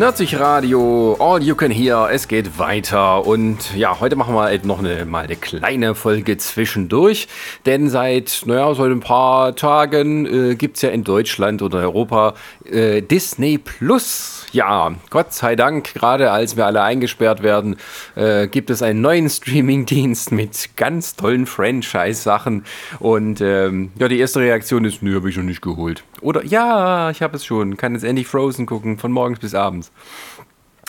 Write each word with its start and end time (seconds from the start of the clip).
Nerdsich 0.00 0.40
Radio, 0.40 1.14
all 1.20 1.42
you 1.42 1.54
can 1.54 1.70
hear, 1.70 2.08
es 2.10 2.26
geht 2.26 2.58
weiter. 2.58 3.26
Und 3.26 3.76
ja, 3.76 4.00
heute 4.00 4.16
machen 4.16 4.34
wir 4.34 4.58
noch 4.64 4.78
eine, 4.78 5.04
mal 5.04 5.24
eine 5.24 5.36
kleine 5.36 5.94
Folge 5.94 6.38
zwischendurch, 6.38 7.28
denn 7.66 7.90
seit, 7.90 8.44
naja, 8.46 8.72
seit 8.72 8.90
ein 8.92 9.00
paar 9.00 9.54
Tagen 9.54 10.24
äh, 10.24 10.54
gibt 10.54 10.76
es 10.76 10.82
ja 10.82 10.88
in 10.88 11.04
Deutschland 11.04 11.60
oder 11.60 11.80
Europa 11.80 12.32
äh, 12.64 13.02
Disney 13.02 13.58
Plus. 13.58 14.39
Ja, 14.52 14.92
Gott 15.10 15.32
sei 15.32 15.54
Dank, 15.54 15.94
gerade 15.94 16.32
als 16.32 16.56
wir 16.56 16.66
alle 16.66 16.82
eingesperrt 16.82 17.42
werden, 17.42 17.76
äh, 18.16 18.48
gibt 18.48 18.70
es 18.70 18.82
einen 18.82 19.00
neuen 19.00 19.30
Streaming-Dienst 19.30 20.32
mit 20.32 20.70
ganz 20.76 21.14
tollen 21.14 21.46
Franchise-Sachen 21.46 22.64
und 22.98 23.40
ähm, 23.40 23.92
ja, 23.96 24.08
die 24.08 24.18
erste 24.18 24.40
Reaktion 24.40 24.84
ist, 24.84 25.02
nö, 25.02 25.14
habe 25.14 25.30
ich 25.30 25.36
noch 25.36 25.44
nicht 25.44 25.62
geholt. 25.62 26.02
Oder 26.20 26.44
ja, 26.44 27.10
ich 27.10 27.22
habe 27.22 27.36
es 27.36 27.44
schon, 27.44 27.76
kann 27.76 27.94
jetzt 27.94 28.02
endlich 28.02 28.26
Frozen 28.26 28.66
gucken, 28.66 28.98
von 28.98 29.12
morgens 29.12 29.38
bis 29.38 29.54
abends. 29.54 29.92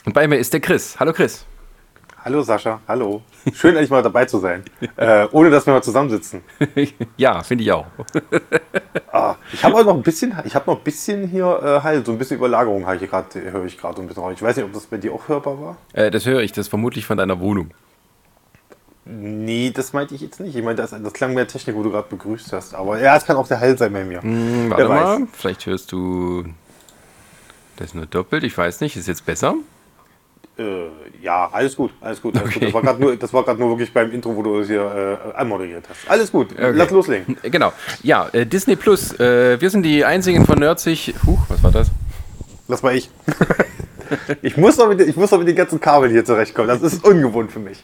Und 0.06 0.14
bei 0.14 0.28
mir 0.28 0.38
ist 0.38 0.54
der 0.54 0.60
Chris. 0.60 1.00
Hallo 1.00 1.14
Chris. 1.14 1.46
Hallo 2.24 2.44
Sascha, 2.44 2.80
hallo. 2.88 3.24
Schön, 3.52 3.72
endlich 3.72 3.90
mal 3.90 4.04
dabei 4.04 4.26
zu 4.26 4.38
sein. 4.38 4.64
Äh, 4.96 5.28
ohne 5.32 5.50
dass 5.50 5.66
wir 5.66 5.74
mal 5.74 5.82
zusammensitzen. 5.82 6.44
ja, 7.18 7.42
finde 7.42 7.64
ich 7.64 7.72
auch. 7.72 7.88
ah, 9.12 9.36
ich 9.52 9.64
habe 9.64 9.84
noch 9.84 9.96
ein 9.96 10.04
bisschen, 10.04 10.32
ich 10.46 10.54
habe 10.54 10.70
noch 10.70 10.78
ein 10.78 10.84
bisschen 10.84 11.28
hier 11.28 11.46
äh, 11.64 11.82
halt, 11.82 12.06
so 12.06 12.12
ein 12.12 12.20
bisschen 12.20 12.38
Überlagerung 12.38 12.86
habe 12.86 12.98
ich 12.98 13.10
gerade, 13.10 13.52
höre 13.52 13.66
ich 13.66 13.76
gerade 13.76 14.00
ein 14.00 14.08
bisschen. 14.08 14.32
Ich 14.34 14.42
weiß 14.42 14.56
nicht, 14.56 14.66
ob 14.66 14.74
das 14.74 14.86
bei 14.86 14.98
dir 14.98 15.14
auch 15.14 15.28
hörbar 15.28 15.60
war. 15.60 15.78
Äh, 15.94 16.12
das 16.12 16.28
höre 16.28 16.42
ich, 16.42 16.52
das 16.52 16.68
vermutlich 16.68 17.08
von 17.08 17.18
deiner 17.18 17.40
Wohnung. 17.40 17.72
Nee, 19.06 19.72
das 19.74 19.92
meinte 19.94 20.14
ich 20.14 20.22
jetzt 20.22 20.40
nicht. 20.40 20.56
Ich 20.56 20.64
meine, 20.64 20.76
das, 20.76 20.92
das 20.92 21.14
klang 21.14 21.34
mehr 21.34 21.48
Technik, 21.48 21.76
wo 21.76 21.82
du 21.82 21.90
gerade 21.90 22.08
begrüßt 22.08 22.54
hast. 22.54 22.76
Aber 22.76 23.02
ja, 23.02 23.18
es 23.18 23.26
kann 23.26 23.36
auch 23.36 23.48
der 23.48 23.60
Hall 23.60 23.76
sein 23.80 23.92
bei 23.94 24.04
mir. 24.04 24.22
Hm, 24.22 24.70
warte 24.70 24.88
mal, 24.88 25.28
vielleicht 25.34 25.66
hörst 25.66 25.92
du 25.92 26.46
das 27.78 27.96
nur 27.96 28.06
doppelt. 28.06 28.44
Ich 28.44 28.56
weiß 28.56 28.82
nicht, 28.82 28.96
ist 28.96 29.08
jetzt 29.08 29.26
besser? 29.26 29.56
Äh, 30.58 30.88
ja, 31.22 31.50
alles 31.52 31.76
gut, 31.76 31.92
alles 32.02 32.22
gut. 32.22 32.38
Alles 32.38 32.50
okay. 32.56 32.60
gut. 32.60 33.24
Das 33.24 33.34
war 33.34 33.44
gerade 33.44 33.60
nur, 33.60 33.70
nur 33.70 33.78
wirklich 33.78 33.94
beim 33.94 34.12
Intro, 34.12 34.36
wo 34.36 34.44
du 34.44 34.60
es 34.60 34.68
hier 34.68 35.20
äh, 35.34 35.38
anmoderiert 35.38 35.86
hast. 35.90 36.10
Alles 36.10 36.32
gut, 36.32 36.52
okay. 36.52 36.72
lass 36.74 36.92
loslegen. 36.92 37.38
Genau. 37.44 37.72
Ja, 38.04 38.28
äh, 38.34 38.46
Disney 38.46 38.76
Plus. 38.76 39.18
Äh, 39.20 39.62
wir 39.62 39.70
sind 39.70 39.84
die 39.84 40.04
einzigen 40.04 40.46
von 40.46 40.60
Nerdzig. 40.60 41.14
Huch, 41.26 41.40
was 41.48 41.64
war 41.64 41.72
das? 41.72 41.90
Das 42.68 42.84
war 42.84 42.94
ich. 42.94 43.10
ich, 44.42 44.58
muss 44.58 44.78
doch 44.78 44.90
mit, 44.90 45.00
ich 45.02 45.16
muss 45.16 45.30
doch 45.30 45.40
mit 45.40 45.48
den 45.48 45.56
ganzen 45.56 45.80
Kabeln 45.80 46.12
hier 46.12 46.26
zurechtkommen. 46.26 46.68
Das 46.68 46.82
ist 46.82 47.04
ungewohnt 47.04 47.52
für 47.52 47.60
mich. 47.60 47.84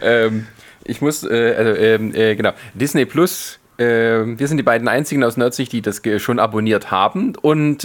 Ähm, 0.00 0.46
ich 0.84 1.00
muss, 1.00 1.24
äh, 1.24 1.54
also, 1.56 1.80
ähm, 1.80 2.14
äh, 2.14 2.36
genau. 2.36 2.52
Disney 2.74 3.06
Plus. 3.06 3.58
wir 3.76 4.36
sind 4.38 4.56
die 4.56 4.62
beiden 4.62 4.86
einzigen 4.86 5.24
aus 5.24 5.36
Nerdzig, 5.36 5.68
die 5.68 5.82
das 5.82 6.00
schon 6.18 6.38
abonniert 6.38 6.92
haben. 6.92 7.34
Und 7.42 7.84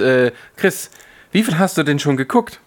Chris, 0.55 0.91
wie 1.31 1.41
viel 1.41 1.57
hast 1.57 1.79
du 1.79 1.83
denn 1.83 1.97
schon 1.97 2.15
geguckt? 2.15 2.59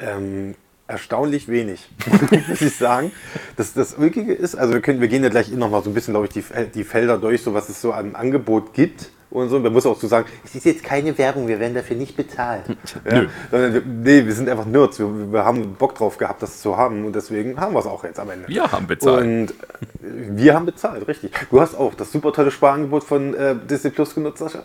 Ähm, 0.00 0.54
erstaunlich 0.88 1.48
wenig, 1.48 1.88
muss 2.48 2.62
ich 2.62 2.76
sagen. 2.76 3.12
Das, 3.56 3.74
das 3.74 3.94
Ulkige 3.94 4.32
ist, 4.32 4.54
also 4.54 4.72
wir, 4.72 4.80
können, 4.80 5.00
wir 5.00 5.08
gehen 5.08 5.22
ja 5.22 5.28
gleich 5.28 5.50
nochmal 5.50 5.82
so 5.82 5.90
ein 5.90 5.94
bisschen, 5.94 6.14
glaube 6.14 6.26
ich, 6.26 6.32
die, 6.32 6.44
die 6.74 6.84
Felder 6.84 7.18
durch, 7.18 7.42
so 7.42 7.52
was 7.54 7.68
es 7.68 7.80
so 7.80 7.92
an 7.92 8.14
Angebot 8.14 8.72
gibt 8.72 9.10
und 9.30 9.50
so. 9.50 9.58
Man 9.58 9.72
muss 9.72 9.84
auch 9.84 10.00
so 10.00 10.06
sagen, 10.06 10.26
es 10.44 10.54
ist 10.54 10.64
jetzt 10.64 10.82
keine 10.82 11.16
Werbung, 11.18 11.46
wir 11.46 11.60
werden 11.60 11.74
dafür 11.74 11.96
nicht 11.96 12.16
bezahlt. 12.16 12.64
ja? 13.04 13.26
wir, 13.50 13.82
nee, 13.84 14.24
wir 14.24 14.32
sind 14.32 14.48
einfach 14.48 14.64
Nerds. 14.64 14.98
Wir, 14.98 15.32
wir, 15.32 15.44
haben 15.44 15.74
Bock 15.74 15.94
drauf 15.94 16.16
gehabt, 16.16 16.42
das 16.42 16.60
zu 16.60 16.76
haben 16.76 17.04
und 17.04 17.14
deswegen 17.14 17.60
haben 17.60 17.74
wir 17.74 17.80
es 17.80 17.86
auch 17.86 18.02
jetzt 18.04 18.18
am 18.18 18.30
Ende. 18.30 18.48
Wir 18.48 18.72
haben 18.72 18.86
bezahlt. 18.86 19.24
Und 19.24 19.54
wir 20.00 20.54
haben 20.54 20.66
bezahlt, 20.66 21.06
richtig. 21.06 21.32
Du 21.50 21.60
hast 21.60 21.76
auch 21.76 21.94
das 21.94 22.10
super 22.10 22.32
tolle 22.32 22.50
Sparangebot 22.50 23.04
von 23.04 23.34
äh, 23.34 23.54
Disney 23.68 23.90
Plus 23.90 24.14
genutzt, 24.14 24.38
Sascha? 24.38 24.62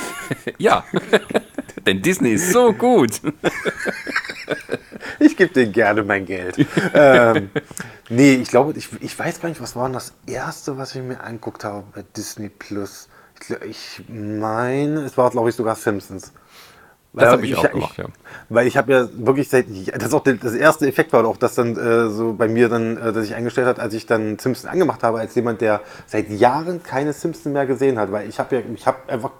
ja, 0.58 0.84
denn 1.88 2.02
Disney 2.02 2.32
ist 2.32 2.52
so 2.52 2.72
gut. 2.72 3.20
ich 5.18 5.36
gebe 5.36 5.52
denen 5.52 5.72
gerne 5.72 6.02
mein 6.02 6.26
Geld. 6.26 6.66
ähm, 6.94 7.50
nee, 8.08 8.34
ich 8.34 8.48
glaube, 8.48 8.74
ich, 8.76 8.88
ich 9.00 9.18
weiß 9.18 9.40
gar 9.40 9.48
nicht, 9.48 9.60
was 9.60 9.74
war 9.74 9.84
denn 9.84 9.94
das 9.94 10.12
erste, 10.26 10.76
was 10.76 10.94
ich 10.94 11.02
mir 11.02 11.20
angeguckt 11.20 11.64
habe 11.64 11.84
bei 11.94 12.04
Disney 12.16 12.50
Plus. 12.50 13.08
Ich, 13.40 13.56
ich 13.62 14.04
meine, 14.08 15.00
es 15.02 15.16
war, 15.16 15.30
glaube 15.30 15.48
ich, 15.48 15.54
sogar 15.54 15.76
Simpsons. 15.76 16.32
Das 17.14 17.30
habe 17.30 17.44
ich, 17.44 17.52
ich, 17.52 17.56
auch 17.56 17.70
gemacht, 17.70 17.96
ja. 17.96 18.04
Weil 18.50 18.66
ich 18.66 18.76
habe 18.76 18.92
ja 18.92 19.08
wirklich 19.14 19.48
seit, 19.48 19.66
das 19.96 20.12
auch 20.12 20.22
das 20.22 20.54
erste 20.54 20.86
Effekt 20.86 21.12
war 21.14 21.26
auch, 21.26 21.38
dass 21.38 21.54
dann 21.54 21.74
äh, 21.76 22.10
so 22.10 22.34
bei 22.34 22.48
mir 22.48 22.68
dann, 22.68 22.98
äh, 22.98 23.12
dass 23.12 23.24
ich 23.24 23.34
eingestellt 23.34 23.66
hat, 23.66 23.80
als 23.80 23.94
ich 23.94 24.04
dann 24.04 24.38
Simpsons 24.38 24.66
angemacht 24.66 25.02
habe, 25.02 25.18
als 25.18 25.34
jemand, 25.34 25.62
der 25.62 25.80
seit 26.06 26.28
Jahren 26.28 26.82
keine 26.82 27.14
Simpsons 27.14 27.46
mehr 27.46 27.66
gesehen 27.66 27.98
hat, 27.98 28.12
weil 28.12 28.28
ich 28.28 28.38
habe 28.38 28.56
ja, 28.56 28.62
ich 28.74 28.86
habe 28.86 28.98
einfach 29.08 29.30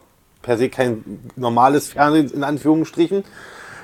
per 0.49 0.57
se 0.57 0.71
kein 0.71 1.05
normales 1.37 1.89
Fernsehen 1.89 2.31
in 2.31 2.43
Anführungsstrichen. 2.43 3.23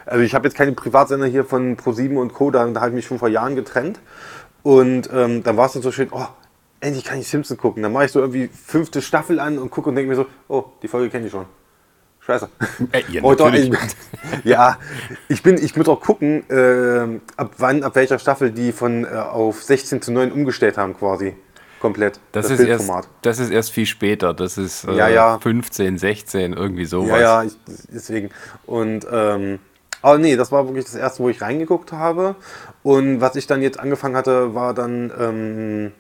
Also 0.07 0.25
ich 0.25 0.35
habe 0.35 0.49
jetzt 0.49 0.57
keine 0.57 0.73
Privatsender 0.73 1.27
hier 1.27 1.45
von 1.45 1.77
Pro7 1.77 2.17
und 2.17 2.33
Co., 2.33 2.51
da, 2.51 2.67
da 2.67 2.81
habe 2.81 2.89
ich 2.91 2.95
mich 2.97 3.07
schon 3.07 3.19
vor 3.19 3.29
Jahren 3.29 3.55
getrennt. 3.55 4.01
Und 4.63 5.11
ähm, 5.13 5.43
dann 5.43 5.59
war 5.59 5.67
es 5.67 5.75
dann 5.75 5.83
so 5.83 5.93
schön, 5.93 6.09
oh, 6.11 6.25
endlich 6.81 7.05
kann 7.05 7.19
ich 7.19 7.29
Simpsons 7.29 7.61
gucken. 7.61 7.83
Dann 7.83 7.93
mache 7.93 8.07
ich 8.07 8.13
so 8.13 8.21
irgendwie 8.21 8.49
fünfte 8.49 9.03
Staffel 9.03 9.41
an 9.41 9.59
und 9.59 9.71
gucke 9.71 9.91
und 9.91 9.95
denke 9.95 10.09
mir 10.09 10.17
so, 10.17 10.25
oh, 10.49 10.65
die 10.83 10.89
Folge 10.89 11.11
kenne 11.11 11.27
ich 11.27 11.33
schon. 11.33 11.45
Scheiße. 12.21 12.49
Äh, 12.93 13.03
ja, 13.11 13.21
natürlich. 13.21 13.71
ja, 14.45 14.79
ich 15.29 15.43
bin, 15.43 15.63
ich 15.63 15.77
muss 15.77 15.87
auch 15.87 16.01
gucken, 16.01 16.49
äh, 16.49 17.21
ab 17.37 17.53
wann, 17.59 17.83
ab 17.83 17.95
welcher 17.95 18.19
Staffel 18.19 18.53
die 18.53 18.73
von 18.73 19.05
äh, 19.05 19.09
auf 19.09 19.63
16 19.63 20.01
zu 20.01 20.13
9 20.13 20.33
umgestellt 20.33 20.79
haben 20.79 20.97
quasi. 20.97 21.37
Komplett. 21.85 22.19
Das, 22.33 22.49
das 22.49 22.61
ist, 22.61 22.67
erst, 22.67 22.91
das 23.21 23.39
ist 23.39 23.51
erst 23.51 23.71
viel 23.71 23.85
später. 23.85 24.33
Das 24.33 24.57
ist 24.57 24.85
äh, 24.85 24.95
ja, 24.95 25.09
ja. 25.09 25.39
15, 25.39 25.99
16, 25.99 26.55
irgendwie 26.55 26.87
sowas. 26.87 27.11
Ja, 27.11 27.43
ja, 27.43 27.43
ich, 27.43 27.53
deswegen. 27.93 28.31
Und 28.65 29.07
ähm, 29.13 29.59
aber 30.01 30.17
nee, 30.17 30.35
das 30.35 30.51
war 30.51 30.67
wirklich 30.67 30.87
das 30.87 30.95
erste, 30.95 31.23
wo 31.23 31.29
ich 31.29 31.43
reingeguckt 31.43 31.93
habe. 31.93 32.37
Und 32.83 33.21
was 33.21 33.37
ich 33.37 33.47
dann 33.47 33.61
jetzt 33.61 33.79
angefangen 33.79 34.17
hatte, 34.17 34.55
war 34.55 34.73
dann 34.73 35.13
ähm, 35.21 35.93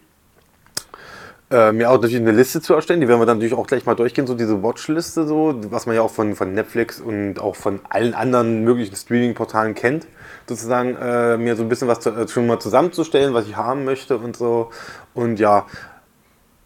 äh, 1.50 1.70
mir 1.72 1.90
auch 1.90 1.96
natürlich 1.96 2.16
eine 2.16 2.32
Liste 2.32 2.62
zu 2.62 2.72
erstellen. 2.72 3.02
Die 3.02 3.08
werden 3.08 3.20
wir 3.20 3.26
dann 3.26 3.36
natürlich 3.36 3.52
auch 3.52 3.66
gleich 3.66 3.84
mal 3.84 3.94
durchgehen, 3.94 4.26
so 4.26 4.34
diese 4.34 4.62
Watchliste, 4.62 5.26
so, 5.26 5.60
was 5.68 5.84
man 5.84 5.96
ja 5.96 6.00
auch 6.00 6.10
von, 6.10 6.34
von 6.34 6.54
Netflix 6.54 6.98
und 6.98 7.38
auch 7.38 7.56
von 7.56 7.80
allen 7.90 8.14
anderen 8.14 8.64
möglichen 8.64 8.96
Streaming-Portalen 8.96 9.74
kennt. 9.74 10.06
Sozusagen 10.48 10.96
äh, 10.96 11.36
mir 11.36 11.56
so 11.56 11.62
ein 11.62 11.68
bisschen 11.68 11.88
was 11.88 12.00
zu, 12.00 12.10
äh, 12.10 12.28
schon 12.28 12.46
mal 12.46 12.58
zusammenzustellen, 12.58 13.34
was 13.34 13.46
ich 13.46 13.56
haben 13.56 13.84
möchte 13.84 14.18
und 14.18 14.36
so. 14.36 14.70
Und 15.14 15.38
ja, 15.40 15.66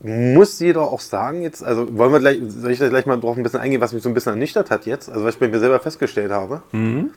muss 0.00 0.58
jeder 0.60 0.82
auch 0.82 1.00
sagen 1.00 1.42
jetzt, 1.42 1.62
also 1.64 1.96
wollen 1.96 2.12
wir 2.12 2.20
gleich, 2.20 2.40
soll 2.46 2.70
ich 2.70 2.78
da 2.78 2.88
gleich 2.88 3.06
mal 3.06 3.18
drauf 3.18 3.36
ein 3.36 3.42
bisschen 3.42 3.60
eingehen, 3.60 3.80
was 3.80 3.92
mich 3.92 4.02
so 4.02 4.08
ein 4.08 4.14
bisschen 4.14 4.32
ernüchtert 4.32 4.70
hat 4.70 4.86
jetzt, 4.86 5.08
also 5.08 5.24
was 5.24 5.34
ich 5.34 5.40
bei 5.40 5.48
mir 5.48 5.58
selber 5.58 5.80
festgestellt 5.80 6.30
habe. 6.30 6.62
Mhm 6.72 7.10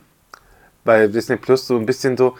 bei 0.84 1.06
Disney 1.06 1.36
Plus 1.36 1.66
so 1.66 1.76
ein 1.76 1.86
bisschen 1.86 2.16
so, 2.16 2.36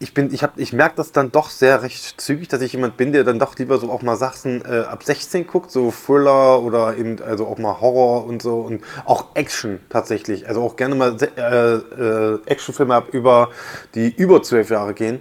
ich 0.00 0.14
bin, 0.14 0.32
ich 0.32 0.44
habe, 0.44 0.60
ich 0.60 0.72
merke 0.72 0.96
das 0.96 1.10
dann 1.10 1.32
doch 1.32 1.50
sehr 1.50 1.82
recht 1.82 2.20
zügig, 2.20 2.48
dass 2.48 2.60
ich 2.60 2.72
jemand 2.72 2.96
bin, 2.96 3.12
der 3.12 3.24
dann 3.24 3.40
doch 3.40 3.56
lieber 3.58 3.78
so 3.78 3.90
auch 3.90 4.02
mal 4.02 4.16
Sachen 4.16 4.64
äh, 4.64 4.80
ab 4.80 5.02
16 5.02 5.46
guckt, 5.46 5.72
so 5.72 5.90
Thriller 5.90 6.62
oder 6.62 6.96
eben 6.96 7.20
also 7.20 7.46
auch 7.46 7.58
mal 7.58 7.80
Horror 7.80 8.24
und 8.24 8.40
so 8.40 8.60
und 8.60 8.84
auch 9.04 9.34
Action 9.34 9.80
tatsächlich, 9.88 10.46
also 10.46 10.62
auch 10.62 10.76
gerne 10.76 10.94
mal 10.94 11.16
äh, 11.20 11.74
äh, 11.74 12.38
Actionfilme 12.46 12.94
ab 12.94 13.08
über 13.12 13.50
die 13.94 14.14
über 14.14 14.42
zwölf 14.42 14.70
Jahre 14.70 14.94
gehen. 14.94 15.20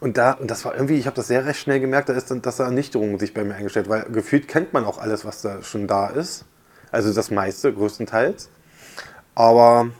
Und 0.00 0.18
da, 0.18 0.32
und 0.32 0.50
das 0.50 0.64
war 0.64 0.74
irgendwie, 0.74 0.98
ich 0.98 1.06
habe 1.06 1.16
das 1.16 1.28
sehr 1.28 1.46
recht 1.46 1.60
schnell 1.60 1.80
gemerkt, 1.80 2.08
da 2.08 2.12
ist 2.12 2.30
dann, 2.30 2.42
dass 2.42 2.56
da 2.56 2.64
Ernüchterung 2.64 3.18
sich 3.18 3.32
bei 3.32 3.44
mir 3.44 3.54
eingestellt, 3.54 3.88
weil 3.88 4.02
gefühlt 4.04 4.48
kennt 4.48 4.72
man 4.72 4.84
auch 4.84 4.98
alles, 4.98 5.24
was 5.24 5.40
da 5.40 5.62
schon 5.62 5.86
da 5.86 6.08
ist. 6.08 6.44
Also 6.90 7.12
das 7.14 7.30
meiste, 7.30 7.72
größtenteils. 7.72 8.50
Aber 9.34 9.90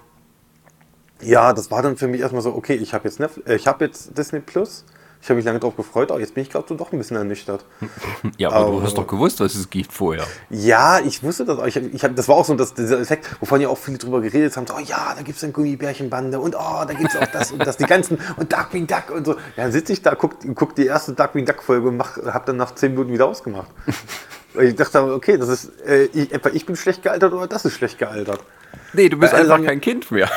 ja, 1.22 1.52
das 1.52 1.70
war 1.70 1.82
dann 1.82 1.96
für 1.96 2.08
mich 2.08 2.20
erstmal 2.20 2.42
so, 2.42 2.54
okay, 2.54 2.74
ich 2.74 2.94
habe 2.94 3.08
jetzt, 3.08 3.20
äh, 3.20 3.58
hab 3.58 3.80
jetzt 3.80 4.16
Disney 4.16 4.40
Plus. 4.40 4.84
Ich 5.22 5.30
habe 5.30 5.38
mich 5.38 5.46
lange 5.46 5.58
darauf 5.58 5.74
gefreut, 5.74 6.10
aber 6.10 6.20
jetzt 6.20 6.34
bin 6.34 6.42
ich 6.42 6.50
gerade 6.50 6.66
so 6.68 6.74
doch 6.76 6.92
ein 6.92 6.98
bisschen 6.98 7.16
ernüchtert. 7.16 7.64
ja, 8.38 8.48
aber, 8.48 8.66
aber, 8.66 8.70
du 8.76 8.82
hast 8.82 8.96
doch 8.96 9.06
gewusst, 9.06 9.40
was 9.40 9.54
es 9.54 9.70
gibt 9.70 9.92
vorher. 9.92 10.24
Ja, 10.50 11.00
ich 11.00 11.22
wusste 11.22 11.44
das. 11.44 11.58
Ich, 11.66 11.76
ich, 11.76 12.00
das 12.00 12.28
war 12.28 12.36
auch 12.36 12.44
so 12.44 12.54
das, 12.54 12.74
dieser 12.74 13.00
Effekt, 13.00 13.28
wovon 13.40 13.60
ja 13.60 13.68
auch 13.68 13.78
viele 13.78 13.98
drüber 13.98 14.20
geredet 14.20 14.56
haben. 14.56 14.66
So, 14.66 14.74
oh 14.74 14.78
ja, 14.78 15.14
da 15.16 15.22
gibt 15.22 15.38
es 15.38 15.42
eine 15.42 15.52
Gummibärchenbande 15.52 16.38
und 16.38 16.54
oh, 16.54 16.84
da 16.86 16.92
gibt 16.92 17.10
es 17.12 17.16
auch 17.16 17.26
das 17.26 17.50
und 17.50 17.66
das, 17.66 17.76
die 17.76 17.86
ganzen 17.86 18.18
und 18.36 18.52
Darkwing 18.52 18.86
Duck 18.86 19.10
und 19.12 19.24
so. 19.24 19.32
Ja, 19.32 19.64
dann 19.64 19.72
sitze 19.72 19.94
ich 19.94 20.02
da, 20.02 20.14
guck, 20.14 20.36
guck 20.54 20.76
die 20.76 20.86
erste 20.86 21.12
Darkwing 21.12 21.44
Duck 21.44 21.62
Folge 21.62 21.88
und 21.88 22.00
habe 22.00 22.46
dann 22.46 22.56
nach 22.56 22.74
10 22.74 22.92
Minuten 22.92 23.12
wieder 23.12 23.26
ausgemacht. 23.26 23.70
ich 24.60 24.76
dachte, 24.76 25.12
okay, 25.12 25.38
das 25.38 25.48
ist, 25.48 25.72
äh, 25.86 26.04
ich, 26.12 26.32
etwa 26.32 26.50
ich 26.50 26.66
bin 26.66 26.76
schlecht 26.76 27.02
gealtert 27.02 27.32
oder 27.32 27.46
das 27.46 27.64
ist 27.64 27.74
schlecht 27.74 27.98
gealtert. 27.98 28.44
Nee, 28.92 29.08
du 29.08 29.16
bist 29.16 29.32
Weil 29.32 29.40
einfach 29.40 29.64
kein 29.64 29.80
Kind 29.80 30.10
mehr. 30.10 30.30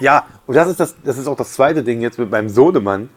Ja, 0.00 0.26
und 0.46 0.56
das 0.56 0.68
ist, 0.68 0.80
das, 0.80 0.96
das 1.04 1.18
ist 1.18 1.26
auch 1.26 1.36
das 1.36 1.52
zweite 1.52 1.82
Ding 1.82 2.00
jetzt 2.00 2.18
mit 2.18 2.30
meinem 2.30 2.48
Sohnemann. 2.48 3.10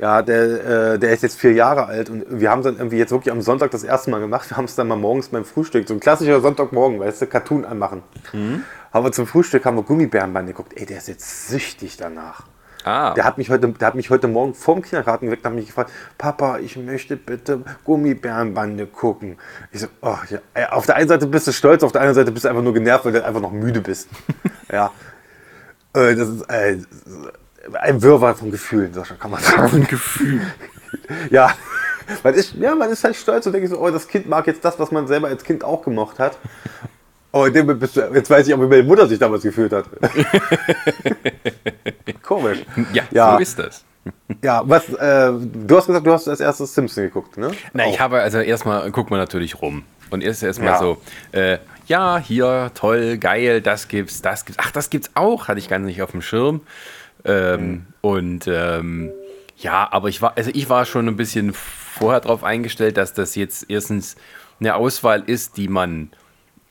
Ja, 0.00 0.22
der, 0.22 0.94
äh, 0.94 0.98
der 0.98 1.12
ist 1.12 1.22
jetzt 1.22 1.38
vier 1.38 1.52
Jahre 1.52 1.86
alt 1.86 2.10
und 2.10 2.24
wir 2.28 2.50
haben 2.50 2.58
es 2.58 2.64
dann 2.64 2.76
irgendwie 2.76 2.96
jetzt 2.96 3.12
wirklich 3.12 3.30
am 3.30 3.40
Sonntag 3.42 3.70
das 3.70 3.84
erste 3.84 4.10
Mal 4.10 4.20
gemacht. 4.20 4.50
Wir 4.50 4.56
haben 4.56 4.64
es 4.64 4.74
dann 4.74 4.88
mal 4.88 4.96
morgens 4.96 5.28
beim 5.28 5.44
Frühstück, 5.44 5.86
so 5.86 5.94
ein 5.94 6.00
klassischer 6.00 6.40
Sonntagmorgen, 6.40 6.98
weißt 6.98 7.22
du, 7.22 7.26
Cartoon 7.28 7.64
anmachen. 7.64 8.02
Mhm. 8.32 8.64
Haben 8.92 9.04
wir 9.06 9.12
zum 9.12 9.28
Frühstück 9.28 9.64
haben 9.64 9.76
wir 9.76 9.84
Gummibärenband 9.84 10.48
geguckt. 10.48 10.72
Ey, 10.74 10.84
der 10.84 10.98
ist 10.98 11.06
jetzt 11.06 11.48
süchtig 11.48 11.96
danach. 11.96 12.42
Ah. 12.84 13.14
Der, 13.14 13.24
hat 13.24 13.38
mich 13.38 13.48
heute, 13.48 13.68
der 13.68 13.86
hat 13.86 13.94
mich 13.94 14.10
heute 14.10 14.28
Morgen 14.28 14.52
vorm 14.52 14.82
Kindergarten 14.82 15.26
geweckt 15.26 15.42
und 15.44 15.50
hat 15.50 15.56
mich 15.56 15.66
gefragt, 15.66 15.90
Papa, 16.18 16.58
ich 16.58 16.76
möchte 16.76 17.16
bitte 17.16 17.60
Gummibärenbande 17.84 18.86
gucken. 18.86 19.38
Ich 19.72 19.80
so, 19.80 19.86
oh, 20.02 20.18
ja. 20.28 20.70
Auf 20.70 20.84
der 20.84 20.96
einen 20.96 21.08
Seite 21.08 21.26
bist 21.26 21.46
du 21.46 21.52
stolz, 21.52 21.82
auf 21.82 21.92
der 21.92 22.02
anderen 22.02 22.16
Seite 22.16 22.30
bist 22.30 22.44
du 22.44 22.50
einfach 22.50 22.62
nur 22.62 22.74
genervt, 22.74 23.06
weil 23.06 23.12
du 23.12 23.24
einfach 23.24 23.40
noch 23.40 23.52
müde 23.52 23.80
bist. 23.80 24.08
ja. 24.72 24.90
Äh, 25.94 26.14
das 26.14 26.28
ist 26.28 26.50
äh, 26.50 26.78
ein 27.80 28.02
Wirrwarr 28.02 28.34
von 28.34 28.50
Gefühlen, 28.50 28.92
Sascha, 28.92 29.14
kann 29.14 29.30
man 29.30 29.42
sagen. 29.42 29.68
Von 29.68 29.86
Gefühl. 29.86 30.40
ja. 31.30 31.54
Man 32.22 32.34
ist, 32.34 32.54
ja, 32.54 32.74
man 32.74 32.90
ist 32.90 33.02
halt 33.02 33.16
stolz 33.16 33.46
und 33.46 33.52
denkt 33.52 33.70
so, 33.70 33.78
oh, 33.78 33.90
das 33.90 34.06
Kind 34.06 34.28
mag 34.28 34.46
jetzt 34.46 34.64
das, 34.64 34.78
was 34.78 34.90
man 34.90 35.06
selber 35.06 35.28
als 35.28 35.42
Kind 35.42 35.64
auch 35.64 35.82
gemocht 35.82 36.18
hat. 36.18 36.36
Oh, 37.32 37.48
bist 37.50 37.96
du, 37.96 38.00
jetzt 38.14 38.30
weiß 38.30 38.46
ich 38.46 38.54
auch, 38.54 38.60
wie 38.60 38.66
meine 38.66 38.82
Mutter 38.82 39.08
sich 39.08 39.18
damals 39.18 39.42
gefühlt 39.42 39.72
hat. 39.72 39.86
Komisch. 42.22 42.58
Ja, 42.92 43.02
ja, 43.10 43.32
so 43.32 43.38
ist 43.38 43.58
das. 43.58 43.84
Ja, 44.42 44.62
was, 44.64 44.88
äh, 44.90 45.32
du 45.32 45.76
hast 45.76 45.86
gesagt, 45.86 46.06
du 46.06 46.12
hast 46.12 46.28
als 46.28 46.40
erstes 46.40 46.74
Simpson 46.74 47.04
geguckt, 47.04 47.36
ne? 47.36 47.50
Na, 47.72 47.88
ich 47.88 47.98
habe, 47.98 48.20
also 48.20 48.38
erstmal 48.38 48.90
guckt 48.92 49.10
man 49.10 49.18
natürlich 49.18 49.60
rum. 49.60 49.84
Und 50.10 50.22
erst 50.22 50.42
erstmal 50.42 50.74
ja. 50.74 50.78
so, 50.78 50.98
äh, 51.32 51.58
ja, 51.86 52.18
hier, 52.18 52.70
toll, 52.74 53.18
geil, 53.18 53.60
das 53.60 53.88
gibt's, 53.88 54.22
das 54.22 54.44
gibt's. 54.44 54.62
Ach, 54.64 54.70
das 54.70 54.90
gibt's 54.90 55.10
auch, 55.14 55.48
hatte 55.48 55.58
ich 55.58 55.68
gar 55.68 55.78
nicht 55.78 56.02
auf 56.02 56.12
dem 56.12 56.22
Schirm. 56.22 56.62
Ähm, 57.24 57.60
mhm. 57.60 57.86
Und 58.00 58.46
ähm, 58.48 59.10
ja, 59.56 59.88
aber 59.90 60.08
ich 60.08 60.20
war, 60.20 60.36
also 60.36 60.50
ich 60.52 60.68
war 60.68 60.84
schon 60.84 61.08
ein 61.08 61.16
bisschen 61.16 61.52
vorher 61.52 62.20
darauf 62.20 62.44
eingestellt, 62.44 62.96
dass 62.96 63.14
das 63.14 63.34
jetzt 63.34 63.66
erstens 63.68 64.16
eine 64.60 64.74
Auswahl 64.74 65.22
ist, 65.26 65.56
die 65.56 65.68
man 65.68 66.10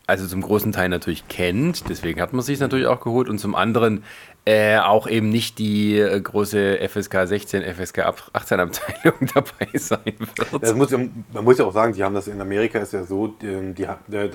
also 0.06 0.28
zum 0.28 0.42
großen 0.42 0.72
Teil 0.74 0.90
natürlich 0.90 1.28
kennt, 1.30 1.90
deswegen 1.90 2.20
hat 2.20 2.34
man 2.34 2.42
sich 2.42 2.60
natürlich 2.60 2.88
auch 2.88 3.02
geholt 3.02 3.30
und 3.30 3.40
zum 3.40 3.56
anderen 3.56 4.04
äh, 4.46 4.78
auch 4.78 5.08
eben 5.08 5.30
nicht 5.30 5.58
die 5.58 5.98
äh, 5.98 6.20
große 6.20 6.78
FSK 6.90 7.28
16, 7.28 7.64
FSK 7.64 8.00
18 8.34 8.60
Abteilung 8.60 9.16
dabei 9.34 9.78
sein 9.78 10.14
wird. 10.18 10.76
Muss, 10.76 10.92
man 10.92 11.44
muss 11.44 11.58
ja 11.58 11.66
auch 11.66 11.74
sagen, 11.74 11.94
die 11.94 12.04
haben 12.04 12.14
das 12.14 12.28
in 12.28 12.42
Amerika 12.42 12.80
ist 12.80 12.92
ja 12.92 13.04
so, 13.04 13.28
die, 13.28 13.74
die, 13.74 13.88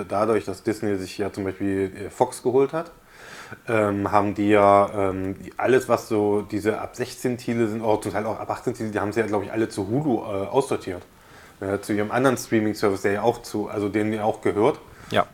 dadurch, 0.09 0.47
dass 0.47 0.63
Disney 0.63 0.97
sich 0.97 1.19
ja 1.19 1.31
zum 1.31 1.45
Beispiel 1.45 1.93
äh, 1.95 2.11
Fox 2.11 2.43
geholt 2.43 2.73
hat, 2.73 2.91
ähm, 3.69 4.11
haben 4.11 4.35
die 4.35 4.49
ja 4.49 5.11
ähm, 5.11 5.37
alles, 5.59 5.89
was 5.89 6.09
so 6.09 6.43
diese 6.43 6.81
ab 6.81 6.97
16 6.97 7.37
Titel 7.37 7.69
sind, 7.69 7.83
oder 7.83 8.01
zum 8.01 8.13
Teil 8.13 8.25
auch 8.25 8.41
ab 8.41 8.51
18 8.51 8.75
Titel, 8.75 8.91
die 8.91 9.01
haben 9.01 9.13
sie 9.13 9.21
ja, 9.21 9.27
glaube 9.27 9.45
ich, 9.45 9.53
alle 9.53 9.69
zu 9.69 9.89
Hulu 9.89 10.23
äh, 10.23 10.47
aussortiert. 10.47 11.03
Ja, 11.61 11.83
zu 11.83 11.93
ihrem 11.93 12.13
anderen 12.13 12.37
Streaming-Service, 12.37 13.03
der 13.03 13.13
ja 13.13 13.23
auch 13.23 13.43
zu, 13.43 13.69
also 13.69 13.89
denen 13.89 14.13
ja 14.13 14.23
auch 14.23 14.43
gehört. 14.43 14.79
Ja. 15.11 15.27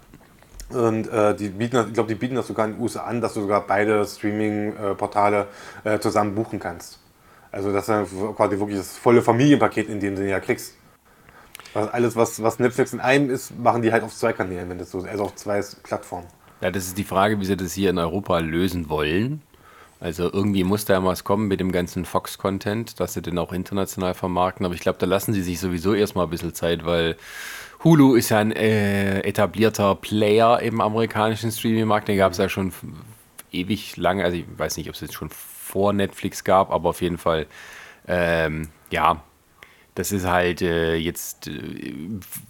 Und 0.71 1.09
äh, 1.09 1.35
die 1.35 1.49
bieten, 1.49 1.85
ich 1.89 1.95
glaube, 1.95 2.09
die 2.09 2.15
bieten 2.15 2.35
das 2.35 2.47
sogar 2.47 2.67
in 2.67 2.73
den 2.73 2.81
USA 2.81 3.05
an, 3.05 3.21
dass 3.21 3.35
du 3.35 3.43
sogar 3.43 3.67
beide 3.67 4.05
Streaming-Portale 4.05 5.47
äh, 5.85 5.99
zusammen 5.99 6.35
buchen 6.35 6.59
kannst. 6.59 6.99
Also 7.53 7.73
das 7.73 7.89
ist 7.89 8.11
quasi 8.37 8.59
wirklich 8.59 8.79
das 8.79 8.97
volle 8.97 9.23
Familienpaket 9.23 9.89
in 9.89 10.01
dem 10.01 10.17
Sinne 10.17 10.31
ja 10.31 10.41
kriegst. 10.41 10.75
Also 11.75 11.91
alles, 11.91 12.17
was, 12.17 12.43
was 12.43 12.59
Netflix 12.59 12.93
in 12.93 13.01
einem 13.01 13.31
ist, 13.31 13.57
machen 13.59 13.83
die 13.83 13.93
halt 13.93 14.05
auf 14.05 14.15
zwei 14.15 14.33
Kanälen, 14.33 14.71
wenn 14.71 14.79
das 14.79 14.91
so 14.91 14.99
ist, 14.99 15.09
also 15.09 15.25
auf 15.25 15.35
zwei 15.35 15.61
Plattformen. 15.83 16.27
Ja, 16.61 16.71
das 16.71 16.87
ist 16.87 16.99
die 16.99 17.05
Frage, 17.05 17.39
wie 17.41 17.45
sie 17.45 17.57
das 17.57 17.73
hier 17.73 17.91
in 17.91 17.99
Europa 17.99 18.39
lösen 18.39 18.89
wollen. 18.89 19.43
Also 20.01 20.31
irgendwie 20.33 20.65
muss 20.65 20.85
da 20.85 20.95
ja 20.95 21.05
was 21.05 21.25
kommen 21.25 21.49
mit 21.49 21.61
dem 21.61 21.73
ganzen 21.73 22.05
Fox-Content, 22.05 23.01
dass 23.01 23.15
sie 23.15 23.23
den 23.23 23.39
auch 23.39 23.53
international 23.53 24.15
vermarkten. 24.15 24.67
Aber 24.67 24.75
ich 24.75 24.81
glaube, 24.81 24.99
da 24.99 25.07
lassen 25.07 25.33
sie 25.33 25.43
sich 25.43 25.61
sowieso 25.61 25.95
erstmal 25.95 26.27
ein 26.27 26.31
bisschen 26.31 26.55
Zeit, 26.55 26.85
weil 26.85 27.17
Hulu 27.85 28.15
ist 28.15 28.31
ja 28.31 28.39
ein 28.39 28.53
äh, 28.53 29.21
etablierter 29.21 29.95
Player 29.95 30.61
im 30.61 30.81
amerikanischen 30.81 31.53
Streaming-Markt. 31.53 32.09
Den 32.09 32.17
gab 32.17 32.33
es 32.33 32.39
ja 32.39 32.49
schon 32.49 32.73
ewig 33.53 33.97
lange. 33.99 34.25
Also 34.25 34.39
ich 34.39 34.47
weiß 34.57 34.79
nicht, 34.79 34.89
ob 34.89 34.95
es 34.95 35.03
jetzt 35.03 35.15
schon 35.15 35.29
vor 35.31 35.93
Netflix 35.93 36.45
gab, 36.45 36.71
aber 36.71 36.91
auf 36.91 37.03
jeden 37.03 37.19
Fall, 37.19 37.47
ähm, 38.09 38.69
ja, 38.91 39.23
das 39.95 40.13
ist 40.13 40.27
halt 40.27 40.63
äh, 40.63 40.97
jetzt 40.97 41.47
äh, 41.47 41.93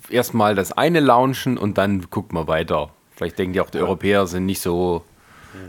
erstmal 0.08 0.54
das 0.54 0.72
eine 0.72 1.00
launchen 1.00 1.58
und 1.58 1.78
dann 1.78 2.08
guckt 2.10 2.32
man 2.32 2.46
weiter. 2.46 2.90
Vielleicht 3.16 3.38
denken 3.38 3.54
die 3.54 3.60
auch, 3.60 3.70
die. 3.70 3.78
Europäer 3.78 4.26
sind 4.26 4.46
nicht 4.46 4.60
so 4.60 5.04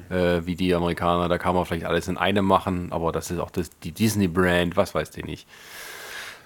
äh, 0.09 0.41
wie 0.45 0.55
die 0.55 0.73
Amerikaner. 0.73 1.27
Da 1.27 1.37
kann 1.37 1.55
man 1.55 1.65
vielleicht 1.65 1.85
alles 1.85 2.07
in 2.07 2.17
einem 2.17 2.45
machen, 2.45 2.91
aber 2.91 3.11
das 3.11 3.31
ist 3.31 3.39
auch 3.39 3.51
das, 3.51 3.71
die 3.83 3.91
Disney-Brand, 3.91 4.77
was 4.77 4.95
weiß 4.95 5.15
ich 5.17 5.25
nicht. 5.25 5.47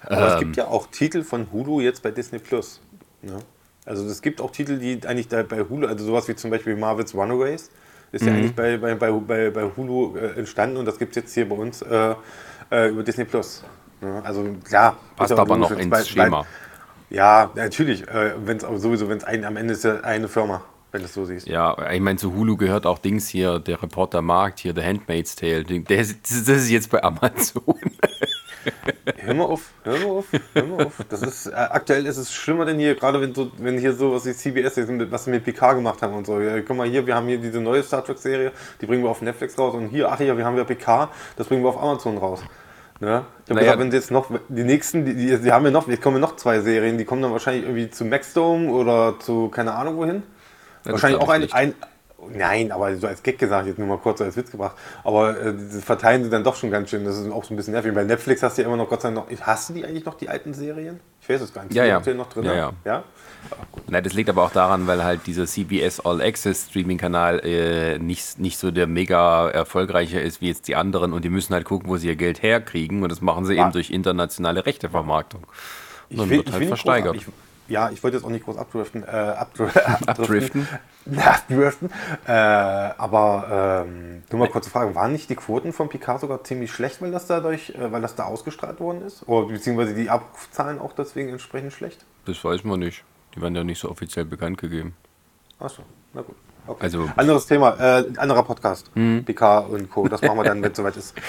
Aber 0.02 0.28
ähm, 0.28 0.32
es 0.32 0.38
gibt 0.38 0.56
ja 0.56 0.66
auch 0.66 0.86
Titel 0.88 1.22
von 1.22 1.52
Hulu 1.52 1.80
jetzt 1.80 2.02
bei 2.02 2.10
Disney 2.10 2.38
Plus. 2.38 2.80
Ja. 3.22 3.38
Also 3.86 4.06
es 4.06 4.22
gibt 4.22 4.40
auch 4.40 4.50
Titel, 4.50 4.78
die 4.78 5.00
eigentlich 5.06 5.28
da 5.28 5.42
bei 5.42 5.60
Hulu, 5.60 5.86
also 5.86 6.04
sowas 6.04 6.28
wie 6.28 6.36
zum 6.36 6.50
Beispiel 6.50 6.76
Marvel's 6.76 7.14
Runaways, 7.14 7.70
ist 8.12 8.22
mhm. 8.22 8.28
ja 8.28 8.34
eigentlich 8.34 8.54
bei, 8.54 8.76
bei, 8.76 8.94
bei, 8.94 9.50
bei, 9.50 9.70
Hulu 9.76 10.16
äh, 10.16 10.38
entstanden 10.38 10.76
und 10.76 10.84
das 10.84 10.98
gibt 10.98 11.16
es 11.16 11.22
jetzt 11.22 11.34
hier 11.34 11.48
bei 11.48 11.56
uns 11.56 11.82
äh, 11.82 12.14
äh, 12.70 12.88
über 12.88 13.02
Disney 13.02 13.24
Plus. 13.24 13.64
Ja, 14.02 14.20
also 14.20 14.44
klar. 14.64 14.96
Passt 15.16 15.32
aber 15.32 15.56
noch 15.56 15.70
ins 15.72 15.90
bei, 15.90 16.04
Schema. 16.04 16.46
ja, 17.10 17.50
natürlich. 17.54 18.06
Äh, 18.08 18.32
wenn's, 18.44 18.64
aber 18.64 18.78
sowieso, 18.78 19.08
wenn 19.08 19.18
es 19.18 19.24
am 19.24 19.56
Ende 19.56 19.74
ist 19.74 19.84
ja 19.84 20.00
eine 20.00 20.28
Firma, 20.28 20.62
wenn 20.92 21.00
du 21.00 21.06
es 21.06 21.14
so 21.14 21.24
siehst. 21.24 21.46
Ja, 21.46 21.90
ich 21.90 22.00
meine, 22.00 22.18
zu 22.18 22.34
Hulu 22.34 22.56
gehört 22.56 22.86
auch 22.86 22.98
Dings 22.98 23.28
hier, 23.28 23.58
der 23.58 23.82
Reporter 23.82 24.22
Markt, 24.22 24.60
hier, 24.60 24.74
The 24.74 24.82
Handmaid's 24.82 25.36
Tale. 25.36 25.64
Der, 25.64 25.82
das 25.98 26.12
ist 26.12 26.70
jetzt 26.70 26.90
bei 26.90 27.02
Amazon. 27.02 27.62
hör 29.18 29.34
mal 29.34 29.44
auf, 29.44 29.70
hör 29.84 29.98
mal 29.98 30.06
auf, 30.06 30.26
hör 30.54 30.66
mal 30.66 30.86
auf. 30.86 30.94
Das 31.08 31.22
ist, 31.22 31.46
äh, 31.46 31.54
aktuell 31.54 32.06
ist 32.06 32.16
es 32.16 32.32
schlimmer 32.32 32.64
denn 32.64 32.78
hier, 32.78 32.94
gerade 32.94 33.20
wenn, 33.20 33.34
so, 33.34 33.50
wenn 33.58 33.78
hier 33.78 33.92
so 33.92 34.14
was 34.14 34.26
wie 34.26 34.32
CBS 34.32 34.76
was 35.10 35.24
sie 35.24 35.30
mit 35.30 35.44
PK 35.44 35.74
gemacht 35.74 36.02
haben 36.02 36.14
und 36.14 36.26
so. 36.26 36.40
Ja, 36.40 36.60
guck 36.60 36.76
mal 36.76 36.88
hier, 36.88 37.06
wir 37.06 37.14
haben 37.14 37.26
hier 37.26 37.38
diese 37.38 37.60
neue 37.60 37.82
Star 37.82 38.04
Trek 38.04 38.18
Serie, 38.18 38.52
die 38.80 38.86
bringen 38.86 39.02
wir 39.02 39.10
auf 39.10 39.22
Netflix 39.22 39.58
raus 39.58 39.74
und 39.74 39.88
hier, 39.88 40.10
ach 40.10 40.20
ja, 40.20 40.36
wir 40.36 40.44
haben 40.44 40.56
ja 40.56 40.64
PK, 40.64 41.10
das 41.36 41.46
bringen 41.46 41.62
wir 41.62 41.70
auf 41.70 41.82
Amazon 41.82 42.18
raus. 42.18 42.40
Ja, 43.00 43.24
ich 43.44 43.50
habe 43.50 43.60
naja. 43.60 43.78
wenn 43.78 43.90
sie 43.90 43.96
jetzt 43.96 44.10
noch, 44.10 44.30
die 44.48 44.62
nächsten, 44.62 45.06
die, 45.06 45.14
die, 45.14 45.38
die 45.38 45.52
haben 45.52 45.64
ja 45.64 45.70
noch, 45.70 45.88
jetzt 45.88 46.02
kommen 46.02 46.20
noch 46.20 46.36
zwei 46.36 46.60
Serien, 46.60 46.98
die 46.98 47.06
kommen 47.06 47.22
dann 47.22 47.32
wahrscheinlich 47.32 47.64
irgendwie 47.64 47.90
zu 47.90 48.04
Maxdome 48.04 48.70
oder 48.70 49.18
zu 49.18 49.48
keine 49.48 49.72
Ahnung 49.72 49.96
wohin. 49.96 50.22
Ja, 50.84 50.92
wahrscheinlich 50.92 51.20
auch 51.20 51.30
ein, 51.30 51.50
ein, 51.52 51.74
Nein, 52.32 52.72
aber 52.72 52.94
so 52.96 53.06
als 53.06 53.22
Gag 53.22 53.38
gesagt, 53.38 53.66
jetzt 53.66 53.78
nur 53.78 53.88
mal 53.88 53.98
kurz 53.98 54.20
als 54.20 54.36
Witz 54.36 54.50
gebracht. 54.50 54.76
Aber 55.04 55.38
äh, 55.38 55.52
verteilen 55.80 56.24
sie 56.24 56.30
dann 56.30 56.44
doch 56.44 56.56
schon 56.56 56.70
ganz 56.70 56.90
schön. 56.90 57.04
Das 57.04 57.18
ist 57.18 57.30
auch 57.30 57.44
so 57.44 57.54
ein 57.54 57.56
bisschen 57.56 57.72
nervig. 57.72 57.94
Bei 57.94 58.04
Netflix 58.04 58.42
hast 58.42 58.58
du 58.58 58.62
ja 58.62 58.68
immer 58.68 58.76
noch, 58.76 58.88
Gott 58.88 59.02
sei 59.02 59.10
Dank, 59.10 59.30
noch. 59.30 59.40
Hast 59.40 59.70
du 59.70 59.74
die 59.74 59.84
eigentlich 59.84 60.04
noch, 60.04 60.14
die 60.14 60.28
alten 60.28 60.54
Serien? 60.54 61.00
Ich 61.20 61.28
weiß 61.28 61.40
es 61.40 61.52
gar 61.52 61.64
nicht. 61.64 61.74
Ja, 61.74 61.84
ja. 61.84 62.00
noch 62.14 62.28
drin? 62.28 62.44
Ja, 62.44 62.54
ja. 62.54 62.72
ja? 62.84 63.04
Nein, 63.88 64.04
das 64.04 64.12
liegt 64.12 64.28
aber 64.28 64.44
auch 64.44 64.52
daran, 64.52 64.86
weil 64.86 65.02
halt 65.02 65.26
dieser 65.26 65.46
CBS 65.46 66.00
All 66.00 66.20
Access 66.20 66.68
Streaming-Kanal 66.68 67.40
äh, 67.40 67.98
nicht, 67.98 68.38
nicht 68.38 68.58
so 68.58 68.70
der 68.70 68.86
mega 68.86 69.48
erfolgreiche 69.48 70.20
ist 70.20 70.40
wie 70.40 70.48
jetzt 70.48 70.68
die 70.68 70.76
anderen 70.76 71.12
und 71.12 71.24
die 71.24 71.30
müssen 71.30 71.54
halt 71.54 71.64
gucken, 71.64 71.88
wo 71.88 71.96
sie 71.96 72.08
ihr 72.08 72.16
Geld 72.16 72.42
herkriegen 72.42 73.02
und 73.02 73.10
das 73.10 73.20
machen 73.20 73.44
sie 73.46 73.54
ja. 73.54 73.64
eben 73.64 73.72
durch 73.72 73.90
internationale 73.90 74.66
Rechtevermarktung. 74.66 75.44
Und 76.10 76.18
dann 76.18 76.30
will, 76.30 76.38
wird 76.38 76.52
halt 76.52 76.66
versteigert. 76.66 77.16
Ich, 77.16 77.26
ja, 77.70 77.90
ich 77.90 78.02
wollte 78.02 78.16
jetzt 78.16 78.24
auch 78.24 78.30
nicht 78.30 78.44
groß 78.44 78.56
abdriften. 78.56 79.02
Äh, 79.04 79.06
abdriften. 79.38 80.08
abdriften. 80.08 80.68
abdriften. 81.16 81.90
Äh, 82.26 82.32
aber 82.32 83.84
ähm, 83.86 84.22
nur 84.30 84.40
mal 84.40 84.48
kurze 84.48 84.70
Frage: 84.70 84.94
Waren 84.94 85.12
nicht 85.12 85.30
die 85.30 85.36
Quoten 85.36 85.72
von 85.72 85.88
Picard 85.88 86.20
sogar 86.20 86.44
ziemlich 86.44 86.72
schlecht, 86.72 87.00
weil 87.00 87.10
das 87.10 87.26
dadurch, 87.26 87.70
äh, 87.70 87.92
weil 87.92 88.02
das 88.02 88.14
da 88.16 88.24
ausgestrahlt 88.24 88.80
worden 88.80 89.02
ist? 89.02 89.26
Oder 89.28 89.48
beziehungsweise 89.48 89.94
die 89.94 90.10
Abrufzahlen 90.10 90.78
auch 90.78 90.92
deswegen 90.92 91.30
entsprechend 91.30 91.72
schlecht? 91.72 92.04
Das 92.26 92.44
weiß 92.44 92.64
man 92.64 92.80
nicht. 92.80 93.04
Die 93.34 93.40
werden 93.40 93.54
ja 93.54 93.64
nicht 93.64 93.78
so 93.78 93.90
offiziell 93.90 94.24
bekannt 94.24 94.58
gegeben. 94.58 94.94
Achso, 95.58 95.82
na 96.12 96.22
gut. 96.22 96.36
Okay. 96.70 96.84
Also, 96.84 97.10
Anderes 97.16 97.46
Thema, 97.46 97.74
äh, 97.80 98.04
anderer 98.16 98.44
Podcast. 98.44 98.92
Mhm. 98.94 99.24
PK 99.24 99.58
und 99.58 99.90
Co. 99.90 100.06
Das 100.06 100.22
machen 100.22 100.36
wir 100.38 100.44
dann, 100.44 100.62
wenn 100.62 100.70
es 100.70 100.76
soweit 100.76 100.96
ist. 100.96 101.14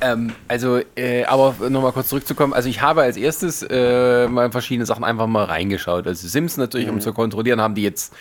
Ähm, 0.00 0.34
also, 0.48 0.80
äh, 0.96 1.24
aber 1.24 1.54
nochmal 1.70 1.92
kurz 1.92 2.10
zurückzukommen. 2.10 2.52
Also, 2.52 2.68
ich 2.68 2.82
habe 2.82 3.00
als 3.00 3.16
erstes 3.16 3.62
äh, 3.62 4.28
mal 4.28 4.50
verschiedene 4.50 4.84
Sachen 4.84 5.02
einfach 5.02 5.26
mal 5.26 5.44
reingeschaut. 5.44 6.06
Also, 6.06 6.28
Sims 6.28 6.58
natürlich, 6.58 6.88
mhm. 6.88 6.94
um 6.94 7.00
zu 7.00 7.14
kontrollieren, 7.14 7.62
haben 7.62 7.74
die 7.74 7.84
jetzt 7.84 8.12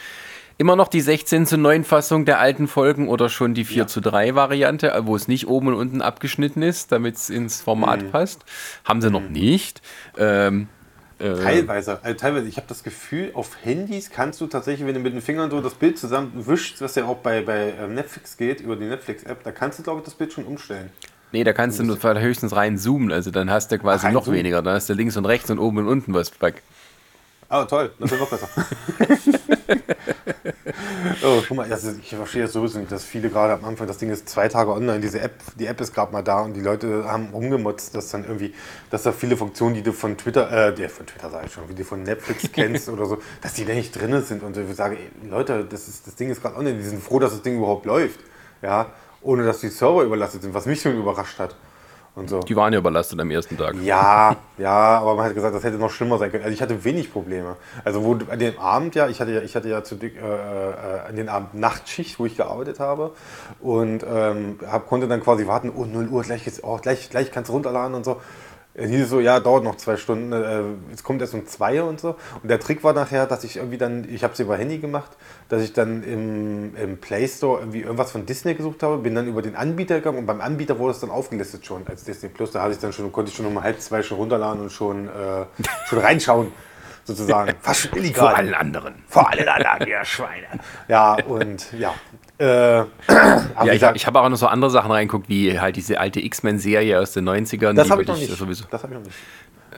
immer 0.58 0.78
noch 0.78 0.88
die 0.88 1.02
16 1.02 1.46
zu 1.46 1.58
9 1.58 1.84
Fassung 1.84 2.24
der 2.24 2.40
alten 2.40 2.70
Folgen 2.70 3.10
oder 3.10 3.28
schon 3.28 3.54
die 3.54 3.66
4 3.66 3.78
ja. 3.78 3.88
zu 3.88 4.00
3 4.00 4.36
Variante, 4.36 4.94
wo 5.04 5.16
es 5.18 5.28
nicht 5.28 5.48
oben 5.48 5.70
und 5.70 5.74
unten 5.74 6.02
abgeschnitten 6.02 6.62
ist, 6.62 6.94
damit 6.94 7.16
es 7.16 7.30
ins 7.30 7.62
Format 7.62 8.04
mhm. 8.04 8.12
passt. 8.12 8.46
Haben 8.86 9.02
sie 9.02 9.12
noch 9.12 9.22
mhm. 9.22 9.34
nicht. 9.34 9.82
Ähm, 10.18 10.70
äh, 11.24 11.36
teilweise, 11.36 12.04
also 12.04 12.18
teilweise. 12.18 12.48
Ich 12.48 12.58
habe 12.58 12.68
das 12.68 12.84
Gefühl, 12.84 13.32
auf 13.34 13.58
Handys 13.64 14.10
kannst 14.10 14.42
du 14.42 14.48
tatsächlich, 14.48 14.86
wenn 14.88 14.94
du 14.94 15.00
mit 15.00 15.14
den 15.14 15.22
Fingern 15.22 15.50
so 15.50 15.62
das 15.62 15.74
Bild 15.74 15.98
zusammenwischst, 15.98 16.82
was 16.82 16.96
ja 16.96 17.06
auch 17.06 17.18
bei, 17.18 17.42
bei 17.42 17.74
ähm, 17.80 17.96
Netflix 17.96 18.38
geht, 18.38 18.60
über 18.62 18.76
die 18.76 18.86
Netflix-App, 18.86 19.44
da 19.44 19.52
kannst 19.52 19.80
du, 19.80 19.84
glaube 19.84 20.00
ich, 20.00 20.06
das 20.06 20.16
Bild 20.16 20.34
schon 20.34 20.44
umstellen. 20.44 20.90
Nee, 21.32 21.44
da 21.44 21.54
kannst 21.54 21.80
du 21.80 21.84
nur 21.84 21.98
höchstens 22.00 22.56
rein 22.56 22.78
zoomen, 22.78 23.12
also 23.12 23.32
dann 23.32 23.50
hast 23.50 23.72
du 23.72 23.80
quasi 23.80 24.08
Ach, 24.08 24.12
noch 24.12 24.26
zoomen. 24.26 24.38
weniger. 24.40 24.62
Dann 24.62 24.76
hast 24.76 24.90
du 24.90 24.94
links 24.94 25.18
und 25.18 25.26
rechts 25.26 25.50
und 25.50 25.58
oben 25.58 25.80
und 25.80 25.88
unten 25.88 26.14
was 26.14 26.40
weg. 26.42 26.62
Ah, 27.54 27.66
toll, 27.66 27.92
das 28.00 28.10
wird 28.10 28.20
noch 28.20 28.32
besser. 28.32 28.50
oh, 31.24 31.44
guck 31.48 31.56
mal, 31.56 31.72
ist, 31.72 32.00
ich 32.00 32.16
verstehe 32.16 32.42
das 32.42 32.54
sowieso 32.54 32.80
nicht, 32.80 32.92
dass 32.92 33.04
viele 33.04 33.30
gerade 33.30 33.54
am 33.54 33.64
Anfang, 33.64 33.86
das 33.86 34.00
Ding 34.00 34.10
ist 34.10 34.28
zwei 34.28 34.48
Tage 34.48 34.72
online, 34.72 35.02
diese 35.02 35.20
App, 35.20 35.34
die 35.60 35.68
App 35.68 35.80
ist 35.80 35.94
gerade 35.94 36.12
mal 36.12 36.24
da 36.24 36.40
und 36.40 36.56
die 36.56 36.62
Leute 36.62 37.06
haben 37.06 37.30
rumgemotzt, 37.32 37.94
dass 37.94 38.10
dann 38.10 38.24
irgendwie, 38.24 38.56
dass 38.90 39.04
da 39.04 39.12
viele 39.12 39.38
Funktionen, 39.38 39.76
die 39.76 39.84
du 39.84 39.94
von 39.94 40.18
Twitter, 40.18 40.70
äh, 40.70 40.74
die, 40.74 40.90
von 40.90 41.06
Twitter 41.06 41.30
sage 41.30 41.46
ich 41.46 41.54
schon, 41.54 41.70
wie 41.70 41.76
du 41.76 41.86
von 41.86 42.02
Netflix 42.02 42.46
kennst 42.52 42.90
oder 42.90 43.06
so, 43.06 43.20
dass 43.44 43.54
die 43.54 43.66
da 43.66 43.76
nicht 43.76 43.92
drin 43.92 44.20
sind 44.24 44.42
und 44.42 44.58
ich 44.58 44.76
sage, 44.76 44.98
ey, 44.98 45.12
Leute, 45.30 45.64
das, 45.64 45.88
ist, 45.88 46.08
das 46.08 46.16
Ding 46.16 46.32
ist 46.32 46.42
gerade 46.42 46.58
online, 46.58 46.80
die 46.80 46.84
sind 46.84 47.04
froh, 47.04 47.20
dass 47.20 47.34
das 47.34 47.44
Ding 47.44 47.58
überhaupt 47.58 47.86
läuft, 47.86 48.20
ja, 48.64 48.88
ohne 49.22 49.46
dass 49.46 49.60
die 49.60 49.70
Server 49.70 50.02
überlastet 50.02 50.42
sind, 50.42 50.56
was 50.56 50.66
mich 50.66 50.82
schon 50.82 50.98
überrascht 50.98 51.38
hat. 51.38 51.56
Und 52.16 52.30
so. 52.30 52.42
Die 52.42 52.56
waren 52.56 52.74
ja 52.74 52.80
überlastet 52.80 53.20
am 53.20 53.32
ersten 53.32 53.58
Tag. 53.58 53.76
Ja, 53.82 54.36
ja, 54.58 55.00
aber 55.00 55.16
man 55.16 55.26
hat 55.26 55.34
gesagt, 55.34 55.56
das 55.56 55.64
hätte 55.64 55.78
noch 55.78 55.90
schlimmer 55.90 56.18
sein 56.20 56.32
können. 56.32 56.44
Also 56.44 56.54
ich 56.54 56.62
hatte 56.62 56.84
wenig 56.84 57.12
Probleme. 57.12 57.56
Also 57.84 58.04
wo 58.04 58.14
an 58.30 58.40
dem 58.40 58.58
Abend 58.60 58.94
ja, 58.96 59.08
ich 59.08 59.20
hatte 59.20 59.32
ja, 59.32 59.42
ich 59.42 59.56
hatte 59.56 59.70
ja 59.70 59.84
zu 59.84 59.96
dick, 59.96 60.16
äh, 60.16 60.20
äh, 60.20 61.00
an 61.10 61.16
den 61.16 61.28
Abend 61.28 61.56
Nachtschicht, 61.56 62.20
wo 62.20 62.26
ich 62.26 62.38
gearbeitet 62.38 62.80
habe 62.80 63.12
und 63.62 64.06
ähm, 64.08 64.60
hab, 64.70 64.88
konnte 64.88 65.08
dann 65.08 65.22
quasi 65.22 65.48
warten, 65.48 65.72
oh 65.76 65.86
0 65.86 66.08
Uhr, 66.10 66.22
gleich, 66.22 66.44
geht's, 66.44 66.64
oh, 66.64 66.78
gleich, 66.78 67.10
gleich 67.10 67.32
kannst 67.32 67.50
du 67.50 67.54
runterladen 67.54 67.96
und 67.96 68.06
so. 68.06 68.22
Es 68.76 68.90
hieß 68.90 69.08
so, 69.08 69.20
ja, 69.20 69.40
dauert 69.40 69.64
noch 69.64 69.76
zwei 69.78 69.98
Stunden, 69.98 70.34
äh, 70.34 70.62
es 70.92 71.04
kommt 71.04 71.22
erst 71.22 71.36
um 71.36 71.46
zwei 71.46 71.84
und 71.84 72.00
so. 72.00 72.16
Und 72.42 72.50
der 72.50 72.60
Trick 72.60 72.84
war 72.84 72.94
nachher, 72.94 73.28
dass 73.28 73.44
ich 73.44 73.58
irgendwie 73.58 73.78
dann, 73.78 74.08
ich 74.10 74.24
habe 74.24 74.34
es 74.34 74.40
über 74.40 74.58
Handy 74.58 74.80
gemacht, 74.80 75.12
dass 75.50 75.62
ich 75.62 75.74
dann 75.74 76.02
im, 76.04 76.76
im 76.76 76.98
Play 76.98 77.28
Store 77.28 77.60
irgendwie 77.60 77.82
irgendwas 77.82 78.12
von 78.12 78.26
Disney 78.26 78.56
gesucht 78.56 78.82
habe, 78.82 78.98
bin 78.98 79.14
dann 79.14 79.28
über 79.28 79.44
den 79.44 79.56
Anbieter 79.56 79.96
gegangen 79.96 80.18
und 80.18 80.26
beim 80.26 80.42
Anbieter 80.42 80.80
wurde 80.80 80.94
es 80.94 81.00
dann 81.00 81.12
aufgelistet 81.12 81.66
schon 81.66 81.86
als 81.88 82.04
Disney 82.04 82.30
Plus. 82.30 82.50
Da 82.52 82.64
hatte 82.64 82.74
ich 82.74 82.80
dann 82.80 82.94
schon, 82.94 83.12
konnte 83.12 83.30
ich 83.30 83.38
schon 83.38 83.46
um 83.46 83.62
halb 83.62 83.80
zwei 83.80 84.02
schon 84.02 84.18
runterladen 84.18 84.62
und 84.64 84.72
schon, 84.72 85.08
äh, 85.08 85.46
schon 85.88 86.00
reinschauen. 86.00 86.52
Sozusagen. 87.06 87.54
Fast 87.60 87.82
schon 87.82 88.00
illegal. 88.00 88.30
Vor 88.30 88.38
allen 88.38 88.54
anderen. 88.54 89.04
Vor 89.10 89.30
allen 89.30 89.48
anderen, 89.48 89.88
ihr 89.88 90.06
Schweine. 90.06 90.48
Ja, 90.88 91.16
und 91.16 91.74
ja, 91.74 91.94
äh, 92.44 92.86
ja, 93.66 93.74
ich, 93.74 93.82
ich 93.96 94.08
habe 94.08 94.22
auch 94.22 94.30
noch 94.30 94.38
so 94.38 94.48
andere 94.48 94.70
Sachen 94.70 94.92
reinguckt, 94.92 95.30
wie 95.30 95.60
halt 95.60 95.76
diese 95.76 96.00
alte 96.00 96.20
X-Men-Serie 96.20 97.00
aus 97.00 97.14
den 97.14 97.28
90ern. 97.28 97.74
Das 97.74 97.90
habe 97.90 98.02
ich 98.02 98.08
noch 98.08 98.18
nicht. 98.18 98.36
Sowieso, 98.36 98.66
das 98.70 98.84
habe 98.84 98.94
ich 98.94 99.00
noch 99.00 99.06
nicht. 99.06 99.16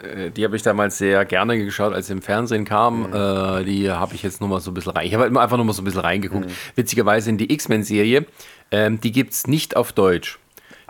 Äh, 0.03 0.31
die 0.31 0.43
habe 0.43 0.55
ich 0.55 0.63
damals 0.63 0.97
sehr 0.97 1.25
gerne 1.25 1.57
geschaut, 1.63 1.93
als 1.93 2.07
sie 2.07 2.13
im 2.13 2.21
Fernsehen 2.21 2.65
kam. 2.65 3.07
Mhm. 3.07 3.13
Äh, 3.13 3.63
die 3.65 3.91
habe 3.91 4.15
ich 4.15 4.23
jetzt 4.23 4.41
nur 4.41 4.49
mal 4.49 4.59
so 4.59 4.71
ein 4.71 4.73
bisschen 4.73 4.93
rein. 4.93 5.05
Ich 5.05 5.13
habe 5.13 5.23
halt 5.25 5.37
einfach 5.37 5.57
nur 5.57 5.65
mal 5.65 5.73
so 5.73 5.81
ein 5.81 5.85
bisschen 5.85 6.01
reingeguckt. 6.01 6.47
Mhm. 6.47 6.53
Witzigerweise 6.75 7.29
in 7.29 7.37
die 7.37 7.53
X-Men-Serie, 7.53 8.25
ähm, 8.71 8.99
die 8.99 9.11
gibt 9.11 9.33
es 9.33 9.47
nicht 9.47 9.77
auf 9.77 9.93
Deutsch. 9.93 10.39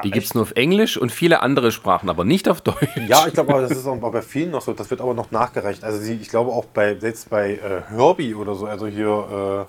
Die 0.03 0.11
gibt 0.11 0.25
es 0.25 0.33
nur 0.33 0.43
auf 0.43 0.51
Englisch 0.51 0.97
und 0.97 1.09
viele 1.09 1.41
andere 1.41 1.71
Sprachen, 1.71 2.09
aber 2.09 2.25
nicht 2.25 2.49
auf 2.49 2.59
Deutsch. 2.59 2.89
Ja, 3.07 3.27
ich 3.27 3.33
glaube, 3.33 3.53
das 3.61 3.71
ist 3.71 3.87
auch 3.87 3.95
bei 3.95 4.21
vielen 4.21 4.51
noch 4.51 4.61
so. 4.61 4.73
Das 4.73 4.89
wird 4.89 4.99
aber 4.99 5.13
noch 5.13 5.31
nachgereicht. 5.31 5.85
Also 5.85 6.01
ich 6.11 6.27
glaube 6.27 6.51
auch 6.51 6.65
bei 6.65 6.99
selbst 6.99 7.29
bei 7.29 7.53
äh, 7.53 7.81
Herbie 7.89 8.35
oder 8.35 8.55
so, 8.55 8.65
also 8.65 8.87
hier 8.87 9.67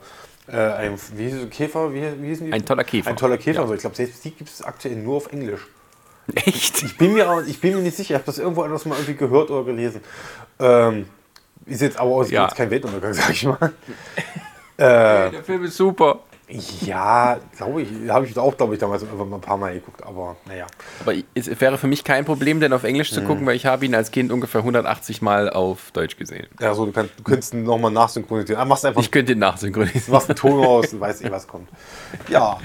äh, 0.48 0.56
ein 0.56 0.98
wie 1.14 1.28
hieß 1.28 1.50
Käfer, 1.50 1.92
wie, 1.92 2.02
wie 2.22 2.28
hießen 2.28 2.46
die? 2.46 2.52
Ein 2.52 2.64
toller 2.64 2.84
Käfer. 2.84 3.10
Ein 3.10 3.16
toller 3.16 3.36
Käfer. 3.36 3.56
Ja. 3.56 3.62
Also 3.62 3.74
ich 3.74 3.80
glaube, 3.80 3.96
selbst 3.96 4.24
die 4.24 4.30
gibt 4.30 4.50
es 4.50 4.62
aktuell 4.62 4.96
nur 4.96 5.16
auf 5.16 5.32
Englisch. 5.32 5.66
Echt? 6.34 6.82
Ich 6.82 6.96
bin 6.96 7.12
mir, 7.12 7.44
ich 7.46 7.60
bin 7.60 7.74
mir 7.74 7.82
nicht 7.82 7.96
sicher, 7.96 8.10
ich 8.10 8.14
habe 8.14 8.26
das 8.26 8.38
irgendwo 8.38 8.62
anders 8.62 8.84
mal 8.84 8.96
irgendwie 8.96 9.14
gehört 9.14 9.50
oder 9.50 9.64
gelesen. 9.64 10.00
Ähm, 10.58 11.06
ist 11.66 11.82
jetzt 11.82 11.98
aber 11.98 12.10
auch 12.10 12.26
ja. 12.26 12.48
kein 12.48 12.70
Weltuntergang, 12.70 13.12
sag 13.14 13.30
ich 13.30 13.44
mal. 13.44 13.58
äh, 14.76 15.30
der 15.30 15.44
Film 15.44 15.64
ist 15.64 15.76
super. 15.76 16.20
Ja, 16.48 17.38
glaube 17.56 17.82
ich, 17.82 17.88
habe 18.08 18.24
ich 18.24 18.38
auch, 18.38 18.56
glaube 18.56 18.74
ich, 18.74 18.78
damals 18.78 19.02
einfach 19.02 19.16
mal 19.16 19.34
ein 19.34 19.40
paar 19.40 19.56
Mal 19.56 19.74
geguckt, 19.74 20.00
aber 20.04 20.36
naja. 20.46 20.66
Aber 21.00 21.12
es 21.34 21.60
wäre 21.60 21.76
für 21.76 21.88
mich 21.88 22.04
kein 22.04 22.24
Problem, 22.24 22.60
denn 22.60 22.72
auf 22.72 22.84
Englisch 22.84 23.12
zu 23.12 23.20
mhm. 23.20 23.26
gucken, 23.26 23.46
weil 23.46 23.56
ich 23.56 23.66
habe 23.66 23.84
ihn 23.84 23.96
als 23.96 24.12
Kind 24.12 24.30
ungefähr 24.30 24.60
180 24.60 25.22
Mal 25.22 25.50
auf 25.50 25.90
Deutsch 25.90 26.16
gesehen. 26.16 26.46
Ja, 26.60 26.72
so, 26.72 26.86
du, 26.86 26.92
kannst, 26.92 27.18
du 27.18 27.24
könntest 27.24 27.52
ihn 27.52 27.64
nochmal 27.64 27.90
nachsynchronisieren. 27.90 28.62
Ah, 28.62 28.64
machst 28.64 28.86
einfach, 28.86 29.00
ich 29.00 29.10
könnte 29.10 29.32
ihn 29.32 29.40
nachsynchronisieren. 29.40 30.12
Machst 30.12 30.28
einen 30.30 30.36
Ton 30.36 30.64
raus 30.64 30.92
und 30.92 31.00
weißt 31.00 31.24
eh, 31.24 31.32
was 31.32 31.48
kommt. 31.48 31.68
Ja. 32.28 32.58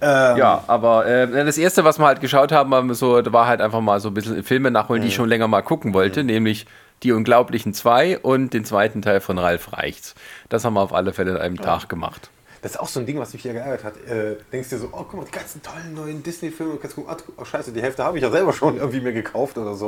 Ähm, 0.00 0.36
ja, 0.36 0.62
aber 0.68 1.04
äh, 1.06 1.44
das 1.44 1.58
Erste, 1.58 1.82
was 1.82 1.98
wir 1.98 2.06
halt 2.06 2.20
geschaut 2.20 2.52
haben, 2.52 2.94
so, 2.94 3.20
war 3.32 3.48
halt 3.48 3.60
einfach 3.60 3.80
mal 3.80 3.98
so 3.98 4.10
ein 4.10 4.14
bisschen 4.14 4.44
Filme 4.44 4.70
nachholen, 4.70 5.00
mhm. 5.00 5.06
die 5.06 5.08
ich 5.08 5.14
schon 5.16 5.28
länger 5.28 5.48
mal 5.48 5.62
gucken 5.62 5.92
wollte, 5.92 6.20
mhm. 6.20 6.26
nämlich 6.26 6.66
die 7.02 7.10
Unglaublichen 7.10 7.74
2 7.74 8.20
und 8.20 8.54
den 8.54 8.64
zweiten 8.64 9.02
Teil 9.02 9.20
von 9.20 9.38
Ralf 9.38 9.72
Reichts. 9.72 10.14
Das 10.48 10.64
haben 10.64 10.74
wir 10.74 10.82
auf 10.82 10.92
alle 10.92 11.12
Fälle 11.12 11.32
an 11.32 11.38
einem 11.38 11.56
ja. 11.56 11.62
Tag 11.62 11.88
gemacht. 11.88 12.30
Das 12.64 12.72
ist 12.72 12.80
auch 12.80 12.88
so 12.88 12.98
ein 12.98 13.04
Ding, 13.04 13.18
was 13.18 13.34
mich 13.34 13.42
hier 13.42 13.52
geärgert 13.52 13.84
hat. 13.84 13.96
Äh, 14.08 14.36
denkst 14.50 14.70
dir 14.70 14.78
so, 14.78 14.86
oh, 14.86 15.04
guck 15.06 15.16
mal, 15.16 15.26
die 15.26 15.32
ganzen 15.32 15.60
tollen 15.60 15.92
neuen 15.92 16.22
Disney-Filme. 16.22 16.78
Kannst 16.80 16.96
gucken, 16.96 17.14
oh, 17.36 17.44
scheiße, 17.44 17.72
die 17.72 17.82
Hälfte 17.82 18.02
habe 18.02 18.16
ich 18.16 18.22
ja 18.22 18.30
selber 18.30 18.54
schon 18.54 18.78
irgendwie 18.78 19.02
mir 19.02 19.12
gekauft 19.12 19.58
oder 19.58 19.74
so. 19.74 19.86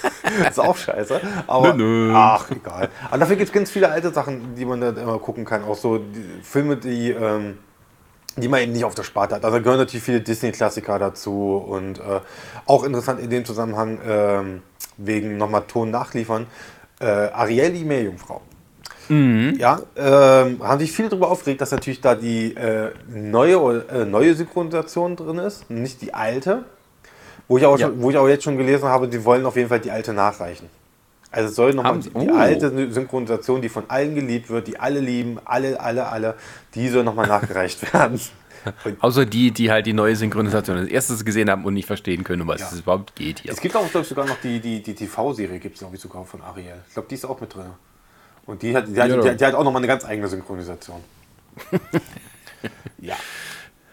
ist 0.48 0.60
auch 0.60 0.76
scheiße. 0.76 1.20
Aber, 1.48 1.74
nö, 1.74 2.12
nö. 2.12 2.14
ach, 2.14 2.48
egal. 2.52 2.90
Aber 3.08 3.18
dafür 3.18 3.34
gibt 3.34 3.48
es 3.48 3.52
ganz 3.52 3.72
viele 3.72 3.90
alte 3.90 4.12
Sachen, 4.12 4.54
die 4.54 4.64
man 4.64 4.80
da 4.80 4.90
immer 4.90 5.18
gucken 5.18 5.44
kann. 5.44 5.64
Auch 5.64 5.76
so 5.76 5.98
die 5.98 6.24
Filme, 6.44 6.76
die, 6.76 7.10
ähm, 7.10 7.58
die 8.36 8.46
man 8.46 8.60
eben 8.60 8.70
nicht 8.70 8.84
auf 8.84 8.94
der 8.94 9.02
Sparte 9.02 9.34
hat. 9.34 9.44
Also 9.44 9.60
gehören 9.60 9.78
natürlich 9.78 10.04
viele 10.04 10.20
Disney-Klassiker 10.20 11.00
dazu. 11.00 11.56
Und 11.56 11.98
äh, 11.98 12.20
auch 12.66 12.84
interessant 12.84 13.18
in 13.18 13.30
dem 13.30 13.44
Zusammenhang, 13.44 14.00
äh, 14.00 14.60
wegen 14.96 15.38
nochmal 15.38 15.62
Ton 15.66 15.90
nachliefern, 15.90 16.46
äh, 17.00 17.04
Ariel, 17.04 17.72
die 17.72 17.84
Meerjungfrau. 17.84 18.42
Mhm. 19.12 19.56
Ja, 19.58 19.82
ähm, 19.94 20.62
haben 20.62 20.80
sich 20.80 20.90
viele 20.90 21.10
darüber 21.10 21.30
aufgeregt, 21.30 21.60
dass 21.60 21.70
natürlich 21.70 22.00
da 22.00 22.14
die 22.14 22.54
äh, 22.54 22.92
neue, 23.08 23.84
äh, 23.90 24.06
neue 24.06 24.34
Synchronisation 24.34 25.16
drin 25.16 25.36
ist, 25.36 25.70
nicht 25.70 26.00
die 26.00 26.14
alte. 26.14 26.64
Wo 27.46 27.58
ich, 27.58 27.66
auch 27.66 27.78
ja. 27.78 27.88
schon, 27.88 28.00
wo 28.00 28.08
ich 28.08 28.16
auch 28.16 28.28
jetzt 28.28 28.44
schon 28.44 28.56
gelesen 28.56 28.88
habe, 28.88 29.08
die 29.08 29.22
wollen 29.22 29.44
auf 29.44 29.56
jeden 29.56 29.68
Fall 29.68 29.80
die 29.80 29.90
alte 29.90 30.14
nachreichen. 30.14 30.70
Also 31.30 31.50
es 31.50 31.54
soll 31.54 31.74
nochmal 31.74 31.98
die, 31.98 32.08
die 32.08 32.30
oh. 32.30 32.34
alte 32.34 32.90
Synchronisation, 32.90 33.60
die 33.60 33.68
von 33.68 33.84
allen 33.88 34.14
geliebt 34.14 34.48
wird, 34.48 34.66
die 34.68 34.80
alle 34.80 35.00
lieben, 35.00 35.38
alle, 35.44 35.78
alle, 35.78 36.06
alle, 36.06 36.34
die 36.74 36.88
soll 36.88 37.04
nochmal 37.04 37.26
nachgereicht 37.26 37.92
werden. 37.92 38.18
Außer 39.00 39.26
die, 39.26 39.50
die 39.50 39.70
halt 39.70 39.84
die 39.84 39.92
neue 39.92 40.16
Synchronisation 40.16 40.78
als 40.78 40.88
erstes 40.88 41.22
gesehen 41.22 41.50
haben 41.50 41.66
und 41.66 41.74
nicht 41.74 41.86
verstehen 41.86 42.24
können, 42.24 42.42
um 42.42 42.48
was 42.48 42.60
ja. 42.60 42.68
es 42.72 42.78
überhaupt 42.78 43.14
geht 43.14 43.40
hier. 43.40 43.52
Es 43.52 43.60
gibt 43.60 43.76
auch, 43.76 43.90
glaube 43.90 44.04
ich, 44.04 44.08
sogar 44.08 44.24
noch 44.24 44.40
die, 44.42 44.60
die, 44.60 44.82
die 44.82 44.94
TV-Serie, 44.94 45.58
gibt 45.58 45.74
es, 45.74 45.80
glaube 45.80 45.96
ich, 45.96 46.00
sogar 46.00 46.24
von 46.24 46.40
Ariel. 46.40 46.76
Ich 46.86 46.94
glaube, 46.94 47.08
die 47.08 47.16
ist 47.16 47.26
auch 47.26 47.40
mit 47.40 47.54
drin. 47.54 47.66
Und 48.46 48.62
die 48.62 48.76
hat, 48.76 48.88
die, 48.88 49.00
hat, 49.00 49.10
die, 49.10 49.36
die 49.36 49.44
hat 49.44 49.54
auch 49.54 49.64
nochmal 49.64 49.80
eine 49.80 49.86
ganz 49.86 50.04
eigene 50.04 50.28
Synchronisation. 50.28 51.00
ja. 52.98 53.16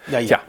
Ja, 0.07 0.19
ja. 0.19 0.37
Tja, 0.37 0.39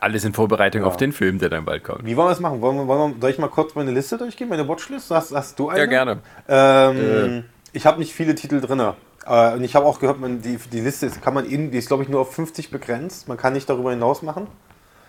alles 0.00 0.24
in 0.24 0.32
Vorbereitung 0.32 0.82
ja. 0.82 0.86
auf 0.86 0.96
den 0.96 1.12
Film, 1.12 1.38
der 1.38 1.48
dann 1.48 1.64
bald 1.64 1.84
kommt. 1.84 2.04
Wie 2.04 2.16
wollen 2.16 2.26
wir 2.26 2.30
das 2.30 2.40
machen? 2.40 2.60
Wollen 2.60 2.76
wir, 2.76 2.86
wollen 2.86 3.14
wir, 3.14 3.20
soll 3.20 3.30
ich 3.30 3.38
mal 3.38 3.48
kurz 3.48 3.74
meine 3.74 3.90
Liste 3.92 4.18
durchgehen, 4.18 4.48
meine 4.48 4.66
Watchlist? 4.66 5.10
Hast, 5.10 5.32
hast 5.32 5.58
du 5.58 5.68
eine? 5.68 5.80
Ja, 5.80 5.86
gerne. 5.86 6.18
Ähm, 6.48 6.96
äh. 6.96 7.42
Ich 7.72 7.86
habe 7.86 7.98
nicht 7.98 8.14
viele 8.14 8.34
Titel 8.34 8.60
drin. 8.60 8.80
Äh, 8.80 9.54
und 9.54 9.64
ich 9.64 9.74
habe 9.74 9.86
auch 9.86 10.00
gehört, 10.00 10.20
man, 10.20 10.42
die, 10.42 10.58
die 10.72 10.80
Liste 10.80 11.06
ist, 11.06 11.22
kann 11.22 11.34
man 11.34 11.44
in, 11.44 11.70
die 11.70 11.78
ist, 11.78 11.88
glaube 11.88 12.02
ich, 12.02 12.08
nur 12.08 12.20
auf 12.20 12.34
50 12.34 12.70
begrenzt. 12.70 13.28
Man 13.28 13.36
kann 13.36 13.52
nicht 13.52 13.68
darüber 13.68 13.90
hinaus 13.90 14.22
machen. 14.22 14.48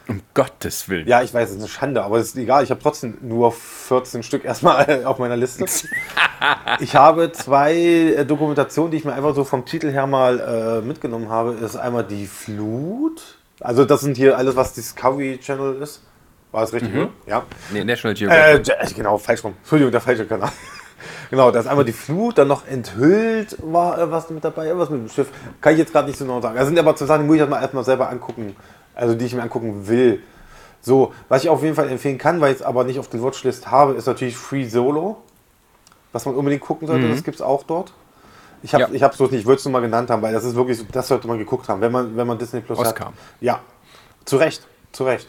Um 0.08 0.22
Gottes 0.34 0.88
Willen. 0.88 1.08
Ja, 1.08 1.22
ich 1.22 1.34
weiß, 1.34 1.50
es 1.50 1.56
ist 1.56 1.62
eine 1.62 1.68
Schande, 1.68 2.04
aber 2.04 2.18
es 2.18 2.30
ist 2.30 2.38
egal. 2.38 2.64
Ich 2.64 2.72
habe 2.72 2.82
trotzdem 2.82 3.18
nur 3.22 3.52
14 3.52 4.24
Stück 4.24 4.46
erstmal 4.46 5.04
auf 5.06 5.20
meiner 5.20 5.36
Liste. 5.36 5.66
ich 6.80 6.96
habe 6.96 7.32
zwei 7.34 7.76
äh, 7.76 8.26
Dokumentationen, 8.26 8.92
die 8.92 8.98
ich 8.98 9.06
mir 9.06 9.14
einfach 9.14 9.36
so 9.36 9.44
vom 9.44 9.66
Titel 9.66 9.92
her 9.92 10.08
mal 10.08 10.40
äh, 10.40 10.86
mitgenommen 10.86 11.30
habe. 11.30 11.58
Das 11.60 11.72
ist 11.72 11.78
einmal 11.78 12.06
die 12.06 12.26
Flut. 12.26 13.22
Also 13.60 13.86
das 13.86 14.02
sind 14.02 14.16
hier 14.16 14.38
alles, 14.38 14.56
was 14.56 14.74
Discovery 14.74 15.40
Channel 15.40 15.82
ist. 15.82 16.02
War 16.52 16.62
das 16.62 16.72
richtig, 16.72 16.94
mhm. 16.94 17.10
Ja. 17.26 17.44
Nee, 17.74 17.84
National 17.84 18.16
Geographic. 18.16 18.70
Äh, 18.70 18.94
genau, 18.96 19.18
falsch 19.18 19.44
rum. 19.44 19.56
Entschuldigung, 19.60 19.92
der 19.92 20.02
falsche 20.02 20.26
Kanal. 20.26 20.52
genau, 21.30 21.52
da 21.52 21.60
ist 21.60 21.68
einmal 21.68 21.84
die 21.84 21.92
Flut, 21.92 22.38
dann 22.38 22.48
noch 22.48 22.66
enthüllt 22.66 23.58
war 23.62 24.00
äh, 24.00 24.10
was 24.10 24.30
mit 24.30 24.44
dabei, 24.44 24.78
was 24.78 24.90
mit 24.90 25.02
dem 25.02 25.10
Schiff. 25.10 25.28
Kann 25.60 25.74
ich 25.74 25.80
jetzt 25.80 25.92
gerade 25.92 26.08
nicht 26.08 26.18
so 26.18 26.24
genau 26.24 26.40
sagen. 26.40 26.56
Das 26.56 26.68
sind 26.68 26.80
aber 26.80 26.96
zwei 26.96 27.06
Sachen, 27.06 27.24
die 27.24 27.28
muss 27.28 27.36
ich 27.36 27.42
erstmal, 27.42 27.62
erstmal 27.62 27.84
selber 27.84 28.10
angucken 28.10 28.56
also 28.98 29.16
die 29.16 29.25
ich 29.25 29.36
mir 29.36 29.44
angucken 29.44 29.88
will. 29.88 30.22
So, 30.82 31.13
was 31.30 31.44
ich 31.44 31.50
auf 31.50 31.63
jeden 31.63 31.75
Fall 31.75 31.89
empfehlen 31.89 32.18
kann, 32.18 32.42
weil 32.42 32.51
ich 32.51 32.60
es 32.60 32.66
aber 32.66 32.84
nicht 32.84 33.00
auf 33.00 33.10
der 33.10 33.22
Watchlist 33.22 33.70
habe, 33.70 33.94
ist 33.94 34.08
natürlich 34.08 34.38
Free 34.38 34.66
Solo. 34.66 35.18
Was 36.13 36.25
man 36.25 36.36
unbedingt 36.36 36.63
gucken 36.63 36.88
sollte, 36.88 37.06
mhm. 37.06 37.12
das 37.12 37.24
gibt 37.24 37.36
es 37.36 37.42
auch 37.42 37.63
dort. 37.63 37.94
Ich 38.63 38.74
habe 38.74 38.84
ja. 38.84 39.08
es 39.08 39.20
nicht, 39.20 39.34
ich 39.34 39.46
würde 39.46 39.60
es 39.60 39.66
nur 39.66 39.72
mal 39.72 39.82
genannt 39.82 40.10
haben, 40.10 40.22
weil 40.22 40.34
das 40.34 40.44
ist 40.44 40.56
wirklich, 40.56 40.84
das 40.92 41.08
sollte 41.08 41.27
man 41.27 41.38
geguckt 41.38 41.70
haben, 41.70 41.80
wenn 41.82 41.92
man, 41.92 42.18
wenn 42.18 42.25
man 42.25 42.39
Disney 42.39 42.62
Plus 42.62 42.80
Oscar. 42.80 43.08
hat. 43.08 43.13
Ja, 43.39 43.60
zu 44.25 44.38
Recht, 44.38 44.66
zu 44.92 45.04
Recht. 45.04 45.27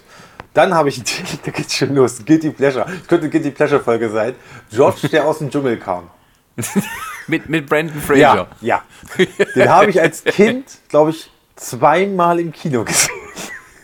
Dann 0.55 0.73
habe 0.73 0.89
ich, 0.89 1.03
da 1.45 1.51
geht's 1.51 1.75
schon 1.75 1.95
los, 1.95 2.25
Guilty 2.25 2.51
Pleasure. 2.51 2.87
Es 2.87 3.07
könnte 3.07 3.25
eine 3.25 3.31
Guilty 3.31 3.51
Pleasure 3.51 3.81
Folge 3.81 4.09
sein. 4.09 4.35
George, 4.71 5.09
der 5.09 5.27
aus 5.27 5.39
dem 5.39 5.51
Dschungel 5.51 5.79
kam. 5.79 6.09
mit, 7.27 7.49
mit 7.49 7.67
Brandon 7.67 8.01
Fraser. 8.01 8.49
Ja, 8.61 8.83
ja. 9.19 9.27
Den 9.55 9.69
habe 9.69 9.91
ich 9.91 10.01
als 10.01 10.25
Kind, 10.25 10.67
glaube 10.89 11.11
ich, 11.11 11.31
zweimal 11.57 12.41
im 12.41 12.53
Kino 12.53 12.85
gesehen. 12.85 13.18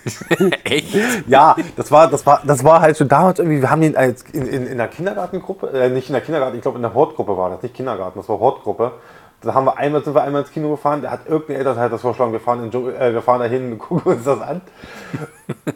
Echt? 0.64 0.96
Ja, 1.26 1.56
das 1.76 1.90
war, 1.90 2.08
das, 2.08 2.26
war, 2.26 2.42
das 2.44 2.64
war 2.64 2.80
halt 2.80 2.98
schon 2.98 3.08
damals 3.08 3.38
irgendwie, 3.38 3.60
wir 3.60 3.70
haben 3.70 3.82
ihn 3.82 3.96
als 3.96 4.22
in, 4.32 4.46
in, 4.46 4.66
in 4.66 4.78
der 4.78 4.88
Kindergartengruppe, 4.88 5.68
äh, 5.68 5.88
nicht 5.88 6.08
in 6.08 6.12
der 6.12 6.22
Kindergarten, 6.22 6.56
ich 6.56 6.62
glaube 6.62 6.76
in 6.76 6.82
der 6.82 6.94
Hortgruppe 6.94 7.36
war 7.36 7.50
das, 7.50 7.62
nicht 7.62 7.74
Kindergarten, 7.74 8.18
das 8.18 8.28
war 8.28 8.38
Hortgruppe. 8.38 8.92
Da 9.40 9.52
haben 9.52 9.66
wir 9.66 9.76
einmal, 9.76 10.02
sind 10.02 10.14
wir 10.14 10.22
einmal 10.22 10.40
ins 10.40 10.50
Kino 10.50 10.70
gefahren, 10.70 11.02
da 11.02 11.10
hat 11.10 11.26
irgendein 11.26 11.56
Elternteil 11.56 11.90
das 11.90 12.00
vorschlagen, 12.00 12.32
wir 12.32 12.40
fahren, 12.40 12.64
in, 12.64 12.94
äh, 12.94 13.12
wir 13.12 13.20
fahren 13.20 13.40
da 13.40 13.46
hin 13.46 13.72
und 13.72 13.78
gucken 13.80 14.12
uns 14.12 14.24
das 14.24 14.40
an. 14.40 14.62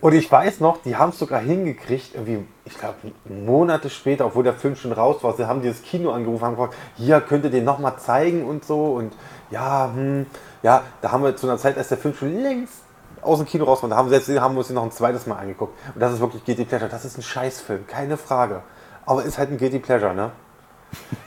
Und 0.01 0.15
ich 0.15 0.31
weiß 0.31 0.61
noch, 0.61 0.79
die 0.83 0.97
haben 0.97 1.11
es 1.11 1.19
sogar 1.19 1.41
hingekriegt, 1.41 2.15
irgendwie, 2.15 2.47
ich 2.65 2.79
glaube, 2.79 2.97
Monate 3.27 3.91
später, 3.91 4.27
obwohl 4.27 4.45
der 4.45 4.55
Film 4.55 4.75
schon 4.77 4.93
raus 4.93 5.23
war, 5.23 5.35
sie 5.35 5.47
haben 5.47 5.61
dieses 5.61 5.83
Kino 5.83 6.13
angerufen, 6.13 6.45
haben 6.45 6.57
gefragt, 6.57 6.75
hier 6.97 7.21
könnt 7.21 7.45
ihr 7.45 7.51
den 7.51 7.65
nochmal 7.65 7.99
zeigen 7.99 8.45
und 8.45 8.65
so. 8.65 8.95
Und 8.95 9.13
ja, 9.51 9.91
hm, 9.95 10.27
ja, 10.63 10.83
da 11.03 11.13
haben 11.13 11.23
wir 11.23 11.37
zu 11.37 11.47
einer 11.47 11.59
Zeit, 11.59 11.77
als 11.77 11.89
der 11.89 11.99
Film 11.99 12.15
schon 12.15 12.43
längst 12.43 12.88
aus 13.23 13.39
dem 13.39 13.47
Kino 13.47 13.65
raus 13.65 13.81
da 13.83 13.97
haben, 13.97 14.09
selbst, 14.09 14.29
haben 14.29 14.55
wir 14.55 14.59
uns 14.59 14.69
den 14.69 14.75
noch 14.75 14.85
ein 14.85 14.93
zweites 14.93 15.27
Mal 15.27 15.37
angeguckt. 15.37 15.75
Und 15.95 16.01
das 16.01 16.13
ist 16.13 16.21
wirklich 16.21 16.45
Guilty 16.45 16.65
Pleasure. 16.65 16.91
Das 16.91 17.05
ist 17.05 17.19
ein 17.19 17.23
Scheißfilm, 17.23 17.87
keine 17.87 18.17
Frage. 18.17 18.63
Aber 19.07 19.25
ist 19.25 19.39
halt 19.39 19.51
ein 19.51 19.59
Guilty 19.59 19.79
Pleasure, 19.79 20.15
ne? 20.15 20.31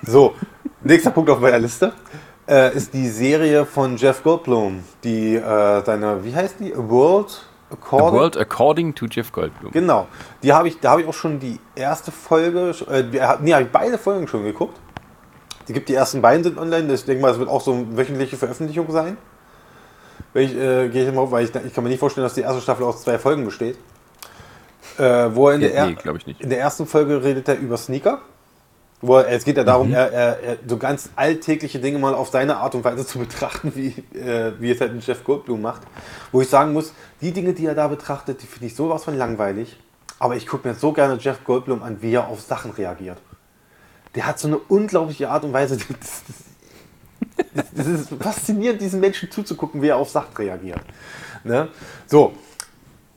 So, 0.04 0.36
nächster 0.82 1.12
Punkt 1.12 1.30
auf 1.30 1.40
meiner 1.40 1.60
Liste 1.60 1.94
äh, 2.48 2.76
ist 2.76 2.94
die 2.94 3.08
Serie 3.08 3.66
von 3.66 3.98
Jeff 3.98 4.24
Goldblum, 4.24 4.84
die 5.04 5.36
äh, 5.36 5.86
seine, 5.86 6.24
wie 6.24 6.36
heißt 6.36 6.56
die? 6.60 6.74
A 6.74 6.78
World, 6.78 7.46
According, 7.72 8.08
The 8.08 8.14
World 8.14 8.38
According 8.38 8.96
to 8.96 9.06
Jeff 9.06 9.32
Goldblum. 9.32 9.72
Genau. 9.72 10.08
Die 10.44 10.52
habe 10.52 10.68
ich, 10.68 10.80
da 10.80 10.92
habe 10.92 11.02
ich 11.02 11.08
auch 11.08 11.14
schon 11.14 11.40
die 11.40 11.60
erste 11.76 12.12
Folge, 12.12 12.76
äh, 12.90 13.04
nee, 13.42 13.54
habe 13.54 13.64
ich 13.64 13.72
beide 13.72 13.98
Folgen 13.98 14.28
schon 14.28 14.44
geguckt. 14.44 14.78
Die 15.68 15.74
gibt 15.74 15.88
die 15.88 15.94
ersten 15.94 16.22
beiden 16.22 16.44
sind 16.44 16.58
online. 16.58 16.92
Ich 16.94 17.06
denke 17.06 17.22
mal, 17.22 17.32
es 17.32 17.40
wird 17.40 17.48
auch 17.48 17.62
so 17.62 17.72
eine 17.72 17.96
wöchentliche 17.96 18.36
Veröffentlichung 18.36 18.92
sein. 18.92 19.18
Ich, 20.34 20.56
äh, 20.56 20.90
gehe 20.90 21.08
ich 21.08 21.14
mal 21.14 21.22
auf, 21.22 21.32
weil 21.32 21.44
ich, 21.44 21.54
ich 21.54 21.74
kann 21.74 21.84
mir 21.84 21.90
nicht 21.90 22.00
vorstellen, 22.00 22.26
dass 22.26 22.34
die 22.34 22.42
erste 22.42 22.62
Staffel 22.62 22.86
aus 22.86 23.04
zwei 23.04 23.20
Folgen 23.20 23.44
besteht. 23.44 23.78
Äh, 24.98 25.36
wo 25.36 25.50
er 25.50 25.56
in, 25.56 25.62
der, 25.62 25.86
nee, 25.88 26.36
in 26.40 26.50
der 26.50 26.60
ersten 26.60 26.86
Folge 26.86 27.24
redet 27.24 27.48
er 27.48 27.58
über 27.58 27.78
Sneaker. 27.78 28.22
Wo 29.02 29.18
er, 29.18 29.30
es 29.30 29.44
geht 29.44 29.58
ja 29.58 29.64
darum, 29.64 29.88
mhm. 29.88 29.94
er, 29.94 30.12
er, 30.12 30.58
so 30.68 30.78
ganz 30.78 31.10
alltägliche 31.16 31.80
Dinge 31.80 31.98
mal 31.98 32.14
auf 32.14 32.30
seine 32.30 32.58
Art 32.58 32.76
und 32.76 32.84
Weise 32.84 33.06
zu 33.06 33.20
betrachten, 33.26 33.74
wie, 33.76 33.96
äh, 34.18 34.54
wie 34.60 34.72
es 34.72 34.80
halt 34.80 34.92
ein 34.92 35.00
Jeff 35.00 35.24
Goldblum 35.24 35.62
macht. 35.62 35.82
Wo 36.32 36.42
ich 36.42 36.50
sagen 36.50 36.74
muss, 36.74 36.94
die 37.22 37.32
Dinge, 37.32 37.54
die 37.54 37.66
er 37.66 37.76
da 37.76 37.88
betrachtet, 37.88 38.42
die 38.42 38.48
finde 38.48 38.68
ich 38.68 38.76
sowas 38.76 39.04
von 39.04 39.18
langweilig. 39.18 39.78
Aber 40.20 40.36
ich 40.36 40.46
gucke 40.46 40.68
mir 40.68 40.76
so 40.76 40.94
gerne 40.94 41.18
Jeff 41.20 41.44
Goldblum 41.44 41.82
an, 41.82 41.98
wie 42.02 42.14
er 42.14 42.28
auf 42.28 42.42
Sachen 42.42 42.72
reagiert. 42.72 43.18
Der 44.14 44.28
hat 44.28 44.40
so 44.40 44.48
eine 44.48 44.58
unglaubliche 44.58 45.30
Art 45.30 45.44
und 45.44 45.54
Weise. 45.54 45.78
Das 47.74 47.88
ist 47.88 48.10
faszinierend, 48.20 48.82
diesen 48.82 49.00
Menschen 49.00 49.32
zuzugucken, 49.32 49.82
wie 49.82 49.88
er 49.88 49.98
auf 49.98 50.10
Sachen 50.10 50.36
reagiert. 50.36 50.82
Ne? 51.44 51.70
So. 52.08 52.34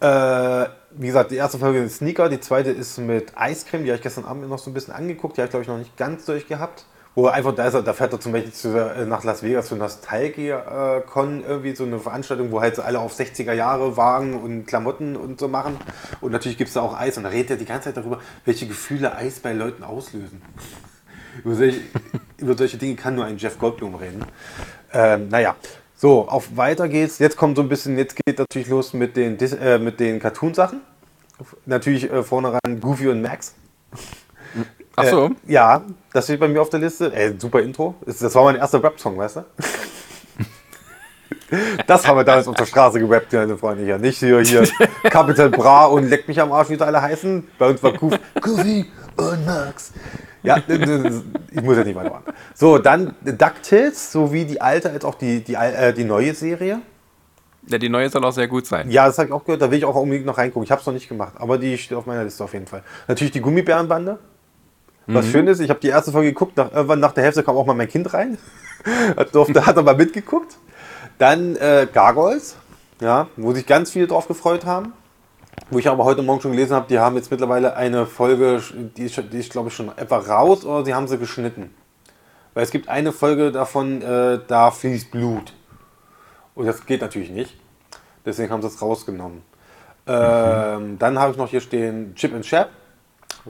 Äh, 0.00 0.66
wie 0.96 1.06
gesagt, 1.08 1.30
die 1.30 1.36
erste 1.36 1.58
Folge 1.58 1.82
ist 1.82 1.96
Sneaker, 1.96 2.28
die 2.28 2.40
zweite 2.40 2.70
ist 2.70 2.98
mit 2.98 3.36
Eiscreme, 3.36 3.84
die 3.84 3.90
habe 3.90 3.96
ich 3.96 4.02
gestern 4.02 4.24
Abend 4.24 4.48
noch 4.48 4.58
so 4.58 4.70
ein 4.70 4.74
bisschen 4.74 4.94
angeguckt, 4.94 5.36
die 5.36 5.40
habe 5.40 5.46
ich 5.46 5.50
glaube 5.50 5.62
ich 5.62 5.68
noch 5.68 5.78
nicht 5.78 5.96
ganz 5.96 6.24
durchgehabt. 6.24 6.84
Wo 7.16 7.28
einfach, 7.28 7.54
da, 7.54 7.68
ist 7.68 7.74
er, 7.74 7.82
da 7.82 7.92
fährt 7.92 8.12
er 8.12 8.18
zum 8.18 8.32
Beispiel 8.32 8.52
zu, 8.52 8.76
äh, 8.76 9.06
nach 9.06 9.22
Las 9.22 9.44
Vegas 9.44 9.68
zu 9.68 9.76
Nostalgia-Con, 9.76 11.44
irgendwie 11.46 11.76
so 11.76 11.84
eine 11.84 12.00
Veranstaltung, 12.00 12.50
wo 12.50 12.60
halt 12.60 12.74
so 12.74 12.82
alle 12.82 12.98
auf 12.98 13.14
60er 13.14 13.52
Jahre 13.52 13.96
Wagen 13.96 14.34
und 14.34 14.66
Klamotten 14.66 15.14
und 15.14 15.38
so 15.38 15.46
machen. 15.46 15.76
Und 16.20 16.32
natürlich 16.32 16.58
gibt 16.58 16.68
es 16.68 16.74
da 16.74 16.80
auch 16.80 16.98
Eis 16.98 17.16
und 17.16 17.22
da 17.22 17.28
redet 17.28 17.50
er 17.50 17.56
die 17.56 17.66
ganze 17.66 17.84
Zeit 17.84 17.98
darüber, 17.98 18.18
welche 18.44 18.66
Gefühle 18.66 19.14
Eis 19.14 19.38
bei 19.38 19.52
Leuten 19.52 19.84
auslösen. 19.84 20.42
Über, 21.42 21.54
solche, 21.54 21.80
über 22.38 22.56
solche 22.56 22.76
Dinge 22.76 22.94
kann 22.96 23.14
nur 23.14 23.24
ein 23.24 23.38
Jeff 23.38 23.58
Goldblum 23.58 23.94
reden. 23.94 24.24
Ähm, 24.92 25.28
naja, 25.28 25.56
so, 25.96 26.28
auf 26.28 26.56
weiter 26.56 26.88
geht's. 26.88 27.18
Jetzt 27.18 27.36
kommt 27.36 27.56
so 27.56 27.62
ein 27.62 27.68
bisschen, 27.68 27.96
jetzt 27.96 28.16
geht 28.16 28.38
natürlich 28.38 28.68
los 28.68 28.92
mit 28.92 29.16
den, 29.16 29.38
äh, 29.38 29.78
mit 29.78 30.00
den 30.00 30.20
Cartoon-Sachen. 30.20 30.80
Natürlich 31.66 32.10
äh, 32.10 32.22
vorne 32.22 32.52
ran 32.52 32.80
Goofy 32.80 33.08
und 33.08 33.22
Max. 33.22 33.54
Ach 34.96 35.04
so. 35.04 35.26
Äh, 35.26 35.52
ja, 35.52 35.82
das 36.12 36.24
steht 36.24 36.40
bei 36.40 36.48
mir 36.48 36.60
auf 36.60 36.70
der 36.70 36.80
Liste. 36.80 37.12
Ey, 37.14 37.34
super 37.38 37.60
Intro. 37.60 37.94
Das 38.06 38.34
war 38.34 38.44
mein 38.44 38.56
erster 38.56 38.82
Rap-Song, 38.82 39.16
weißt 39.16 39.36
du? 39.36 39.44
Das 41.86 42.06
haben 42.06 42.16
wir 42.16 42.24
damals 42.24 42.48
auf 42.48 42.56
der 42.56 42.66
Straße 42.66 42.98
gerappt, 42.98 43.32
meine 43.32 43.56
Freunde 43.56 43.84
hier. 43.84 43.98
Nicht 43.98 44.18
hier, 44.18 44.40
hier 44.40 44.66
Capital 45.04 45.50
Bra 45.50 45.86
und 45.86 46.08
Leck 46.08 46.26
mich 46.26 46.40
am 46.40 46.50
Arsch, 46.50 46.70
wie 46.70 46.76
sie 46.76 46.84
alle 46.84 47.00
heißen. 47.00 47.46
Bei 47.58 47.68
uns 47.68 47.82
war 47.82 47.92
Goof, 47.92 48.18
Goofy 48.40 48.86
und 49.16 49.46
Max. 49.46 49.92
Ja, 50.44 50.58
ich 50.68 51.62
muss 51.62 51.76
ja 51.76 51.84
nicht 51.84 51.96
weitermachen. 51.96 52.24
So, 52.54 52.78
dann 52.78 53.14
DuckTales, 53.22 54.12
sowie 54.12 54.44
die 54.44 54.60
alte 54.60 54.90
als 54.90 55.04
auch 55.04 55.14
die, 55.14 55.42
die, 55.42 55.54
äh, 55.54 55.92
die 55.92 56.04
neue 56.04 56.34
Serie. 56.34 56.80
Ja, 57.66 57.78
die 57.78 57.88
neue 57.88 58.10
soll 58.10 58.22
auch 58.24 58.32
sehr 58.32 58.46
gut 58.46 58.66
sein. 58.66 58.90
Ja, 58.90 59.06
das 59.06 59.16
habe 59.16 59.28
ich 59.28 59.32
auch 59.32 59.42
gehört. 59.44 59.62
Da 59.62 59.70
will 59.70 59.78
ich 59.78 59.86
auch 59.86 59.94
unbedingt 59.94 60.26
noch 60.26 60.36
reingucken. 60.36 60.64
Ich 60.64 60.70
habe 60.70 60.82
es 60.82 60.86
noch 60.86 60.92
nicht 60.92 61.08
gemacht, 61.08 61.32
aber 61.38 61.56
die 61.56 61.78
steht 61.78 61.96
auf 61.96 62.04
meiner 62.04 62.24
Liste 62.24 62.44
auf 62.44 62.52
jeden 62.52 62.66
Fall. 62.66 62.82
Natürlich 63.08 63.32
die 63.32 63.40
Gummibärenbande. 63.40 64.18
Was 65.06 65.26
mhm. 65.26 65.30
schön 65.30 65.46
ist, 65.48 65.60
ich 65.60 65.70
habe 65.70 65.80
die 65.80 65.88
erste 65.88 66.12
Folge 66.12 66.28
geguckt. 66.28 66.56
Nach, 66.56 66.72
irgendwann 66.72 67.00
nach 67.00 67.12
der 67.12 67.24
Hälfte 67.24 67.42
kam 67.42 67.56
auch 67.56 67.66
mal 67.66 67.74
mein 67.74 67.88
Kind 67.88 68.12
rein. 68.12 68.38
hat, 69.16 69.34
durfte, 69.34 69.64
hat 69.64 69.78
aber 69.78 69.94
mitgeguckt. 69.96 70.56
Dann 71.18 71.56
äh, 71.56 71.86
Gargoyles, 71.90 72.56
ja, 73.00 73.28
wo 73.36 73.54
sich 73.54 73.66
ganz 73.66 73.90
viele 73.90 74.06
drauf 74.06 74.28
gefreut 74.28 74.66
haben. 74.66 74.92
Wo 75.70 75.78
ich 75.78 75.88
aber 75.88 76.04
heute 76.04 76.22
Morgen 76.22 76.40
schon 76.40 76.52
gelesen 76.52 76.74
habe, 76.74 76.86
die 76.88 76.98
haben 76.98 77.16
jetzt 77.16 77.30
mittlerweile 77.30 77.74
eine 77.74 78.06
Folge, 78.06 78.62
die 78.96 79.04
ist, 79.04 79.20
die 79.32 79.38
ist 79.38 79.50
glaube 79.50 79.68
ich 79.68 79.74
schon 79.74 79.96
etwa 79.96 80.18
raus 80.18 80.64
oder 80.64 80.84
sie 80.84 80.94
haben 80.94 81.08
sie 81.08 81.18
geschnitten. 81.18 81.74
Weil 82.52 82.64
es 82.64 82.70
gibt 82.70 82.88
eine 82.88 83.12
Folge 83.12 83.50
davon, 83.50 84.02
äh, 84.02 84.38
da 84.46 84.70
fließt 84.70 85.10
Blut. 85.10 85.52
Und 86.54 86.66
das 86.66 86.86
geht 86.86 87.00
natürlich 87.00 87.30
nicht. 87.30 87.56
Deswegen 88.24 88.52
haben 88.52 88.62
sie 88.62 88.68
es 88.68 88.80
rausgenommen. 88.80 89.42
Ähm, 90.06 90.92
mhm. 90.92 90.98
Dann 90.98 91.18
habe 91.18 91.32
ich 91.32 91.38
noch 91.38 91.48
hier 91.48 91.60
stehen 91.60 92.14
Chip 92.14 92.34
and 92.34 92.44
Chap. 92.44 92.70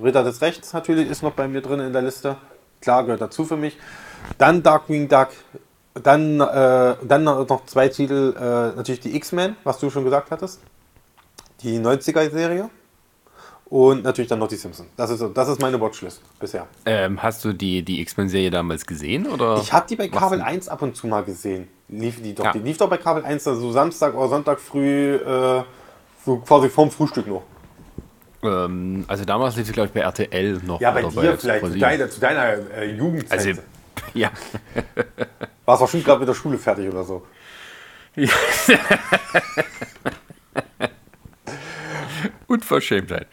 Ritter 0.00 0.24
des 0.24 0.40
Rechts 0.40 0.72
natürlich 0.72 1.10
ist 1.10 1.22
noch 1.22 1.32
bei 1.32 1.46
mir 1.48 1.60
drin 1.60 1.80
in 1.80 1.92
der 1.92 2.02
Liste. 2.02 2.36
Klar, 2.80 3.04
gehört 3.04 3.20
dazu 3.20 3.44
für 3.44 3.56
mich. 3.56 3.76
Dann 4.38 4.62
Darkwing 4.62 5.08
Duck. 5.08 5.28
Dann, 5.94 6.40
äh, 6.40 6.94
dann 7.02 7.24
noch 7.24 7.66
zwei 7.66 7.88
Titel. 7.88 8.34
Äh, 8.36 8.76
natürlich 8.76 9.00
die 9.00 9.14
X-Men, 9.16 9.56
was 9.64 9.78
du 9.78 9.90
schon 9.90 10.04
gesagt 10.04 10.30
hattest 10.30 10.60
die 11.64 11.78
90er-Serie 11.78 12.70
und 13.66 14.04
natürlich 14.04 14.28
dann 14.28 14.38
noch 14.38 14.48
die 14.48 14.56
Simpsons. 14.56 14.88
Das 14.96 15.10
ist, 15.10 15.24
das 15.34 15.48
ist 15.48 15.60
meine 15.60 15.80
Watchlist 15.80 16.20
bisher. 16.38 16.66
Ähm, 16.84 17.22
hast 17.22 17.44
du 17.44 17.52
die, 17.52 17.82
die 17.82 18.00
X-Men-Serie 18.02 18.50
damals 18.50 18.86
gesehen? 18.86 19.26
Oder 19.26 19.58
ich 19.60 19.72
habe 19.72 19.86
die 19.88 19.96
bei 19.96 20.08
Kabel 20.08 20.40
1 20.40 20.68
ab 20.68 20.82
und 20.82 20.94
zu 20.94 21.06
mal 21.06 21.24
gesehen. 21.24 21.68
Lief 21.88 22.22
die 22.22 22.34
doch. 22.34 22.44
Ja. 22.44 22.52
Die 22.52 22.60
lief 22.60 22.76
doch 22.76 22.88
bei 22.88 22.98
Kabel 22.98 23.24
1, 23.24 23.48
also 23.48 23.72
Samstag 23.72 24.14
oder 24.14 24.28
Sonntag 24.28 24.60
früh, 24.60 25.16
äh, 25.16 25.62
so 26.24 26.36
quasi 26.36 26.68
vorm 26.68 26.90
Frühstück 26.90 27.26
noch. 27.26 27.42
Ähm, 28.42 29.04
also 29.08 29.24
damals 29.24 29.56
lief 29.56 29.66
sie, 29.66 29.72
glaube 29.72 29.88
ich, 29.88 29.92
bei 29.94 30.00
RTL 30.00 30.60
noch. 30.64 30.80
Ja, 30.80 30.90
bei 30.90 31.02
dir 31.02 31.10
bei 31.10 31.36
vielleicht, 31.36 31.66
zu 31.66 31.78
deiner, 31.78 32.10
zu 32.10 32.20
deiner 32.20 32.70
äh, 32.76 32.90
Jugendzeit. 32.90 33.38
Also, 33.38 33.62
ja. 34.14 34.30
Warst 35.64 35.82
auch 35.82 35.88
schon 35.88 36.04
gerade 36.04 36.20
mit 36.20 36.28
der 36.28 36.34
Schule 36.34 36.58
fertig 36.58 36.88
oder 36.88 37.04
so. 37.04 37.26
Ja. 38.16 38.28
Unverschämtheit. 42.54 43.26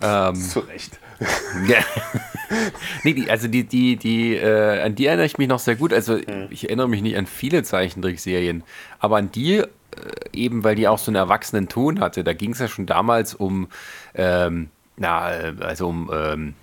Ja, 0.00 0.30
ähm, 0.30 0.36
zu 0.36 0.60
Recht. 0.60 0.98
Ja. 1.66 1.78
nee, 3.04 3.14
die, 3.14 3.30
also 3.30 3.48
die, 3.48 3.64
die, 3.64 3.96
die, 3.96 4.34
äh, 4.34 4.82
an 4.82 4.94
die 4.94 5.06
erinnere 5.06 5.24
ich 5.24 5.38
mich 5.38 5.48
noch 5.48 5.58
sehr 5.58 5.74
gut. 5.74 5.92
Also 5.92 6.18
hm. 6.18 6.48
ich 6.50 6.64
erinnere 6.64 6.88
mich 6.88 7.00
nicht 7.00 7.16
an 7.16 7.26
viele 7.26 7.62
Zeichentrickserien, 7.62 8.62
aber 8.98 9.16
an 9.16 9.32
die 9.32 9.56
äh, 9.56 9.66
eben, 10.34 10.62
weil 10.62 10.74
die 10.74 10.88
auch 10.88 10.98
so 10.98 11.10
einen 11.10 11.16
erwachsenen 11.16 11.68
Ton 11.68 12.00
hatte. 12.00 12.22
Da 12.22 12.34
ging 12.34 12.52
es 12.52 12.58
ja 12.58 12.68
schon 12.68 12.84
damals 12.84 13.34
um, 13.34 13.68
ähm, 14.14 14.68
na, 14.96 15.32
äh, 15.32 15.54
also 15.60 15.88
um 15.88 16.10
ähm, 16.12 16.54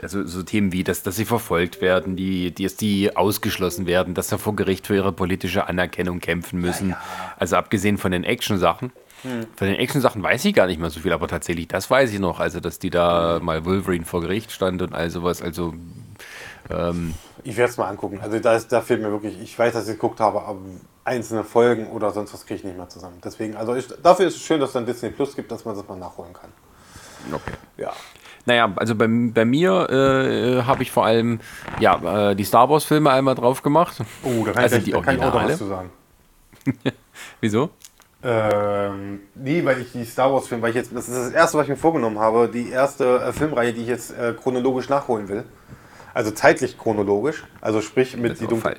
also 0.00 0.24
so 0.26 0.42
Themen 0.42 0.72
wie, 0.72 0.84
dass, 0.84 1.02
dass 1.02 1.16
sie 1.16 1.24
verfolgt 1.24 1.80
werden, 1.80 2.16
die, 2.16 2.52
die, 2.52 2.64
dass 2.64 2.76
die 2.76 3.16
ausgeschlossen 3.16 3.86
werden, 3.86 4.14
dass 4.14 4.28
sie 4.28 4.38
vor 4.38 4.56
Gericht 4.56 4.86
für 4.86 4.94
ihre 4.94 5.12
politische 5.12 5.68
Anerkennung 5.68 6.20
kämpfen 6.20 6.60
müssen. 6.60 6.90
Ja, 6.90 6.94
ja. 6.94 7.34
Also 7.38 7.56
abgesehen 7.56 7.98
von 7.98 8.12
den 8.12 8.24
Action-Sachen. 8.24 8.92
Hm. 9.22 9.46
Von 9.56 9.66
den 9.66 9.76
Action-Sachen 9.76 10.22
weiß 10.22 10.44
ich 10.44 10.54
gar 10.54 10.66
nicht 10.66 10.80
mehr 10.80 10.90
so 10.90 11.00
viel, 11.00 11.12
aber 11.12 11.28
tatsächlich, 11.28 11.68
das 11.68 11.90
weiß 11.90 12.12
ich 12.12 12.18
noch. 12.18 12.40
Also, 12.40 12.60
dass 12.60 12.78
die 12.78 12.90
da 12.90 13.38
mal 13.40 13.64
Wolverine 13.64 14.04
vor 14.04 14.20
Gericht 14.20 14.52
stand 14.52 14.82
und 14.82 14.94
all 14.94 15.10
sowas. 15.10 15.42
Also. 15.42 15.74
Ähm, 16.70 17.14
ich 17.44 17.56
werde 17.56 17.70
es 17.70 17.76
mal 17.76 17.88
angucken. 17.88 18.20
Also, 18.20 18.38
da, 18.38 18.56
ist, 18.56 18.72
da 18.72 18.80
fehlt 18.80 19.00
mir 19.00 19.10
wirklich, 19.10 19.40
ich 19.40 19.58
weiß, 19.58 19.72
dass 19.72 19.88
ich 19.88 19.94
geguckt 19.94 20.20
habe, 20.20 20.42
aber 20.42 20.60
einzelne 21.04 21.44
Folgen 21.44 21.86
oder 21.88 22.10
sonst 22.12 22.32
was 22.32 22.46
kriege 22.46 22.58
ich 22.58 22.64
nicht 22.64 22.76
mehr 22.76 22.88
zusammen. 22.88 23.18
Deswegen, 23.24 23.56
also 23.56 23.74
ich, 23.74 23.88
dafür 24.02 24.26
ist 24.26 24.36
es 24.36 24.42
schön, 24.42 24.60
dass 24.60 24.70
es 24.70 24.74
dann 24.74 24.86
Disney 24.86 25.10
Plus 25.10 25.34
gibt, 25.34 25.50
dass 25.50 25.64
man 25.64 25.74
das 25.74 25.86
mal 25.88 25.98
nachholen 25.98 26.32
kann. 26.32 26.50
Okay. 27.32 27.52
Ja. 27.76 27.92
Naja, 28.44 28.72
also 28.76 28.94
bei, 28.94 29.06
bei 29.08 29.44
mir 29.44 29.88
äh, 29.88 30.62
habe 30.62 30.82
ich 30.82 30.90
vor 30.90 31.04
allem 31.06 31.40
ja, 31.78 32.30
äh, 32.30 32.34
die 32.34 32.44
Star 32.44 32.68
Wars-Filme 32.68 33.10
einmal 33.10 33.34
drauf 33.34 33.62
gemacht. 33.62 33.98
Oh, 34.24 34.44
da 34.44 34.52
kann 34.52 34.62
also 34.64 34.76
ich, 34.76 34.84
die 34.84 34.90
da 34.92 35.00
kann 35.00 35.16
ich 35.16 35.22
auch 35.22 35.34
was 35.34 35.58
zu 35.58 35.66
sagen. 35.66 35.90
Wieso? 37.40 37.70
Ähm, 38.24 39.20
nee, 39.34 39.64
weil 39.64 39.80
ich 39.80 39.92
die 39.92 40.04
Star 40.04 40.32
Wars 40.32 40.46
Filme, 40.46 40.62
weil 40.62 40.70
ich 40.70 40.76
jetzt, 40.76 40.94
das 40.94 41.08
ist 41.08 41.16
das 41.16 41.32
erste, 41.32 41.58
was 41.58 41.64
ich 41.64 41.70
mir 41.70 41.76
vorgenommen 41.76 42.20
habe, 42.20 42.48
die 42.48 42.70
erste 42.70 43.18
äh, 43.18 43.32
Filmreihe, 43.32 43.72
die 43.72 43.82
ich 43.82 43.88
jetzt 43.88 44.16
äh, 44.16 44.32
chronologisch 44.32 44.88
nachholen 44.88 45.28
will. 45.28 45.44
Also 46.14 46.30
zeitlich 46.30 46.78
chronologisch, 46.78 47.44
also 47.60 47.80
sprich 47.80 48.16
mit 48.16 48.38
die 48.38 48.46
dunkle. 48.46 48.76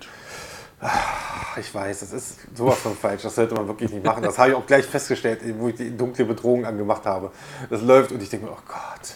Ach, 0.80 1.58
ich 1.58 1.74
weiß, 1.74 2.02
das 2.02 2.14
ist 2.14 2.40
sowas 2.56 2.78
von 2.80 2.96
falsch, 2.96 3.24
das 3.24 3.36
sollte 3.36 3.56
man 3.56 3.68
wirklich 3.68 3.92
nicht 3.92 4.06
machen. 4.06 4.24
Das 4.24 4.38
habe 4.38 4.52
ich 4.52 4.56
auch 4.56 4.66
gleich 4.66 4.86
festgestellt, 4.86 5.42
wo 5.58 5.70
ich 5.70 5.76
die 5.76 5.96
dunkle 5.96 6.26
Bedrohung 6.26 6.66
angemacht 6.66 7.06
habe. 7.06 7.32
Das 7.70 7.82
läuft 7.82 8.12
und 8.12 8.22
ich 8.22 8.30
denke 8.30 8.46
mir, 8.46 8.52
oh 8.52 8.64
Gott. 8.68 9.16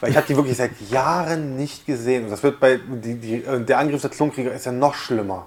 Weil 0.00 0.10
ich 0.10 0.16
habe 0.16 0.26
die 0.26 0.36
wirklich 0.36 0.56
seit 0.56 0.78
Jahren 0.90 1.56
nicht 1.56 1.86
gesehen. 1.86 2.24
Und 2.24 2.30
das 2.30 2.42
wird 2.42 2.60
bei, 2.60 2.78
die, 2.78 3.14
die, 3.14 3.44
äh, 3.44 3.64
der 3.64 3.78
Angriff 3.78 4.02
der 4.02 4.10
Klonkrieger 4.10 4.52
ist 4.52 4.66
ja 4.66 4.72
noch 4.72 4.94
schlimmer. 4.94 5.46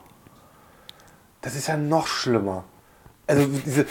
Das 1.42 1.56
ist 1.56 1.68
ja 1.68 1.78
noch 1.78 2.08
schlimmer. 2.08 2.64
Also 3.28 3.46
diese. 3.66 3.86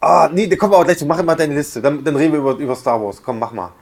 Ah, 0.00 0.28
nee, 0.32 0.46
da 0.46 0.56
kommen 0.56 0.72
wir 0.72 0.78
auch 0.78 0.84
gleich 0.84 0.98
zu. 0.98 1.06
Mach 1.06 1.22
mal 1.22 1.34
deine 1.34 1.54
Liste. 1.54 1.80
Dann, 1.80 2.04
dann 2.04 2.16
reden 2.16 2.32
wir 2.32 2.40
über, 2.40 2.56
über 2.56 2.76
Star 2.76 3.02
Wars. 3.02 3.22
Komm, 3.22 3.38
mach 3.38 3.52
mal. 3.52 3.72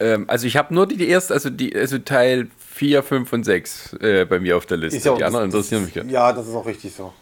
Ähm, 0.00 0.24
also 0.28 0.46
ich 0.46 0.56
habe 0.56 0.74
nur 0.74 0.86
die, 0.86 0.96
die 0.96 1.08
erste, 1.08 1.34
also 1.34 1.50
die, 1.50 1.74
also 1.74 1.98
Teil 1.98 2.48
4, 2.58 3.02
5 3.02 3.32
und 3.32 3.44
6 3.44 3.92
äh, 3.94 4.24
bei 4.24 4.40
mir 4.40 4.56
auf 4.56 4.66
der 4.66 4.76
Liste. 4.76 5.08
Ja 5.08 5.14
die 5.14 5.24
anderen 5.24 5.46
interessieren 5.46 5.84
mich 5.84 5.94
gar 5.94 6.04
Ja, 6.04 6.32
das 6.32 6.48
ist 6.48 6.54
auch 6.54 6.66
richtig 6.66 6.94
so. 6.94 7.12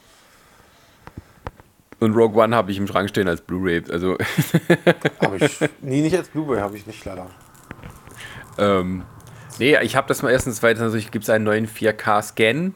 Und 1.99 2.15
Rogue 2.15 2.43
One 2.43 2.55
habe 2.55 2.71
ich 2.71 2.79
im 2.79 2.87
Schrank 2.87 3.09
stehen 3.09 3.29
als 3.29 3.41
Blu-ray. 3.41 3.83
Also 3.91 4.19
habe 5.21 5.39
ich. 5.39 5.59
Nee, 5.81 6.03
nicht 6.03 6.17
als 6.17 6.29
Blu-ray, 6.29 6.61
habe 6.61 6.77
ich 6.77 6.87
nicht 6.87 7.05
leider. 7.05 7.27
Ähm, 8.59 9.05
nee, 9.59 9.79
ich 9.83 9.97
habe 9.97 10.07
das 10.09 10.23
mal 10.23 10.31
erstens, 10.31 10.57
zweitens, 10.57 10.83
also 10.83 10.99
gibt 11.11 11.25
es 11.25 11.31
einen 11.31 11.45
neuen 11.45 11.67
4K-Scan 11.67 12.75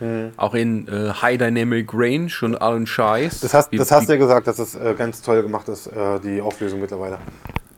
Mhm. 0.00 0.32
Auch 0.36 0.54
in 0.54 0.88
äh, 0.88 1.12
High 1.12 1.38
Dynamic 1.38 1.90
Range 1.92 2.32
und 2.42 2.56
allen 2.56 2.86
Scheiß. 2.86 3.40
Das 3.40 3.54
hast, 3.54 3.72
das 3.72 3.92
hast 3.92 4.08
du 4.08 4.14
ja 4.14 4.18
gesagt, 4.18 4.46
dass 4.46 4.58
es 4.58 4.74
äh, 4.74 4.94
ganz 4.96 5.22
toll 5.22 5.42
gemacht 5.42 5.68
ist, 5.68 5.86
äh, 5.86 6.18
die 6.20 6.40
Auflösung 6.40 6.80
mittlerweile. 6.80 7.18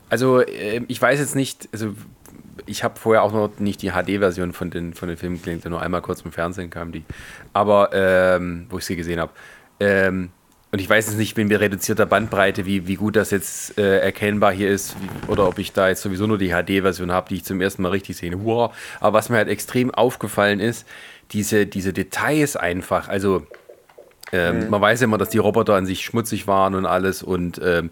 Also, 0.08 0.40
äh, 0.40 0.82
ich 0.88 1.02
weiß 1.02 1.18
jetzt 1.18 1.34
nicht, 1.34 1.68
also 1.72 1.94
ich 2.66 2.84
habe 2.84 2.98
vorher 2.98 3.22
auch 3.22 3.32
noch 3.32 3.58
nicht 3.58 3.82
die 3.82 3.90
HD-Version 3.90 4.52
von 4.52 4.70
den, 4.70 4.94
von 4.94 5.08
den 5.08 5.16
Filmen 5.16 5.42
gesehen, 5.42 5.60
nur 5.68 5.82
einmal 5.82 6.02
kurz 6.02 6.20
im 6.22 6.32
Fernsehen 6.32 6.70
kam 6.70 6.92
die. 6.92 7.04
Aber, 7.52 7.90
ähm, 7.92 8.66
wo 8.70 8.78
ich 8.78 8.84
sie 8.84 8.96
gesehen 8.96 9.20
habe. 9.20 9.32
Ähm, 9.80 10.30
und 10.70 10.80
ich 10.80 10.88
weiß 10.88 11.06
jetzt 11.06 11.18
nicht, 11.18 11.36
wenn 11.36 11.50
wir 11.50 11.60
reduzierter 11.60 12.06
Bandbreite, 12.06 12.64
wie, 12.64 12.86
wie 12.86 12.94
gut 12.94 13.16
das 13.16 13.30
jetzt 13.30 13.78
äh, 13.78 13.98
erkennbar 13.98 14.52
hier 14.52 14.70
ist, 14.70 14.96
wie, 15.00 15.30
oder 15.30 15.46
ob 15.46 15.58
ich 15.58 15.72
da 15.72 15.88
jetzt 15.88 16.00
sowieso 16.00 16.26
nur 16.26 16.38
die 16.38 16.48
HD-Version 16.48 17.12
habe, 17.12 17.28
die 17.28 17.36
ich 17.36 17.44
zum 17.44 17.60
ersten 17.60 17.82
Mal 17.82 17.90
richtig 17.90 18.16
sehe. 18.16 18.32
Wow. 18.42 18.74
Aber 18.98 19.18
was 19.18 19.28
mir 19.28 19.36
halt 19.36 19.48
extrem 19.48 19.90
aufgefallen 19.90 20.60
ist, 20.60 20.86
diese, 21.30 21.66
diese 21.66 21.92
Details 21.92 22.56
einfach. 22.56 23.08
Also, 23.08 23.46
ähm, 24.32 24.64
mhm. 24.64 24.70
man 24.70 24.80
weiß 24.80 25.00
ja 25.00 25.04
immer, 25.04 25.18
dass 25.18 25.30
die 25.30 25.38
Roboter 25.38 25.74
an 25.74 25.86
sich 25.86 26.04
schmutzig 26.04 26.46
waren 26.46 26.74
und 26.74 26.86
alles 26.86 27.22
und 27.22 27.60
ähm, 27.62 27.90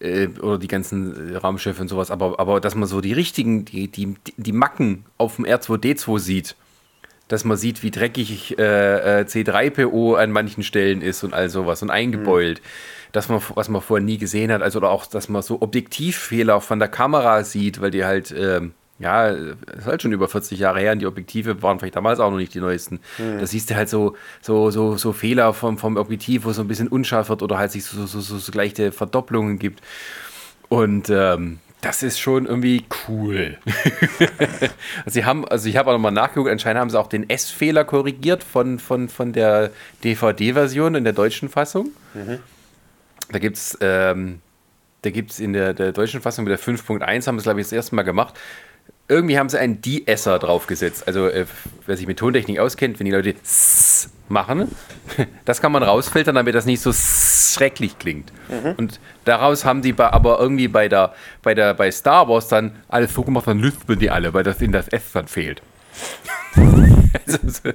äh, 0.00 0.28
oder 0.40 0.58
die 0.58 0.68
ganzen 0.68 1.36
Raumschiffe 1.36 1.82
und 1.82 1.88
sowas, 1.88 2.10
aber, 2.10 2.38
aber 2.38 2.60
dass 2.60 2.74
man 2.74 2.88
so 2.88 3.00
die 3.00 3.12
richtigen, 3.12 3.64
die, 3.64 3.88
die, 3.88 4.14
die 4.36 4.52
Macken 4.52 5.04
auf 5.16 5.36
dem 5.36 5.44
R2D2 5.44 6.18
sieht 6.18 6.56
dass 7.28 7.44
man 7.44 7.56
sieht, 7.56 7.82
wie 7.82 7.90
dreckig 7.90 8.58
äh, 8.58 9.20
äh 9.20 9.24
C3PO 9.24 10.16
an 10.16 10.32
manchen 10.32 10.62
Stellen 10.62 11.02
ist 11.02 11.22
und 11.22 11.34
all 11.34 11.48
sowas 11.50 11.82
und 11.82 11.90
eingebeult. 11.90 12.60
Mhm. 12.60 12.64
Dass 13.12 13.28
man, 13.28 13.40
was 13.54 13.68
man 13.68 13.80
vorher 13.80 14.04
nie 14.04 14.18
gesehen 14.18 14.52
hat, 14.52 14.62
also 14.62 14.78
oder 14.78 14.90
auch, 14.90 15.06
dass 15.06 15.28
man 15.28 15.42
so 15.42 15.62
Objektivfehler 15.62 16.60
von 16.60 16.78
der 16.78 16.88
Kamera 16.88 17.44
sieht, 17.44 17.80
weil 17.80 17.90
die 17.90 18.04
halt, 18.04 18.34
ähm, 18.36 18.72
ja, 18.98 19.28
ist 19.28 19.86
halt 19.86 20.02
schon 20.02 20.12
über 20.12 20.28
40 20.28 20.58
Jahre 20.58 20.80
her 20.80 20.92
und 20.92 20.98
die 20.98 21.06
Objektive 21.06 21.62
waren 21.62 21.78
vielleicht 21.78 21.96
damals 21.96 22.18
auch 22.18 22.30
noch 22.30 22.38
nicht 22.38 22.52
die 22.54 22.60
neuesten. 22.60 22.98
Mhm. 23.18 23.38
Da 23.38 23.46
siehst 23.46 23.70
du 23.70 23.76
halt 23.76 23.88
so, 23.88 24.16
so, 24.40 24.70
so, 24.70 24.96
so 24.96 25.12
Fehler 25.12 25.52
vom, 25.54 25.78
vom 25.78 25.96
Objektiv, 25.96 26.44
wo 26.44 26.50
es 26.50 26.56
so 26.56 26.62
ein 26.62 26.68
bisschen 26.68 26.88
unscharf 26.88 27.28
wird 27.28 27.42
oder 27.42 27.58
halt 27.58 27.70
sich 27.70 27.84
so, 27.84 28.06
so, 28.06 28.20
so, 28.20 28.38
so 28.38 28.52
leichte 28.52 28.90
Verdopplungen 28.90 29.58
gibt. 29.60 29.82
Und 30.68 31.10
ähm, 31.10 31.60
das 31.80 32.02
ist 32.02 32.18
schon 32.18 32.46
irgendwie 32.46 32.84
cool. 33.06 33.56
also 34.28 34.70
sie 35.06 35.24
haben, 35.24 35.46
also 35.46 35.68
ich 35.68 35.76
habe 35.76 35.90
auch 35.90 35.94
nochmal 35.94 36.10
nachgeguckt, 36.10 36.50
anscheinend 36.50 36.80
haben 36.80 36.90
sie 36.90 36.98
auch 36.98 37.06
den 37.06 37.30
S-Fehler 37.30 37.84
korrigiert 37.84 38.42
von, 38.42 38.80
von, 38.80 39.08
von 39.08 39.32
der 39.32 39.70
DVD-Version 40.02 40.96
in 40.96 41.04
der 41.04 41.12
deutschen 41.12 41.48
Fassung. 41.48 41.90
Mhm. 42.14 42.40
Da 43.30 43.38
gibt 43.38 43.58
es 43.58 43.78
ähm, 43.80 44.40
in 45.38 45.52
der, 45.52 45.72
der 45.72 45.92
deutschen 45.92 46.20
Fassung 46.20 46.44
mit 46.44 46.50
der 46.50 46.58
5.1 46.58 47.28
haben 47.28 47.36
sie 47.36 47.38
es, 47.38 47.42
glaube 47.44 47.60
ich, 47.60 47.66
das 47.66 47.72
erste 47.72 47.94
Mal 47.94 48.02
gemacht 48.02 48.34
irgendwie 49.08 49.38
haben 49.38 49.48
sie 49.48 49.58
einen 49.58 49.80
De-Esser 49.80 50.38
draufgesetzt. 50.38 51.06
Also, 51.06 51.28
äh, 51.28 51.46
wer 51.86 51.96
sich 51.96 52.06
mit 52.06 52.18
Tontechnik 52.18 52.58
auskennt, 52.58 52.98
wenn 52.98 53.06
die 53.06 53.12
Leute 53.12 53.34
machen, 54.28 54.70
das 55.46 55.62
kann 55.62 55.72
man 55.72 55.82
rausfiltern, 55.82 56.34
damit 56.34 56.54
das 56.54 56.66
nicht 56.66 56.82
so 56.82 56.92
schrecklich 56.92 57.98
klingt. 57.98 58.30
Mhm. 58.48 58.72
Und 58.76 59.00
daraus 59.24 59.64
haben 59.64 59.80
die 59.80 59.94
aber 59.98 60.38
irgendwie 60.38 60.68
bei, 60.68 60.88
der, 60.88 61.14
bei, 61.42 61.54
der, 61.54 61.72
bei 61.74 61.90
Star 61.90 62.28
Wars 62.28 62.48
dann 62.48 62.76
alles 62.88 63.14
so 63.14 63.22
gemacht, 63.22 63.46
dann 63.46 63.58
lispeln 63.60 63.98
die 63.98 64.10
alle, 64.10 64.34
weil 64.34 64.44
das 64.44 64.60
in 64.60 64.72
das 64.72 64.88
S 64.88 65.12
dann 65.12 65.26
fehlt. 65.26 65.62
also, 67.26 67.70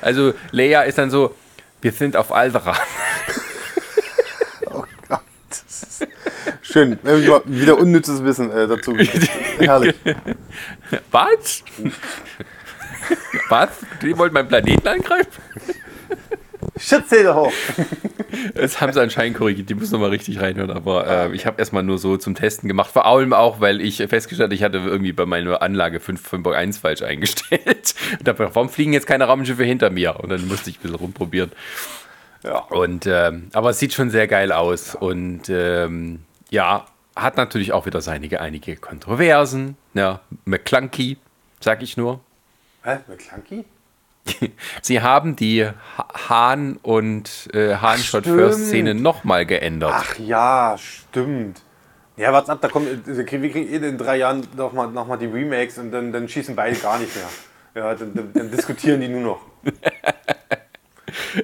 also, 0.00 0.34
Leia 0.50 0.82
ist 0.82 0.96
dann 0.96 1.10
so, 1.10 1.34
wir 1.82 1.92
sind 1.92 2.16
auf 2.16 2.32
Alderan. 2.32 2.76
Schön, 6.62 6.98
wieder 7.02 7.78
unnützes 7.78 8.22
Wissen 8.24 8.50
äh, 8.50 8.66
dazu. 8.66 8.96
Herrlich. 9.58 9.94
Was? 11.10 11.64
Was? 13.48 13.70
Die 14.00 14.16
wollten 14.16 14.34
meinen 14.34 14.48
Planeten 14.48 14.86
angreifen? 14.86 15.42
Schützhähne 16.78 17.34
hoch! 17.34 17.52
Das 18.54 18.80
haben 18.80 18.92
sie 18.92 19.00
anscheinend 19.00 19.36
korrigiert, 19.36 19.68
die 19.68 19.74
müssen 19.74 19.92
nochmal 19.92 20.10
richtig 20.10 20.40
reinhören, 20.40 20.70
aber 20.70 21.06
äh, 21.06 21.34
ich 21.34 21.44
habe 21.44 21.58
erstmal 21.58 21.82
nur 21.82 21.98
so 21.98 22.16
zum 22.16 22.34
Testen 22.34 22.66
gemacht. 22.68 22.90
Vor 22.90 23.04
allem 23.04 23.32
auch, 23.32 23.60
weil 23.60 23.80
ich 23.80 23.96
festgestellt 23.96 24.48
habe, 24.48 24.54
ich 24.54 24.62
hatte 24.62 24.78
irgendwie 24.78 25.12
bei 25.12 25.26
meiner 25.26 25.60
Anlage 25.60 25.98
5.1 25.98 26.80
falsch 26.80 27.02
eingestellt. 27.02 27.94
Und 28.18 28.26
dachte, 28.26 28.50
warum 28.54 28.68
fliegen 28.68 28.92
jetzt 28.92 29.06
keine 29.06 29.24
Raumschiffe 29.24 29.64
hinter 29.64 29.90
mir? 29.90 30.18
Und 30.20 30.30
dann 30.30 30.46
musste 30.48 30.70
ich 30.70 30.78
ein 30.78 30.82
bisschen 30.82 30.96
rumprobieren. 30.96 31.52
Ja. 32.42 32.58
Und, 32.58 33.06
ähm, 33.06 33.48
aber 33.52 33.70
es 33.70 33.78
sieht 33.78 33.92
schon 33.92 34.10
sehr 34.10 34.26
geil 34.26 34.52
aus. 34.52 34.94
Und 34.94 35.48
ähm, 35.48 36.24
ja, 36.50 36.86
hat 37.16 37.36
natürlich 37.36 37.72
auch 37.72 37.86
wieder 37.86 38.00
seine 38.00 38.40
einige 38.40 38.76
Kontroversen. 38.76 39.76
Ja, 39.94 40.20
McClunky, 40.44 41.18
sag 41.60 41.82
ich 41.82 41.96
nur. 41.96 42.20
Hä? 42.84 42.98
McClunky? 43.06 43.64
Sie 44.82 45.00
haben 45.00 45.36
die 45.36 45.68
Hahn 46.28 46.78
und 46.82 47.48
äh, 47.52 47.76
Hahn 47.76 47.98
Shot 47.98 48.24
First 48.24 48.66
Szene 48.68 48.94
nochmal 48.94 49.46
geändert. 49.46 49.92
Ach 49.94 50.18
ja, 50.18 50.76
stimmt. 50.78 51.62
Ja, 52.16 52.32
warte 52.32 52.52
ab, 52.52 52.58
da 52.60 52.68
kommen, 52.68 53.02
wir 53.04 53.24
kriegen 53.24 53.54
eh 53.54 53.76
in 53.76 53.98
drei 53.98 54.18
Jahren 54.18 54.46
nochmal 54.56 54.88
noch 54.88 55.06
mal 55.06 55.16
die 55.16 55.26
Remakes 55.26 55.78
und 55.78 55.90
dann, 55.90 56.12
dann 56.12 56.28
schießen 56.28 56.54
beide 56.54 56.76
gar 56.76 56.98
nicht 56.98 57.14
mehr. 57.16 57.28
Ja, 57.74 57.94
dann, 57.94 58.14
dann, 58.14 58.32
dann 58.32 58.50
diskutieren 58.50 59.00
die 59.00 59.08
nur 59.08 59.22
noch. 59.22 59.40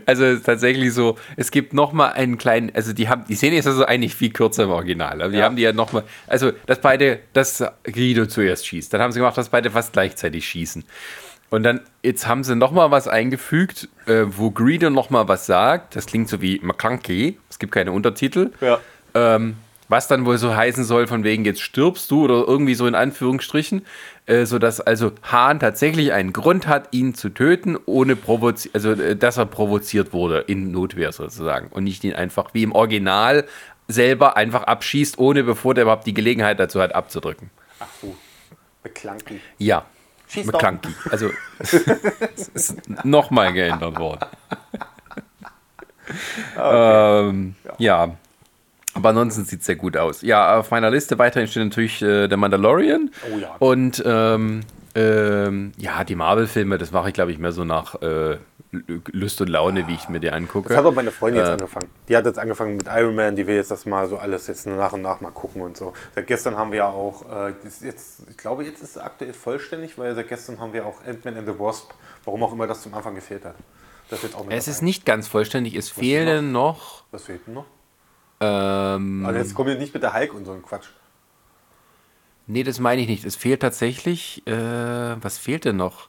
Also 0.06 0.36
tatsächlich 0.36 0.92
so, 0.92 1.16
es 1.36 1.50
gibt 1.50 1.72
noch 1.72 1.92
mal 1.92 2.08
einen 2.08 2.38
kleinen, 2.38 2.74
also 2.74 2.92
die 2.92 3.08
haben, 3.08 3.24
die 3.28 3.34
Szene 3.34 3.58
ist 3.58 3.66
also 3.66 3.84
eigentlich 3.84 4.14
viel 4.14 4.30
kürzer 4.30 4.64
im 4.64 4.70
Original. 4.70 5.20
Aber 5.22 5.30
die 5.30 5.38
ja. 5.38 5.44
haben 5.44 5.56
die 5.56 5.62
ja 5.62 5.72
noch 5.72 5.92
mal, 5.92 6.04
also 6.26 6.52
dass 6.66 6.80
beide, 6.80 7.20
dass 7.32 7.64
Guido 7.84 8.26
zuerst 8.26 8.66
schießt. 8.66 8.92
Dann 8.92 9.00
haben 9.00 9.12
sie 9.12 9.20
gemacht, 9.20 9.36
dass 9.36 9.48
beide 9.48 9.70
fast 9.70 9.92
gleichzeitig 9.92 10.46
schießen. 10.46 10.84
Und 11.50 11.62
dann, 11.62 11.80
jetzt 12.02 12.26
haben 12.26 12.44
sie 12.44 12.54
noch 12.54 12.72
mal 12.72 12.90
was 12.90 13.08
eingefügt, 13.08 13.88
äh, 14.06 14.24
wo 14.26 14.50
Greedo 14.50 14.90
noch 14.90 15.10
mal 15.10 15.28
was 15.28 15.46
sagt. 15.46 15.96
Das 15.96 16.06
klingt 16.06 16.28
so 16.28 16.42
wie 16.42 16.60
McClunky. 16.62 17.38
Es 17.48 17.58
gibt 17.58 17.72
keine 17.72 17.92
Untertitel. 17.92 18.50
Ja. 18.60 18.78
Ähm, 19.14 19.56
was 19.88 20.08
dann 20.08 20.26
wohl 20.26 20.38
so 20.38 20.54
heißen 20.54 20.84
soll, 20.84 21.06
von 21.06 21.24
wegen 21.24 21.44
jetzt 21.44 21.60
stirbst 21.60 22.10
du 22.10 22.24
oder 22.24 22.46
irgendwie 22.46 22.74
so 22.74 22.86
in 22.86 22.94
Anführungsstrichen, 22.94 23.84
äh, 24.26 24.44
sodass 24.44 24.80
also 24.80 25.12
Hahn 25.22 25.60
tatsächlich 25.60 26.12
einen 26.12 26.32
Grund 26.32 26.66
hat, 26.66 26.88
ihn 26.92 27.14
zu 27.14 27.30
töten, 27.30 27.76
ohne 27.86 28.16
provozi 28.16 28.70
also 28.72 28.92
äh, 28.92 29.16
dass 29.16 29.36
er 29.36 29.46
provoziert 29.46 30.12
wurde, 30.12 30.40
in 30.40 30.70
Notwehr 30.70 31.12
sozusagen. 31.12 31.68
Und 31.68 31.84
nicht 31.84 32.04
ihn 32.04 32.14
einfach 32.14 32.54
wie 32.54 32.62
im 32.62 32.72
Original 32.72 33.44
selber 33.88 34.36
einfach 34.36 34.64
abschießt, 34.64 35.18
ohne 35.18 35.44
bevor 35.44 35.74
der 35.74 35.82
überhaupt 35.82 36.06
die 36.06 36.14
Gelegenheit 36.14 36.60
dazu 36.60 36.80
hat, 36.80 36.94
abzudrücken. 36.94 37.50
Ach 37.80 37.86
so, 38.02 38.14
McClunky. 38.84 39.40
Ja, 39.56 39.86
Schieß. 40.28 40.50
Also 41.10 41.30
es 41.58 42.48
ist 42.48 43.04
nochmal 43.04 43.52
geändert 43.52 43.98
worden. 43.98 44.26
Okay. 46.56 47.28
Ähm, 47.28 47.54
ja. 47.78 48.06
ja. 48.06 48.16
Aber 48.98 49.10
ansonsten 49.10 49.44
sieht 49.44 49.60
es 49.60 49.66
sehr 49.66 49.76
gut 49.76 49.96
aus. 49.96 50.22
Ja, 50.22 50.58
auf 50.58 50.70
meiner 50.70 50.90
Liste 50.90 51.18
weiterhin 51.18 51.48
steht 51.48 51.64
natürlich 51.64 52.02
äh, 52.02 52.28
der 52.28 52.36
Mandalorian. 52.36 53.10
Oh 53.32 53.38
ja. 53.38 53.54
Und 53.58 54.02
ähm, 54.04 54.62
ähm, 54.94 55.72
ja, 55.76 56.02
die 56.02 56.16
Marvel-Filme, 56.16 56.78
das 56.78 56.90
mache 56.90 57.08
ich, 57.08 57.14
glaube 57.14 57.30
ich, 57.30 57.38
mehr 57.38 57.52
so 57.52 57.64
nach 57.64 58.00
äh, 58.02 58.38
Lust 59.12 59.40
und 59.40 59.48
Laune, 59.48 59.86
wie 59.86 59.94
ich 59.94 60.08
mir 60.08 60.18
die 60.18 60.30
angucke. 60.30 60.70
Das 60.70 60.78
hat 60.78 60.84
auch 60.84 60.94
meine 60.94 61.10
Freundin 61.10 61.40
jetzt 61.40 61.50
äh, 61.50 61.52
angefangen. 61.52 61.88
Die 62.08 62.16
hat 62.16 62.26
jetzt 62.26 62.38
angefangen 62.38 62.76
mit 62.76 62.86
Iron 62.88 63.14
Man, 63.14 63.36
die 63.36 63.46
will 63.46 63.54
jetzt 63.54 63.70
das 63.70 63.86
mal 63.86 64.08
so 64.08 64.18
alles 64.18 64.46
jetzt 64.46 64.66
nach 64.66 64.92
und 64.92 65.02
nach 65.02 65.20
mal 65.20 65.30
gucken 65.30 65.62
und 65.62 65.76
so. 65.76 65.92
Seit 66.14 66.26
gestern 66.26 66.56
haben 66.56 66.72
wir 66.72 66.78
ja 66.78 66.88
auch, 66.88 67.24
äh, 67.30 67.52
jetzt, 67.82 68.24
ich 68.28 68.36
glaube, 68.36 68.64
jetzt 68.64 68.82
ist 68.82 68.96
es 68.96 68.98
aktuell 68.98 69.32
vollständig, 69.32 69.96
weil 69.98 70.14
seit 70.14 70.28
gestern 70.28 70.58
haben 70.58 70.72
wir 70.72 70.84
auch 70.84 71.04
Ant-Man 71.06 71.36
and 71.36 71.46
the 71.46 71.58
Wasp, 71.58 71.92
warum 72.24 72.42
auch 72.42 72.52
immer 72.52 72.66
das 72.66 72.82
zum 72.82 72.92
Anfang 72.94 73.14
gefehlt 73.14 73.44
hat. 73.44 73.54
Das 74.10 74.22
wird 74.22 74.34
auch 74.34 74.46
es 74.48 74.68
ist 74.68 74.82
nicht 74.82 75.04
ganz 75.06 75.28
vollständig, 75.28 75.74
es 75.74 75.90
fehlen 75.90 76.50
noch? 76.50 76.78
noch. 76.78 77.04
Was 77.10 77.24
fehlt 77.24 77.46
denn 77.46 77.54
noch? 77.54 77.66
Ähm, 78.40 79.24
also 79.26 79.38
jetzt 79.38 79.54
kommen 79.54 79.68
wir 79.70 79.78
nicht 79.78 79.92
mit 79.92 80.02
der 80.02 80.14
Hulk 80.14 80.34
und 80.34 80.44
so 80.44 80.52
ein 80.52 80.62
Quatsch. 80.62 80.88
Nee, 82.46 82.62
das 82.62 82.80
meine 82.80 83.02
ich 83.02 83.08
nicht. 83.08 83.24
Es 83.24 83.36
fehlt 83.36 83.60
tatsächlich, 83.60 84.46
äh, 84.46 84.52
was 85.22 85.38
fehlt 85.38 85.64
denn 85.64 85.76
noch? 85.76 86.08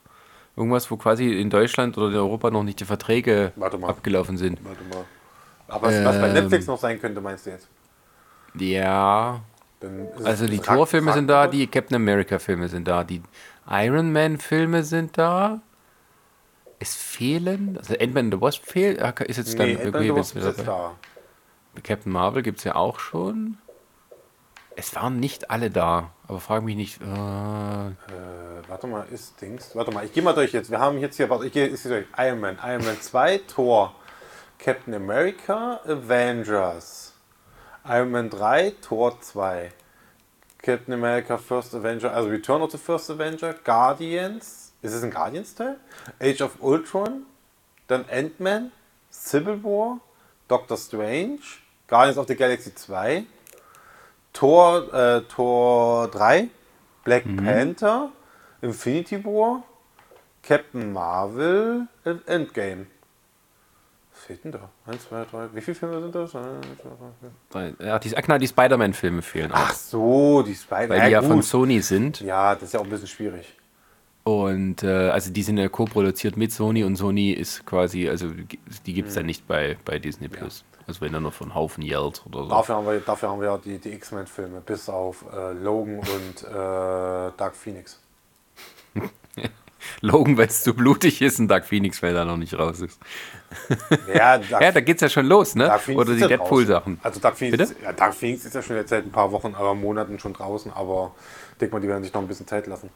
Irgendwas, 0.56 0.90
wo 0.90 0.96
quasi 0.96 1.38
in 1.40 1.50
Deutschland 1.50 1.96
oder 1.98 2.08
in 2.08 2.16
Europa 2.16 2.50
noch 2.50 2.62
nicht 2.62 2.80
die 2.80 2.84
Verträge 2.84 3.52
abgelaufen 3.60 4.36
sind. 4.36 4.58
Warte 4.64 4.82
mal. 4.84 5.04
Aber 5.68 5.86
was, 5.88 5.94
ähm, 5.94 6.04
was 6.04 6.18
bei 6.18 6.28
ähm, 6.28 6.34
Netflix 6.34 6.66
noch 6.66 6.78
sein 6.78 7.00
könnte, 7.00 7.20
meinst 7.20 7.46
du 7.46 7.50
jetzt? 7.50 7.68
Ja. 8.54 9.40
Also 10.24 10.46
die 10.46 10.58
Thor-Filme 10.58 11.12
sind 11.12 11.28
da, 11.28 11.46
die 11.46 11.66
Captain 11.66 11.96
America-Filme 11.96 12.68
sind 12.68 12.86
da, 12.86 13.04
die 13.04 13.22
Iron 13.68 14.12
Man-Filme 14.12 14.82
sind 14.82 15.16
da. 15.16 15.60
Es 16.78 16.94
fehlen, 16.94 17.76
also 17.78 17.94
Ant-Man 17.98 18.32
the 18.32 18.40
Wasp 18.40 18.64
fehlt, 18.64 19.00
ist 19.20 19.36
jetzt 19.36 19.58
nee, 19.58 19.76
dann 19.76 19.94
okay, 19.94 20.18
ist 20.18 20.34
da. 20.66 20.94
Captain 21.82 22.12
Marvel 22.12 22.42
gibt 22.42 22.58
es 22.58 22.64
ja 22.64 22.74
auch 22.74 22.98
schon. 22.98 23.58
Es 24.76 24.94
waren 24.94 25.18
nicht 25.20 25.50
alle 25.50 25.70
da, 25.70 26.10
aber 26.26 26.40
frage 26.40 26.64
mich 26.64 26.76
nicht. 26.76 27.00
Äh 27.00 27.04
äh, 27.04 27.92
warte 28.68 28.86
mal, 28.86 29.06
ist 29.10 29.40
Dings. 29.40 29.74
Warte 29.74 29.90
mal, 29.90 30.04
ich 30.04 30.12
gehe 30.12 30.22
mal 30.22 30.32
durch 30.32 30.52
jetzt. 30.52 30.70
Wir 30.70 30.80
haben 30.80 30.98
jetzt 30.98 31.16
hier, 31.16 31.28
warte, 31.28 31.46
ich 31.46 31.52
gehe 31.52 31.68
durch. 31.68 32.06
Iron 32.16 32.40
Man, 32.40 32.58
Iron 32.64 32.84
Man 32.84 33.00
2, 33.00 33.38
Thor, 33.46 33.94
Captain 34.58 34.94
America, 34.94 35.80
Avengers. 35.84 37.14
Iron 37.84 38.10
Man 38.10 38.30
3, 38.30 38.74
Thor 38.80 39.20
2. 39.20 39.72
Captain 40.62 40.92
America 40.92 41.38
First 41.38 41.74
Avenger, 41.74 42.12
also 42.12 42.28
Return 42.28 42.60
of 42.60 42.70
the 42.70 42.78
First 42.78 43.10
Avenger, 43.10 43.54
Guardians, 43.64 44.72
Ist 44.82 44.92
es 44.94 45.02
ein 45.02 45.10
Guardians-Teil? 45.10 45.76
Age 46.20 46.42
of 46.42 46.56
Ultron, 46.60 47.24
dann 47.86 48.04
Ant-Man, 48.10 48.70
Civil 49.10 49.62
War, 49.64 50.00
Doctor 50.50 50.76
Strange, 50.76 51.38
Guardians 51.86 52.18
of 52.18 52.26
the 52.26 52.34
Galaxy 52.34 52.74
2, 52.74 53.24
Thor, 54.32 54.92
äh, 54.92 55.20
Thor 55.22 56.08
3, 56.08 56.48
Black 57.04 57.24
Panther, 57.36 58.10
Infinity 58.60 59.24
War, 59.24 59.62
Captain 60.42 60.92
Marvel, 60.92 61.86
und 62.04 62.26
Endgame. 62.26 62.86
Was 64.12 64.24
fehlt 64.24 64.44
denn 64.44 64.52
da? 64.52 64.68
1, 64.86 65.08
2, 65.08 65.24
3. 65.30 65.48
Wie 65.54 65.60
viele 65.60 65.74
Filme 65.76 66.00
sind 66.00 66.14
das? 66.14 66.34
1, 66.34 66.44
2, 66.82 66.88
3, 67.50 67.74
4. 67.78 67.86
Ja, 67.86 67.98
die, 67.98 68.16
ach, 68.16 68.22
na, 68.26 68.38
die 68.38 68.48
Spider-Man-Filme 68.48 69.22
fehlen 69.22 69.52
auch. 69.52 69.56
Ach 69.56 69.72
so, 69.74 70.42
die 70.42 70.54
Spider 70.54 70.88
weil 70.90 71.06
die 71.06 71.12
ja 71.12 71.22
von 71.22 71.42
Sony 71.42 71.80
sind. 71.80 72.20
Ja, 72.20 72.54
das 72.54 72.64
ist 72.64 72.74
ja 72.74 72.80
auch 72.80 72.84
ein 72.84 72.90
bisschen 72.90 73.06
schwierig. 73.06 73.54
Und 74.24 74.82
äh, 74.82 75.08
also 75.08 75.32
die 75.32 75.42
sind 75.42 75.56
ja 75.56 75.68
co-produziert 75.68 76.36
mit 76.36 76.52
Sony 76.52 76.84
und 76.84 76.96
Sony 76.96 77.32
ist 77.32 77.64
quasi, 77.64 78.08
also 78.08 78.28
die 78.86 78.92
gibt 78.92 79.08
es 79.08 79.14
ja 79.14 79.22
nicht 79.22 79.46
bei, 79.48 79.76
bei 79.84 79.98
Disney 79.98 80.28
Plus. 80.28 80.64
Also 80.86 81.00
wenn 81.00 81.14
er 81.14 81.20
nur 81.20 81.32
von 81.32 81.54
Haufen 81.54 81.82
yellt 81.82 82.22
oder 82.26 82.44
so. 82.44 82.48
Dafür 82.48 82.76
haben 82.76 82.86
wir, 82.86 83.00
dafür 83.00 83.30
haben 83.30 83.40
wir 83.40 83.48
ja 83.48 83.58
die, 83.58 83.78
die 83.78 83.92
X-Men-Filme, 83.92 84.60
bis 84.60 84.88
auf 84.88 85.24
äh, 85.32 85.52
Logan 85.52 85.98
und 85.98 86.42
äh, 86.44 87.32
Dark 87.36 87.54
Phoenix. 87.54 88.00
Logan, 90.02 90.36
weil 90.36 90.48
es 90.48 90.62
zu 90.62 90.74
blutig 90.74 91.22
ist 91.22 91.38
und 91.40 91.48
Dark 91.48 91.64
Phoenix, 91.64 92.02
weil 92.02 92.14
er 92.14 92.24
noch 92.24 92.36
nicht 92.36 92.58
raus 92.58 92.80
ist. 92.80 93.00
Ja, 94.14 94.38
Dark, 94.50 94.62
Ja, 94.62 94.72
da 94.72 94.80
geht's 94.80 95.00
ja 95.00 95.08
schon 95.08 95.26
los, 95.26 95.54
ne? 95.54 95.66
Oder 95.94 96.10
ist 96.10 96.16
die 96.16 96.20
ja 96.20 96.28
Deadpool-Sachen. 96.28 97.00
Also 97.02 97.20
Dark 97.20 97.36
Phoenix, 97.36 97.70
Bitte? 97.70 97.82
ja, 97.82 97.92
Dark 97.92 98.14
Phoenix 98.14 98.44
ist 98.44 98.54
ja 98.54 98.62
schon 98.62 98.76
jetzt 98.76 98.90
seit 98.90 99.04
ein 99.04 99.10
paar 99.10 99.32
Wochen, 99.32 99.54
aber 99.54 99.74
Monaten 99.74 100.18
schon 100.18 100.32
draußen, 100.32 100.72
aber 100.72 101.12
ich 101.52 101.58
denke 101.58 101.74
mal, 101.74 101.80
die 101.80 101.88
werden 101.88 102.02
sich 102.04 102.12
noch 102.12 102.20
ein 102.20 102.28
bisschen 102.28 102.46
Zeit 102.46 102.66
lassen. 102.66 102.90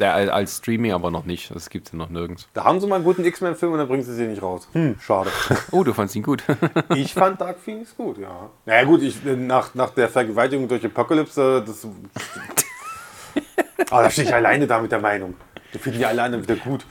Der 0.00 0.12
al- 0.14 0.30
als 0.30 0.56
Streaming 0.58 0.92
aber 0.92 1.10
noch 1.10 1.24
nicht. 1.24 1.54
Das 1.54 1.70
gibt's 1.70 1.92
ja 1.92 1.98
noch 1.98 2.10
nirgends. 2.10 2.48
Da 2.52 2.64
haben 2.64 2.80
sie 2.80 2.86
mal 2.86 2.96
einen 2.96 3.04
guten 3.04 3.24
X-Men-Film 3.24 3.72
und 3.72 3.78
dann 3.78 3.86
bringen 3.88 4.02
sie 4.02 4.12
sie 4.14 4.26
nicht 4.26 4.42
raus. 4.42 4.66
Hm, 4.72 4.96
schade. 5.00 5.30
Oh, 5.70 5.84
du 5.84 5.92
fandst 5.92 6.16
ihn 6.16 6.22
gut. 6.22 6.42
Ich 6.96 7.14
fand 7.14 7.40
Dark 7.40 7.58
Phoenix 7.60 7.96
gut, 7.96 8.18
ja. 8.18 8.50
Naja 8.66 8.84
gut, 8.84 9.02
ich, 9.02 9.22
nach, 9.24 9.74
nach 9.74 9.90
der 9.90 10.08
Vergewaltigung 10.08 10.66
durch 10.68 10.84
Apocalypse, 10.84 11.62
das... 11.64 11.86
aber 13.90 14.02
da 14.02 14.10
stehe 14.10 14.26
ich 14.28 14.34
alleine 14.34 14.66
da 14.66 14.80
mit 14.80 14.90
der 14.92 15.00
Meinung. 15.00 15.34
Die 15.72 15.78
finden 15.78 15.98
die 15.98 16.06
alle 16.06 16.22
anderen 16.22 16.42
wieder 16.48 16.56
gut. 16.56 16.84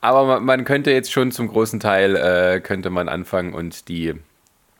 aber 0.00 0.24
man, 0.24 0.44
man 0.44 0.64
könnte 0.64 0.90
jetzt 0.90 1.12
schon 1.12 1.30
zum 1.32 1.48
großen 1.48 1.80
Teil 1.80 2.16
äh, 2.16 2.60
könnte 2.60 2.90
man 2.90 3.08
anfangen 3.08 3.54
und 3.54 3.88
die, 3.88 4.14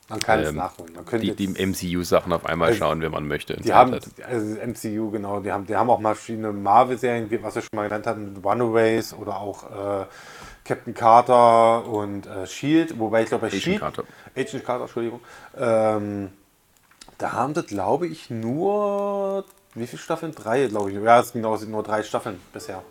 Man 0.09 0.21
kann 0.21 0.41
es 0.41 0.49
Ähm, 0.51 0.57
nachholen. 0.57 0.95
Man 0.95 1.05
könnte 1.05 1.35
die, 1.35 1.47
die 1.47 1.67
MCU-Sachen 1.67 2.33
auf 2.33 2.47
einmal 2.47 2.69
Also, 2.69 2.79
schauen, 2.79 3.03
wenn 3.03 3.13
man 3.13 3.29
möchte. 3.29 3.57
Die 3.57 3.73
haben, 3.73 3.93
also 3.93 4.57
MCU, 4.67 5.11
genau, 5.11 5.41
die 5.41 5.53
haben, 5.53 5.67
die 5.67 5.77
haben 5.77 5.91
auch 5.91 6.01
verschiedene 6.01 6.51
Marvel-Serien, 6.53 7.29
was 7.43 7.57
wir 7.57 7.63
schon 7.63 7.77
mal 7.77 7.85
genannt 7.85 8.07
hatten, 8.07 8.37
Runaways 8.43 9.13
oder 9.13 9.39
auch 9.39 9.65
äh, 9.65 10.07
Captain 10.65 10.95
Carter 10.95 11.87
und 11.87 12.27
äh, 12.27 12.47
Shield, 12.47 12.99
wobei 12.99 13.23
ich 13.23 13.29
glaube 13.29 13.43
bei 13.43 13.47
Agent 13.49 13.63
Shield, 13.63 13.81
Carter. 13.81 14.05
Agent 14.35 14.65
Carter, 14.65 14.83
Entschuldigung, 14.85 15.21
ähm, 15.59 16.31
da 17.19 17.33
haben 17.33 17.53
das 17.53 17.67
glaube 17.67 18.07
ich 18.07 18.31
nur, 18.31 19.45
wie 19.75 19.87
viele 19.87 20.01
Staffeln? 20.01 20.35
Drei, 20.35 20.67
glaube 20.69 20.91
ich. 20.91 21.03
Ja, 21.03 21.21
es 21.21 21.33
genau, 21.33 21.55
es 21.55 21.61
sind 21.61 21.71
nur 21.71 21.83
drei 21.83 22.03
Staffeln 22.03 22.41
bisher. 22.55 22.83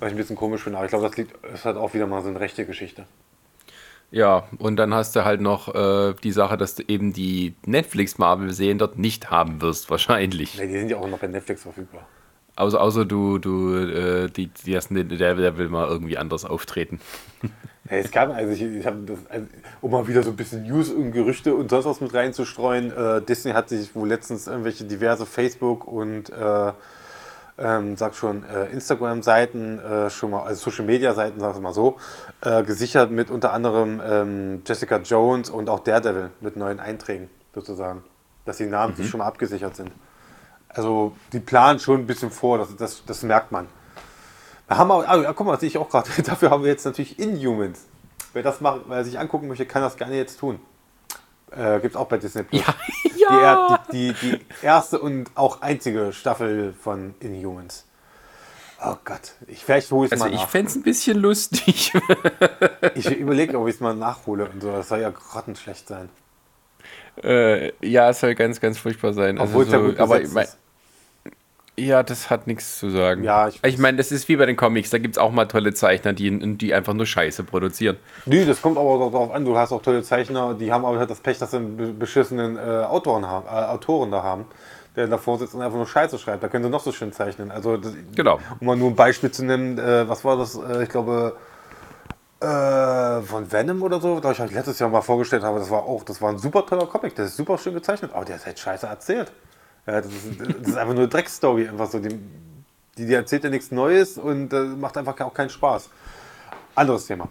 Was 0.00 0.08
ich 0.08 0.14
ein 0.14 0.16
bisschen 0.16 0.36
komisch 0.36 0.62
finde, 0.62 0.78
aber 0.78 0.86
ich 0.86 0.90
glaube, 0.90 1.06
das 1.08 1.16
liegt, 1.16 1.44
ist 1.46 1.64
halt 1.64 1.76
auch 1.76 1.92
wieder 1.92 2.06
mal 2.06 2.22
so 2.22 2.28
eine 2.28 2.40
rechte 2.40 2.64
Geschichte. 2.64 3.04
Ja, 4.12 4.46
und 4.58 4.76
dann 4.76 4.92
hast 4.92 5.16
du 5.16 5.24
halt 5.24 5.40
noch 5.40 5.74
äh, 5.74 6.14
die 6.22 6.32
Sache, 6.32 6.58
dass 6.58 6.74
du 6.74 6.82
eben 6.86 7.14
die 7.14 7.54
Netflix-Marvel-Serien 7.64 8.76
dort 8.76 8.98
nicht 8.98 9.30
haben 9.30 9.62
wirst, 9.62 9.90
wahrscheinlich. 9.90 10.54
Ja, 10.56 10.66
die 10.66 10.78
sind 10.78 10.90
ja 10.90 10.98
auch 10.98 11.08
noch 11.08 11.18
bei 11.18 11.28
Netflix 11.28 11.62
verfügbar. 11.62 12.06
Außer, 12.54 12.78
außer 12.78 13.06
du, 13.06 13.38
du, 13.38 13.74
äh, 13.74 14.28
die, 14.28 14.48
die 14.48 14.74
ersten, 14.74 14.94
der, 14.94 15.34
der 15.34 15.56
will 15.56 15.70
mal 15.70 15.88
irgendwie 15.88 16.18
anders 16.18 16.44
auftreten. 16.44 17.00
Ja, 17.90 17.96
es 17.96 18.12
gab, 18.12 18.30
also 18.30 18.52
ich, 18.52 18.62
ich 18.62 18.86
habe 18.86 18.98
das, 19.04 19.18
also, 19.28 19.46
um 19.80 19.90
mal 19.90 20.06
wieder 20.06 20.22
so 20.22 20.30
ein 20.30 20.36
bisschen 20.36 20.62
News 20.62 20.88
und 20.88 21.10
Gerüchte 21.10 21.52
und 21.56 21.68
sonst 21.68 21.84
was 21.84 22.00
mit 22.00 22.14
reinzustreuen, 22.14 22.92
äh, 22.92 23.20
Disney 23.20 23.50
hat 23.52 23.70
sich 23.70 23.96
wohl 23.96 24.06
letztens 24.06 24.46
irgendwelche 24.46 24.84
diverse 24.84 25.26
Facebook 25.26 25.88
und 25.88 26.30
äh, 26.30 26.72
ähm, 27.58 27.96
sag 27.96 28.14
schon 28.14 28.44
äh, 28.44 28.66
Instagram-Seiten 28.66 29.78
äh, 29.78 30.10
schon 30.10 30.30
mal, 30.30 30.42
also 30.42 30.70
Social-Media-Seiten, 30.70 31.38
sag 31.40 31.54
ich 31.54 31.60
mal 31.60 31.72
so, 31.72 31.98
äh, 32.40 32.62
gesichert 32.62 33.10
mit 33.10 33.30
unter 33.30 33.52
anderem 33.52 34.00
ähm, 34.04 34.62
Jessica 34.66 34.96
Jones 34.98 35.50
und 35.50 35.68
auch 35.68 35.80
Daredevil 35.80 36.30
mit 36.40 36.56
neuen 36.56 36.80
Einträgen 36.80 37.30
sozusagen, 37.54 38.02
dass 38.44 38.56
die 38.56 38.66
Namen 38.66 38.96
sich 38.96 39.08
schon 39.08 39.18
mal 39.18 39.26
abgesichert 39.26 39.76
sind. 39.76 39.92
Also 40.68 41.14
die 41.32 41.40
planen 41.40 41.78
schon 41.78 42.00
ein 42.00 42.06
bisschen 42.06 42.30
vor, 42.30 42.58
das, 42.58 42.74
das, 42.76 43.04
das 43.04 43.22
merkt 43.22 43.52
man. 43.52 43.68
Da 44.68 44.78
haben 44.78 44.88
wir, 44.88 45.08
ah, 45.08 45.16
ja, 45.20 45.32
guck 45.34 45.46
mal, 45.46 45.60
sehe 45.60 45.68
ich 45.68 45.76
auch 45.76 45.90
gerade. 45.90 46.08
Dafür 46.24 46.50
haben 46.50 46.62
wir 46.62 46.70
jetzt 46.70 46.86
natürlich 46.86 47.18
Inhumans. 47.18 47.86
Wer 48.32 48.42
das 48.42 48.62
macht, 48.62 48.82
wer 48.88 49.04
sich 49.04 49.18
angucken 49.18 49.48
möchte, 49.48 49.66
kann 49.66 49.82
das 49.82 49.96
gerne 49.96 50.16
jetzt 50.16 50.40
tun. 50.40 50.58
Äh, 51.56 51.80
Gibt 51.80 51.94
es 51.94 52.00
auch 52.00 52.06
bei 52.06 52.18
Disney 52.18 52.42
Plus. 52.44 52.62
Ja, 52.64 52.74
Die, 53.14 53.22
er- 53.34 53.82
die, 53.92 54.12
die, 54.14 54.38
die 54.38 54.40
erste 54.62 54.98
und 54.98 55.30
auch 55.34 55.60
einzige 55.62 56.12
Staffel 56.12 56.72
von 56.72 57.14
Inhumans. 57.20 57.86
Oh 58.84 58.96
Gott, 59.04 59.34
ich, 59.46 59.64
vielleicht 59.64 59.90
hole 59.92 60.06
ich 60.06 60.12
es 60.12 60.20
Also 60.20 60.24
mal 60.24 60.34
ich 60.34 60.40
nach. 60.42 60.48
fände 60.48 60.68
es 60.70 60.74
ein 60.76 60.82
bisschen 60.82 61.18
lustig. 61.18 61.92
Ich 62.94 63.08
überlege, 63.10 63.58
ob 63.58 63.68
ich 63.68 63.74
es 63.76 63.80
mal 63.80 63.94
nachhole 63.94 64.46
und 64.48 64.60
so. 64.60 64.72
Das 64.72 64.88
soll 64.88 65.00
ja 65.00 65.10
grottenschlecht 65.10 65.86
sein. 65.86 66.08
äh, 67.22 67.72
ja, 67.86 68.10
es 68.10 68.20
soll 68.20 68.34
ganz, 68.34 68.60
ganz 68.60 68.78
furchtbar 68.78 69.12
sein. 69.12 69.38
Obwohl 69.38 69.64
es 69.64 69.72
ja 69.72 69.78
so, 69.78 69.84
gut 69.86 70.00
aber 70.00 70.18
ich 70.18 70.24
ist. 70.34 70.58
Ja, 71.78 72.02
das 72.02 72.28
hat 72.30 72.46
nichts 72.46 72.78
zu 72.78 72.90
sagen. 72.90 73.24
Ja, 73.24 73.48
ich- 73.48 73.60
ich 73.64 73.78
meine, 73.78 73.96
das 73.96 74.12
ist 74.12 74.28
wie 74.28 74.36
bei 74.36 74.46
den 74.46 74.56
Comics. 74.56 74.90
Da 74.90 74.98
gibt 74.98 75.16
es 75.16 75.18
auch 75.18 75.32
mal 75.32 75.46
tolle 75.46 75.72
Zeichner, 75.74 76.12
die, 76.12 76.56
die 76.56 76.74
einfach 76.74 76.92
nur 76.92 77.06
Scheiße 77.06 77.44
produzieren. 77.44 77.96
Nee, 78.26 78.44
das 78.44 78.60
kommt 78.60 78.76
aber 78.78 78.98
darauf 79.10 79.30
an. 79.32 79.44
Du 79.44 79.56
hast 79.56 79.72
auch 79.72 79.82
tolle 79.82 80.02
Zeichner, 80.02 80.54
die 80.54 80.72
haben 80.72 80.84
aber 80.84 80.98
halt 80.98 81.10
das 81.10 81.20
Pech, 81.20 81.38
dass 81.38 81.50
sie 81.52 81.56
einen 81.58 81.76
be- 81.76 81.92
beschissenen 81.92 82.56
äh, 82.56 82.60
Autoren, 82.60 83.26
haben, 83.26 83.46
äh, 83.46 83.50
Autoren 83.70 84.10
da 84.10 84.22
haben, 84.22 84.44
der 84.96 85.06
davor 85.08 85.38
sitzt 85.38 85.54
und 85.54 85.62
einfach 85.62 85.76
nur 85.78 85.86
Scheiße 85.86 86.18
schreibt. 86.18 86.42
Da 86.42 86.48
können 86.48 86.64
sie 86.64 86.70
noch 86.70 86.82
so 86.82 86.92
schön 86.92 87.12
zeichnen. 87.12 87.50
Also, 87.50 87.78
das, 87.78 87.92
Genau. 88.14 88.38
um 88.60 88.66
mal 88.66 88.76
nur 88.76 88.90
ein 88.90 88.96
Beispiel 88.96 89.30
zu 89.30 89.44
nennen, 89.44 89.78
äh, 89.78 90.06
was 90.08 90.24
war 90.24 90.36
das? 90.36 90.54
Äh, 90.56 90.82
ich 90.82 90.88
glaube, 90.90 91.36
äh, 92.40 93.22
von 93.22 93.50
Venom 93.50 93.82
oder 93.82 94.00
so, 94.00 94.20
da 94.20 94.32
ich 94.32 94.40
euch 94.40 94.50
letztes 94.52 94.78
Jahr 94.78 94.90
mal 94.90 95.00
vorgestellt 95.00 95.42
habe, 95.42 95.58
das 95.58 95.70
war 95.70 95.84
auch, 95.84 96.02
das 96.04 96.20
war 96.20 96.30
ein 96.30 96.38
super 96.38 96.66
toller 96.66 96.86
Comic, 96.86 97.14
der 97.14 97.26
ist 97.26 97.36
super 97.36 97.56
schön 97.56 97.72
gezeichnet, 97.74 98.10
aber 98.12 98.24
der 98.24 98.36
ist 98.36 98.46
halt 98.46 98.58
scheiße 98.58 98.86
erzählt. 98.86 99.32
Ja, 99.86 100.00
das, 100.00 100.06
ist, 100.12 100.40
das 100.40 100.68
ist 100.68 100.76
einfach 100.76 100.94
nur 100.94 101.02
eine 101.02 101.08
Dreckstory, 101.08 101.68
einfach 101.68 101.90
so. 101.90 101.98
Die, 101.98 102.08
die, 102.98 103.06
die 103.06 103.14
erzählt 103.14 103.44
ja 103.44 103.50
nichts 103.50 103.70
Neues 103.72 104.16
und 104.18 104.52
äh, 104.52 104.60
macht 104.64 104.96
einfach 104.96 105.18
auch 105.20 105.34
keinen 105.34 105.50
Spaß. 105.50 105.90
Anderes 106.74 107.06
Thema. 107.06 107.28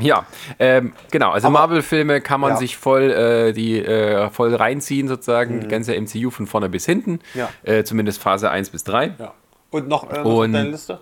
Ja, 0.00 0.24
ähm, 0.60 0.92
genau. 1.10 1.32
Also 1.32 1.50
Marvel-Filme 1.50 2.20
kann 2.20 2.40
man 2.40 2.52
Ja. 2.52 2.56
sich 2.58 2.76
voll, 2.76 3.10
äh, 3.10 3.52
die, 3.52 3.78
äh, 3.84 4.30
voll 4.30 4.54
reinziehen, 4.54 5.08
sozusagen. 5.08 5.60
Die 5.60 5.66
ganze 5.68 5.94
MCU 6.00 6.30
von 6.30 6.46
vorne 6.46 6.68
bis 6.68 6.86
hinten. 6.86 7.12
Mhm. 7.12 7.18
Ja. 7.34 7.48
Äh, 7.64 7.82
zumindest 7.84 8.22
Phase 8.22 8.48
1 8.50 8.70
bis 8.70 8.84
3. 8.84 9.14
Ja. 9.18 9.34
Und 9.70 9.88
noch, 9.88 10.08
äh, 10.10 10.18
noch 10.18 10.24
Und- 10.24 10.52
deine 10.52 10.70
Liste? 10.70 11.00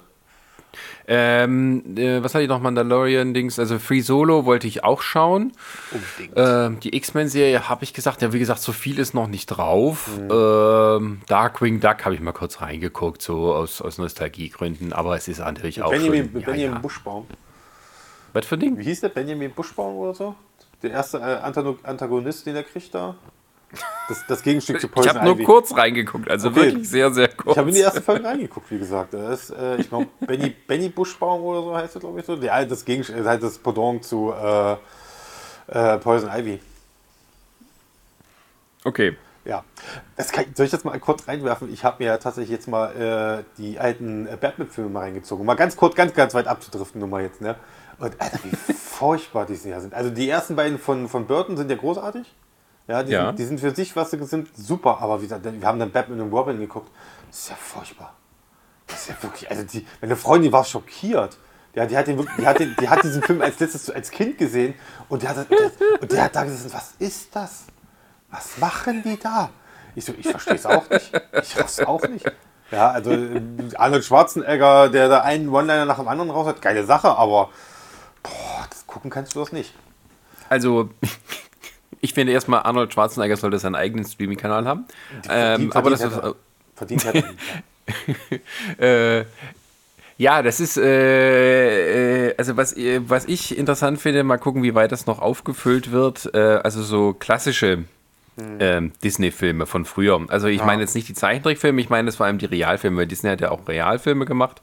Ähm, 1.08 1.96
äh, 1.96 2.22
was 2.22 2.34
hatte 2.34 2.42
ich 2.42 2.48
noch? 2.48 2.60
Mandalorian-Dings. 2.60 3.58
Also 3.58 3.78
Free 3.78 4.00
Solo 4.00 4.44
wollte 4.44 4.66
ich 4.66 4.84
auch 4.84 5.02
schauen. 5.02 5.52
Unbedingt. 5.92 6.34
Ähm, 6.36 6.80
die 6.80 6.96
X-Men-Serie 6.96 7.68
habe 7.68 7.84
ich 7.84 7.92
gesagt, 7.94 8.22
ja, 8.22 8.32
wie 8.32 8.38
gesagt, 8.38 8.60
so 8.60 8.72
viel 8.72 8.98
ist 8.98 9.14
noch 9.14 9.28
nicht 9.28 9.46
drauf. 9.46 10.08
Mhm. 10.18 10.30
Ähm, 10.30 11.20
Darkwing 11.28 11.80
Duck 11.80 12.04
habe 12.04 12.14
ich 12.14 12.20
mal 12.20 12.32
kurz 12.32 12.60
reingeguckt, 12.60 13.22
so 13.22 13.54
aus, 13.54 13.80
aus 13.80 13.98
Nostalgiegründen, 13.98 14.92
aber 14.92 15.16
es 15.16 15.28
ist 15.28 15.38
natürlich 15.38 15.82
auch 15.82 15.90
Benjamin, 15.90 16.30
schon. 16.32 16.40
Ja, 16.40 16.46
Benjamin 16.46 16.74
ja. 16.74 16.80
Buschbaum. 16.80 17.26
Was 18.32 18.46
für 18.46 18.56
ein 18.56 18.60
Ding? 18.60 18.78
Wie 18.78 18.84
hieß 18.84 19.00
der? 19.00 19.08
Benjamin 19.10 19.50
Buschbaum 19.52 19.96
oder 19.96 20.14
so? 20.14 20.34
Der 20.82 20.90
erste 20.90 21.18
äh, 21.18 21.22
Antago- 21.22 21.78
Antagonist, 21.84 22.44
den 22.46 22.56
er 22.56 22.62
kriegt 22.62 22.94
da? 22.94 23.16
Das, 24.08 24.24
das 24.28 24.42
Gegenstück 24.42 24.80
zu 24.80 24.86
Ich 24.86 24.92
Poison 24.92 25.14
habe 25.14 25.24
nur 25.24 25.34
Ivy. 25.34 25.44
kurz 25.44 25.76
reingeguckt, 25.76 26.30
also 26.30 26.48
Okay. 26.48 26.56
wirklich 26.56 26.88
sehr, 26.88 27.12
sehr 27.12 27.28
kurz. 27.28 27.54
Ich 27.56 27.58
habe 27.58 27.68
in 27.70 27.74
die 27.74 27.80
erste 27.80 28.00
Folge 28.00 28.24
reingeguckt, 28.24 28.70
wie 28.70 28.78
gesagt. 28.78 29.12
Das 29.14 29.50
ist, 29.50 29.50
äh, 29.50 29.76
ich 29.78 29.88
glaube, 29.88 30.06
Benny, 30.20 30.50
Benny 30.50 30.88
Buschbaum 30.88 31.42
oder 31.42 31.62
so 31.62 31.76
heißt 31.76 31.96
er, 31.96 32.00
glaube 32.00 32.20
ich 32.20 32.26
so. 32.26 32.36
Der, 32.36 32.64
das, 32.66 32.84
Gegenstück, 32.84 33.24
halt 33.26 33.42
das 33.42 33.58
Pendant 33.58 34.04
zu 34.04 34.32
äh, 34.32 34.76
äh, 35.66 35.98
Poison 35.98 36.30
Ivy. 36.32 36.60
Okay. 38.84 39.16
Ja, 39.44 39.64
kann, 40.16 40.44
soll 40.54 40.66
ich 40.66 40.72
das 40.72 40.82
mal 40.84 40.98
kurz 40.98 41.28
reinwerfen? 41.28 41.72
Ich 41.72 41.84
habe 41.84 42.02
mir 42.02 42.18
tatsächlich 42.18 42.50
jetzt 42.50 42.66
mal 42.66 42.90
äh, 43.40 43.44
die 43.58 43.78
alten 43.78 44.26
äh, 44.26 44.36
Batman-Filme 44.40 44.90
mal 44.90 45.00
reingezogen. 45.00 45.40
Um 45.42 45.46
Mal 45.46 45.54
ganz 45.54 45.76
kurz, 45.76 45.94
ganz, 45.94 46.14
ganz 46.14 46.34
weit 46.34 46.48
abzudriften, 46.48 46.98
nur 46.98 47.08
mal 47.08 47.22
jetzt, 47.22 47.40
ne? 47.40 47.54
Und 47.98 48.20
Alter, 48.20 48.38
wie 48.42 48.72
furchtbar 48.74 49.46
die 49.46 49.54
sind. 49.54 49.94
Also 49.94 50.10
die 50.10 50.28
ersten 50.28 50.56
beiden 50.56 50.78
von, 50.78 51.08
von 51.08 51.26
Burton 51.26 51.56
sind 51.56 51.70
ja 51.70 51.76
großartig. 51.76 52.32
Ja, 52.88 53.02
die, 53.02 53.12
Ja. 53.12 53.26
Sind, 53.26 53.38
die 53.38 53.44
sind 53.44 53.60
für 53.60 53.74
sich, 53.74 53.94
was 53.96 54.10
sie 54.10 54.24
sind, 54.24 54.48
super. 54.56 54.98
Aber 55.00 55.20
wie 55.20 55.24
gesagt, 55.24 55.44
wir 55.44 55.66
haben 55.66 55.78
dann 55.78 55.90
Batman 55.90 56.20
und 56.20 56.32
Robin 56.32 56.58
geguckt. 56.58 56.90
Das 57.28 57.38
ist 57.40 57.48
ja 57.50 57.56
furchtbar. 57.56 58.14
Das 58.86 59.00
ist 59.00 59.08
ja 59.08 59.22
wirklich, 59.22 59.50
also 59.50 59.64
die, 59.64 59.86
meine 60.00 60.16
Freundin 60.16 60.52
war 60.52 60.64
schockiert. 60.64 61.36
Ja, 61.74 61.84
die 61.84 61.96
hat, 61.96 62.06
den, 62.06 62.26
die, 62.38 62.46
hat 62.46 62.58
den, 62.58 62.74
die 62.80 62.88
hat 62.88 63.02
diesen 63.02 63.22
Film 63.22 63.42
als 63.42 63.58
letztes 63.60 63.90
als 63.90 64.10
Kind 64.10 64.38
gesehen 64.38 64.74
und 65.10 65.22
der, 65.22 65.30
hat, 65.30 65.46
und 66.00 66.10
der, 66.10 66.24
hat 66.24 66.34
da 66.34 66.44
gesessen, 66.44 66.72
was 66.72 66.94
ist 66.98 67.36
das? 67.36 67.64
Was 68.30 68.56
machen 68.56 69.02
die 69.02 69.18
da? 69.18 69.50
Ich 69.94 70.06
so, 70.06 70.14
ich 70.16 70.26
verstehe 70.26 70.54
es 70.54 70.64
auch 70.64 70.88
nicht. 70.88 71.12
Ich 71.42 71.58
raff's 71.58 71.80
auch 71.80 72.00
nicht. 72.08 72.24
Ja, 72.70 72.90
also 72.90 73.12
äh, 73.12 73.42
Arnold 73.76 74.04
Schwarzenegger, 74.04 74.88
der 74.88 75.08
da 75.08 75.20
einen 75.20 75.48
One-Liner 75.50 75.84
nach 75.84 75.98
dem 75.98 76.08
anderen 76.08 76.30
raus 76.30 76.46
hat, 76.46 76.62
geile 76.62 76.84
Sache, 76.84 77.10
aber 77.10 77.50
boah, 78.22 78.66
das 78.70 78.86
gucken 78.86 79.10
kannst 79.10 79.34
du 79.34 79.40
das 79.40 79.52
nicht. 79.52 79.74
Also, 80.48 80.90
ich 82.00 82.14
finde 82.14 82.32
erstmal, 82.32 82.62
Arnold 82.62 82.92
Schwarzenegger 82.92 83.36
sollte 83.36 83.58
seinen 83.58 83.74
eigenen 83.74 84.04
Streaming-Kanal 84.04 84.66
haben. 84.66 84.84
Verdient- 85.22 85.62
Ähm, 85.62 85.72
aber 85.72 85.90
das 85.90 86.00
verdient 86.00 86.12
ist. 86.12 86.22
hat 86.22 86.24
er. 86.24 86.34
Verdient 86.74 87.04
hat 87.06 87.24
er. 88.78 89.20
Äh, 89.20 89.24
ja, 90.18 90.42
das 90.42 90.60
ist, 90.60 90.78
äh, 90.78 92.28
äh, 92.28 92.34
also 92.38 92.56
was, 92.56 92.74
äh, 92.76 93.00
was 93.06 93.26
ich 93.26 93.56
interessant 93.56 94.00
finde, 94.00 94.24
mal 94.24 94.38
gucken, 94.38 94.62
wie 94.62 94.74
weit 94.74 94.90
das 94.92 95.06
noch 95.06 95.20
aufgefüllt 95.20 95.92
wird. 95.92 96.30
Äh, 96.34 96.38
also 96.62 96.82
so 96.82 97.12
klassische 97.12 97.84
ähm, 98.60 98.92
Disney-Filme 99.02 99.64
von 99.66 99.84
früher. 99.86 100.20
Also 100.28 100.46
ich 100.48 100.62
meine 100.62 100.82
jetzt 100.82 100.94
nicht 100.94 101.08
die 101.08 101.14
Zeichentrickfilme, 101.14 101.80
ich 101.80 101.88
meine 101.88 102.08
es 102.08 102.16
vor 102.16 102.26
allem 102.26 102.36
die 102.38 102.44
Realfilme. 102.46 103.06
Disney 103.06 103.30
hat 103.30 103.40
ja 103.40 103.50
auch 103.50 103.66
Realfilme 103.66 104.24
gemacht. 104.26 104.60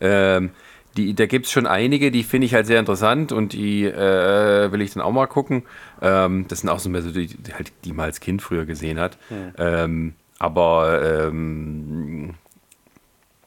Ähm, 0.00 0.50
die, 0.98 1.14
da 1.14 1.26
gibt 1.26 1.46
es 1.46 1.52
schon 1.52 1.66
einige, 1.66 2.10
die 2.10 2.22
finde 2.22 2.46
ich 2.46 2.54
halt 2.54 2.66
sehr 2.66 2.78
interessant 2.78 3.32
und 3.32 3.52
die 3.52 3.84
äh, 3.84 4.70
will 4.72 4.80
ich 4.80 4.92
dann 4.92 5.02
auch 5.02 5.12
mal 5.12 5.26
gucken. 5.26 5.62
Ähm, 6.02 6.46
das 6.48 6.60
sind 6.60 6.68
auch 6.68 6.78
so 6.78 6.90
mehr 6.90 7.02
so 7.02 7.10
die, 7.10 7.26
die, 7.26 7.54
halt, 7.54 7.72
die 7.84 7.92
man 7.92 8.06
als 8.06 8.20
Kind 8.20 8.42
früher 8.42 8.66
gesehen 8.66 8.98
hat. 8.98 9.16
Ähm, 9.56 10.14
aber 10.38 11.26
ähm, 11.26 12.34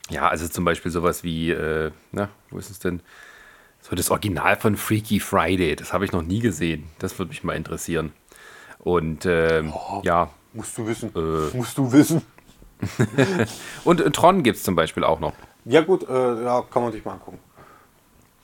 ja, 0.09 0.27
also 0.27 0.47
zum 0.47 0.65
Beispiel 0.65 0.91
sowas 0.91 1.23
wie, 1.23 1.51
äh, 1.51 1.91
na, 2.11 2.29
wo 2.49 2.57
ist 2.57 2.69
es 2.69 2.79
denn? 2.79 3.01
So 3.81 3.95
das 3.95 4.11
Original 4.11 4.55
von 4.57 4.77
Freaky 4.77 5.19
Friday, 5.19 5.75
das 5.75 5.93
habe 5.93 6.05
ich 6.05 6.11
noch 6.11 6.21
nie 6.21 6.39
gesehen. 6.39 6.85
Das 6.99 7.17
würde 7.17 7.29
mich 7.29 7.43
mal 7.43 7.55
interessieren. 7.55 8.11
Und 8.79 9.25
ähm, 9.25 9.73
ja, 10.03 10.29
Musst 10.53 10.77
du 10.77 10.85
wissen. 10.85 11.11
Äh. 11.15 11.55
Musst 11.55 11.77
du 11.77 11.91
wissen. 11.91 12.21
und 13.83 13.99
Tron 14.13 14.43
gibt 14.43 14.57
es 14.57 14.63
zum 14.63 14.75
Beispiel 14.75 15.03
auch 15.03 15.19
noch. 15.19 15.33
Ja 15.65 15.81
gut, 15.81 16.07
äh, 16.07 16.43
ja, 16.43 16.61
kann 16.63 16.83
man 16.83 16.91
sich 16.91 17.05
mal 17.05 17.13
angucken. 17.13 17.39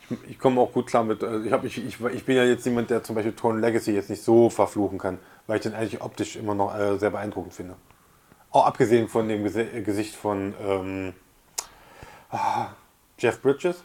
Ich, 0.10 0.32
ich 0.32 0.40
komme 0.40 0.62
auch 0.62 0.72
gut 0.72 0.88
klar 0.88 1.04
mit, 1.04 1.24
äh, 1.24 1.40
ich, 1.40 1.52
hab, 1.52 1.64
ich, 1.64 1.78
ich, 1.78 2.00
ich 2.00 2.26
bin 2.26 2.36
ja 2.36 2.44
jetzt 2.44 2.66
jemand, 2.66 2.90
der 2.90 3.04
zum 3.04 3.16
Beispiel 3.16 3.34
Tron 3.34 3.60
Legacy 3.60 3.92
jetzt 3.92 4.10
nicht 4.10 4.24
so 4.24 4.50
verfluchen 4.50 4.98
kann, 4.98 5.20
weil 5.48 5.58
ich 5.58 5.64
den 5.64 5.74
eigentlich 5.74 6.02
optisch 6.02 6.36
immer 6.36 6.54
noch 6.56 6.78
äh, 6.78 6.98
sehr 6.98 7.10
beeindruckend 7.10 7.54
finde. 7.54 7.76
Auch 8.52 8.66
abgesehen 8.66 9.08
von 9.08 9.28
dem 9.28 9.44
Gese 9.44 9.64
äh, 9.64 9.82
Gesicht 9.82 10.16
von 10.16 10.54
ähm, 10.62 11.14
ah, 12.30 12.68
Jeff 13.18 13.42
Bridges. 13.42 13.84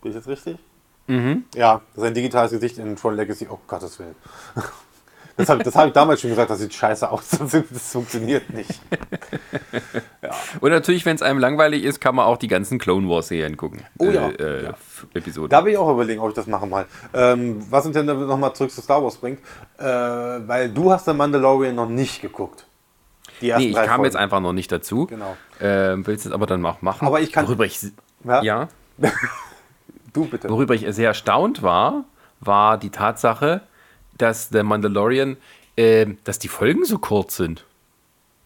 Bin 0.00 0.12
ich 0.12 0.16
jetzt 0.16 0.28
richtig? 0.28 0.58
Ja, 1.54 1.80
sein 1.96 2.14
digitales 2.14 2.52
Gesicht 2.52 2.78
in 2.78 2.96
Tron 2.96 3.16
Legacy, 3.16 3.48
oh 3.50 3.58
Gottes 3.66 3.98
Willen. 3.98 4.14
Das 5.38 5.48
habe 5.48 5.64
hab 5.64 5.86
ich 5.86 5.92
damals 5.94 6.20
schon 6.20 6.30
gesagt, 6.30 6.50
das 6.50 6.58
sieht 6.58 6.74
scheiße 6.74 7.10
aus, 7.10 7.30
das 7.70 7.92
funktioniert 7.92 8.50
nicht. 8.50 8.80
Und 10.60 10.70
natürlich, 10.70 11.06
wenn 11.06 11.14
es 11.14 11.22
einem 11.22 11.38
langweilig 11.38 11.84
ist, 11.84 12.00
kann 12.00 12.14
man 12.14 12.26
auch 12.26 12.36
die 12.36 12.48
ganzen 12.48 12.78
Clone 12.78 13.08
Wars 13.08 13.28
Serien 13.28 13.56
gucken. 13.56 13.82
Oh 13.98 14.06
ja, 14.06 14.28
Äh, 14.28 14.32
äh, 14.42 14.64
ja. 14.64 14.74
Episoden. 15.14 15.48
Da 15.48 15.64
will 15.64 15.72
ich 15.72 15.78
auch 15.78 15.90
überlegen, 15.92 16.20
ob 16.20 16.28
ich 16.30 16.34
das 16.34 16.46
mache 16.46 16.66
mal. 16.66 16.86
Ähm, 17.14 17.64
was 17.70 17.86
uns 17.86 17.94
denn 17.94 18.06
nochmal 18.06 18.52
zurück 18.54 18.70
zu 18.70 18.80
Star 18.82 19.02
Wars 19.02 19.16
bringt, 19.16 19.38
äh, 19.78 19.84
weil 19.84 20.68
du 20.70 20.90
hast 20.92 21.06
den 21.06 21.16
Mandalorian 21.16 21.74
noch 21.74 21.88
nicht 21.88 22.20
geguckt. 22.20 22.66
Die 23.40 23.50
ersten 23.50 23.62
nee, 23.64 23.70
ich 23.70 23.76
kam 23.76 23.86
Folgen. 23.86 24.04
jetzt 24.04 24.16
einfach 24.16 24.40
noch 24.40 24.52
nicht 24.52 24.72
dazu. 24.72 25.06
Genau. 25.06 25.36
Ähm, 25.60 26.06
willst 26.06 26.26
es 26.26 26.32
aber 26.32 26.46
dann 26.46 26.64
auch 26.66 26.82
machen. 26.82 27.06
Aber 27.06 27.20
ich 27.20 27.32
kann- 27.32 27.46
Worüber 27.46 27.64
ich, 27.64 27.78
Ja? 28.24 28.42
ja, 28.42 28.68
Du 30.12 30.24
bitte. 30.26 30.48
worüber 30.50 30.74
ich 30.74 30.84
sehr 30.94 31.08
erstaunt 31.08 31.62
war, 31.62 32.04
war 32.40 32.78
die 32.78 32.90
Tatsache, 32.90 33.60
dass 34.18 34.50
der 34.50 34.64
Mandalorian, 34.64 35.36
ähm, 35.76 36.18
dass 36.24 36.38
die 36.38 36.48
Folgen 36.48 36.84
so 36.84 36.98
kurz 36.98 37.36
sind. 37.36 37.64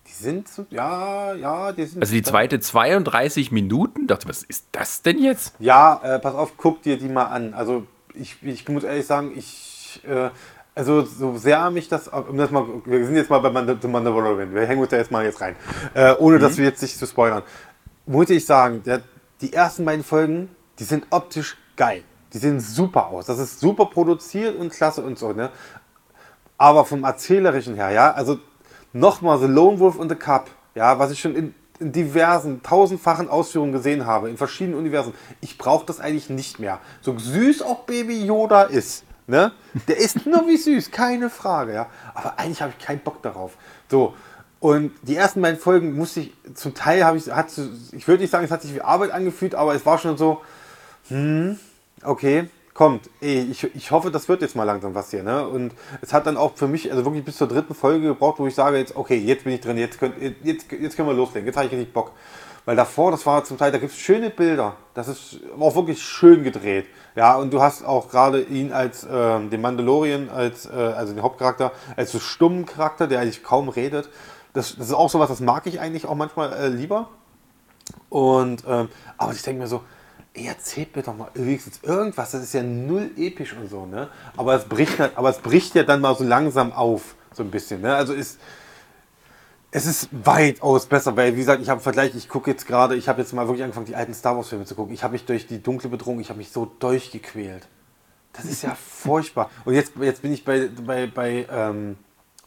Die 0.07 0.13
sind, 0.13 0.49
so, 0.49 0.67
ja, 0.71 1.35
ja, 1.35 1.73
die 1.73 1.87
sind. 1.87 2.03
Also 2.03 2.13
die 2.13 2.23
zweite 2.23 2.61
32 2.61 3.51
Minuten. 3.51 4.07
Dachte, 4.07 4.29
was 4.29 4.43
ist 4.43 4.67
das 4.73 5.03
denn 5.03 5.19
jetzt? 5.19 5.55
Ja, 5.59 6.01
äh, 6.03 6.19
pass 6.19 6.35
auf, 6.35 6.57
guck 6.57 6.83
dir 6.83 6.99
die 6.99 7.09
mal 7.09 7.27
an. 7.27 7.55
Also 7.55 7.87
ich, 8.15 8.37
ich 8.43 8.69
muss 8.69 8.85
ehrlich 8.85 9.07
sagen, 9.07 9.33
ich, 9.35 10.01
äh, 10.07 10.31
also 10.75 11.03
so 11.03 11.37
sehr 11.37 11.71
mich 11.71 11.89
das, 11.89 12.09
um 12.09 12.37
das 12.37 12.51
mal, 12.51 12.67
wir 12.85 13.07
sind 13.07 13.17
jetzt 13.17 13.31
mal 13.31 13.39
bei 13.39 13.77
The 13.81 13.89
Mandalorian, 13.89 14.55
wir 14.55 14.67
hängen 14.67 14.81
uns 14.81 14.91
da 14.91 14.97
jetzt 14.97 15.11
mal 15.11 15.25
jetzt 15.25 15.41
rein, 15.41 15.57
äh, 15.95 16.15
ohne 16.19 16.39
dass 16.39 16.57
wir 16.57 16.65
jetzt 16.65 16.83
nicht 16.83 16.99
zu 16.99 17.07
spoilern. 17.07 17.43
Muss 18.07 18.31
ich 18.31 18.45
sagen, 18.45 18.83
der, 18.85 19.03
die 19.41 19.53
ersten 19.53 19.85
beiden 19.85 20.05
Folgen, 20.05 20.49
die 20.79 20.85
sind 20.85 21.07
optisch 21.11 21.57
geil. 21.77 22.03
Die 22.33 22.39
sehen 22.39 22.61
super 22.61 23.09
aus. 23.09 23.27
Das 23.27 23.39
ist 23.39 23.61
super 23.61 23.87
produziert 23.87 24.57
und 24.57 24.71
klasse 24.71 25.03
und 25.03 25.19
so, 25.19 25.33
ne? 25.33 25.51
Aber 26.57 26.85
vom 26.85 27.05
Erzählerischen 27.05 27.75
her, 27.75 27.91
ja, 27.91 28.13
also 28.13 28.39
nochmal 28.93 29.39
The 29.39 29.47
Lone 29.47 29.81
Wolf 29.81 29.97
und 29.97 30.09
The 30.09 30.15
Cup, 30.15 30.49
ja, 30.75 30.99
was 30.99 31.11
ich 31.11 31.21
schon 31.21 31.35
in, 31.35 31.55
in 31.81 31.93
diversen, 31.93 32.63
tausendfachen 32.63 33.29
Ausführungen 33.29 33.73
gesehen 33.73 34.07
habe, 34.07 34.31
in 34.31 34.37
verschiedenen 34.37 34.79
Universen. 34.79 35.13
Ich 35.41 35.59
brauche 35.59 35.85
das 35.85 36.01
eigentlich 36.01 36.31
nicht 36.31 36.59
mehr. 36.59 36.79
So 37.01 37.19
süß 37.19 37.63
auch 37.63 37.81
Baby 37.81 38.25
Yoda 38.25 38.63
ist, 38.63 39.05
ne? 39.27 39.53
Der 39.89 39.99
ist 39.99 40.25
nur 40.25 40.47
wie 40.47 40.57
süß, 40.57 40.91
keine 40.91 41.31
Frage, 41.31 41.75
ja. 41.75 41.87
Aber 42.15 42.39
eigentlich 42.39 42.63
habe 42.63 42.73
ich 42.79 42.85
keinen 42.85 43.01
Bock 43.01 43.23
darauf. 43.23 43.57
So. 43.91 44.15
Und 44.61 44.93
die 45.03 45.17
ersten 45.17 45.43
beiden 45.43 45.59
Folgen 45.59 45.97
musste 45.97 46.21
ich, 46.21 46.33
zum 46.55 46.73
Teil 46.73 47.05
habe 47.05 47.17
ich, 47.17 47.29
hat, 47.33 47.49
ich 47.91 48.07
würde 48.07 48.23
nicht 48.23 48.31
sagen, 48.31 48.45
es 48.45 48.53
hat 48.53 48.63
sich 48.63 48.73
wie 48.73 48.81
Arbeit 48.81 49.11
angefühlt, 49.11 49.57
aber 49.57 49.75
es 49.75 49.85
war 49.85 49.99
schon 49.99 50.17
so, 50.17 50.41
okay, 52.05 52.49
kommt. 52.75 53.11
Ey, 53.21 53.47
ich, 53.51 53.65
ich 53.75 53.91
hoffe, 53.91 54.11
das 54.11 54.29
wird 54.29 54.43
jetzt 54.43 54.57
mal 54.57 54.65
langsam 54.65 54.95
was 54.95 55.11
hier. 55.11 55.23
Ne? 55.23 55.47
Und 55.47 55.73
es 56.01 56.13
hat 56.13 56.27
dann 56.27 56.37
auch 56.37 56.57
für 56.57 56.69
mich, 56.69 56.91
also 56.91 57.05
wirklich 57.05 57.25
bis 57.25 57.37
zur 57.37 57.49
dritten 57.49 57.75
Folge 57.75 58.09
gebraucht, 58.09 58.39
wo 58.39 58.47
ich 58.47 58.55
sage, 58.55 58.79
jetzt, 58.79 58.97
okay, 58.97 59.17
jetzt 59.17 59.45
bin 59.45 59.53
ich 59.53 59.61
drin, 59.61 59.77
jetzt, 59.77 59.99
könnt, 59.99 60.15
jetzt, 60.43 60.73
jetzt 60.73 60.97
können 60.97 61.09
wir 61.09 61.15
loslegen, 61.15 61.47
jetzt 61.47 61.57
habe 61.57 61.67
ich 61.67 61.73
richtig 61.73 61.93
Bock. 61.93 62.13
Weil 62.65 62.77
davor, 62.77 63.11
das 63.11 63.27
war 63.27 63.43
zum 63.43 63.59
Teil, 63.59 63.73
da 63.73 63.79
gibt 63.79 63.93
es 63.93 63.99
schöne 63.99 64.31
Bilder. 64.31 64.77
Das 64.95 65.09
ist 65.09 65.41
auch 65.59 65.75
wirklich 65.75 66.01
schön 66.01 66.45
gedreht. 66.45 66.87
Ja, 67.17 67.37
und 67.37 67.53
du 67.53 67.61
hast 67.61 67.85
auch 67.85 68.09
gerade 68.09 68.41
ihn 68.41 68.73
als 68.73 69.07
ähm, 69.11 69.51
den 69.51 69.61
Mandalorian, 69.61 70.31
als, 70.31 70.67
äh, 70.67 70.71
also 70.71 71.13
den 71.13 71.23
Hauptcharakter, 71.23 71.73
als 71.97 72.13
so 72.13 72.21
stummen 72.21 72.65
Charakter, 72.65 73.09
der 73.09 73.21
eigentlich 73.21 73.43
kaum 73.43 73.69
redet. 73.69 74.09
Das, 74.53 74.77
das 74.77 74.89
ist 74.89 74.95
auch 74.95 75.11
sowas, 75.11 75.29
das 75.29 75.41
mag 75.41 75.67
ich 75.67 75.81
eigentlich 75.81 76.07
auch 76.07 76.15
manchmal 76.15 76.53
äh, 76.53 76.69
lieber. 76.69 77.09
Und, 78.09 78.63
ähm, 78.69 78.89
aber 79.19 79.33
ich 79.33 79.43
denke 79.43 79.61
mir 79.63 79.67
so, 79.67 79.83
ey, 80.35 80.47
erzählt 80.47 80.95
mir 80.97 81.03
doch 81.03 81.17
mal 81.17 81.31
wenigstens 81.35 81.81
irgendwas, 81.83 82.31
das 82.31 82.43
ist 82.43 82.55
ja 82.55 82.63
null 82.63 83.11
episch 83.17 83.53
und 83.55 83.69
so, 83.69 83.87
ne? 83.87 84.09
Aber 84.37 84.55
es 84.55 84.65
bricht, 84.65 84.99
halt- 84.99 85.17
aber 85.17 85.31
es 85.31 85.39
bricht 85.39 85.75
ja 85.75 85.83
dann 85.83 86.01
mal 86.01 86.15
so 86.17 86.25
langsam 86.25 86.73
auf, 86.73 87.15
so 87.35 87.43
ein 87.43 87.51
bisschen, 87.51 87.81
ne? 87.83 87.95
Also 87.95 88.13
ist, 88.15 88.39
es 89.71 89.87
ist 89.87 90.09
weitaus 90.13 90.87
besser, 90.87 91.17
weil, 91.17 91.35
wie 91.35 91.39
gesagt, 91.41 91.63
ich 91.63 91.69
habe 91.71 91.81
Vergleich, 91.81 92.15
ich 92.15 92.29
gucke 92.29 92.51
jetzt 92.51 92.67
gerade, 92.67 92.95
ich 92.95 93.09
habe 93.09 93.21
jetzt 93.23 93.33
mal 93.33 93.47
wirklich 93.47 93.63
angefangen, 93.63 93.87
die 93.87 93.97
alten 93.97 94.13
Star 94.15 94.37
Wars 94.37 94.49
Filme 94.49 94.65
zu 94.67 94.75
gucken. 94.75 94.93
Ich 94.95 95.03
habe 95.03 95.13
mich 95.13 95.25
durch 95.25 95.47
die 95.47 95.63
dunkle 95.63 95.89
Bedrohung, 95.89 96.21
ich 96.21 96.29
habe 96.29 96.39
mich 96.39 96.51
so 96.53 96.67
durchgequält. 96.79 97.67
Das 98.35 98.45
ist 98.45 98.63
ja 98.63 98.75
furchtbar. 99.03 99.51
Und 99.65 99.75
jetzt, 99.75 99.93
jetzt 100.01 100.23
bin 100.23 100.33
ich 100.33 100.45
bei, 100.45 100.69
bei, 100.87 101.07
bei, 101.07 101.47
ähm, 101.51 101.97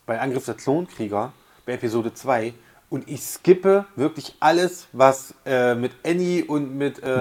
bei 0.05 0.19
Angriff 0.19 0.45
der 0.45 0.53
Klonkrieger, 0.55 1.33
bei 1.65 1.73
Episode 1.73 2.13
2, 2.13 2.53
und 2.91 3.09
ich 3.09 3.21
skippe 3.23 3.85
wirklich 3.95 4.35
alles, 4.39 4.87
was 4.91 5.33
äh, 5.45 5.73
mit 5.73 5.93
Annie 6.05 6.45
und 6.45 6.75
mit, 6.77 7.01
äh, 7.01 7.19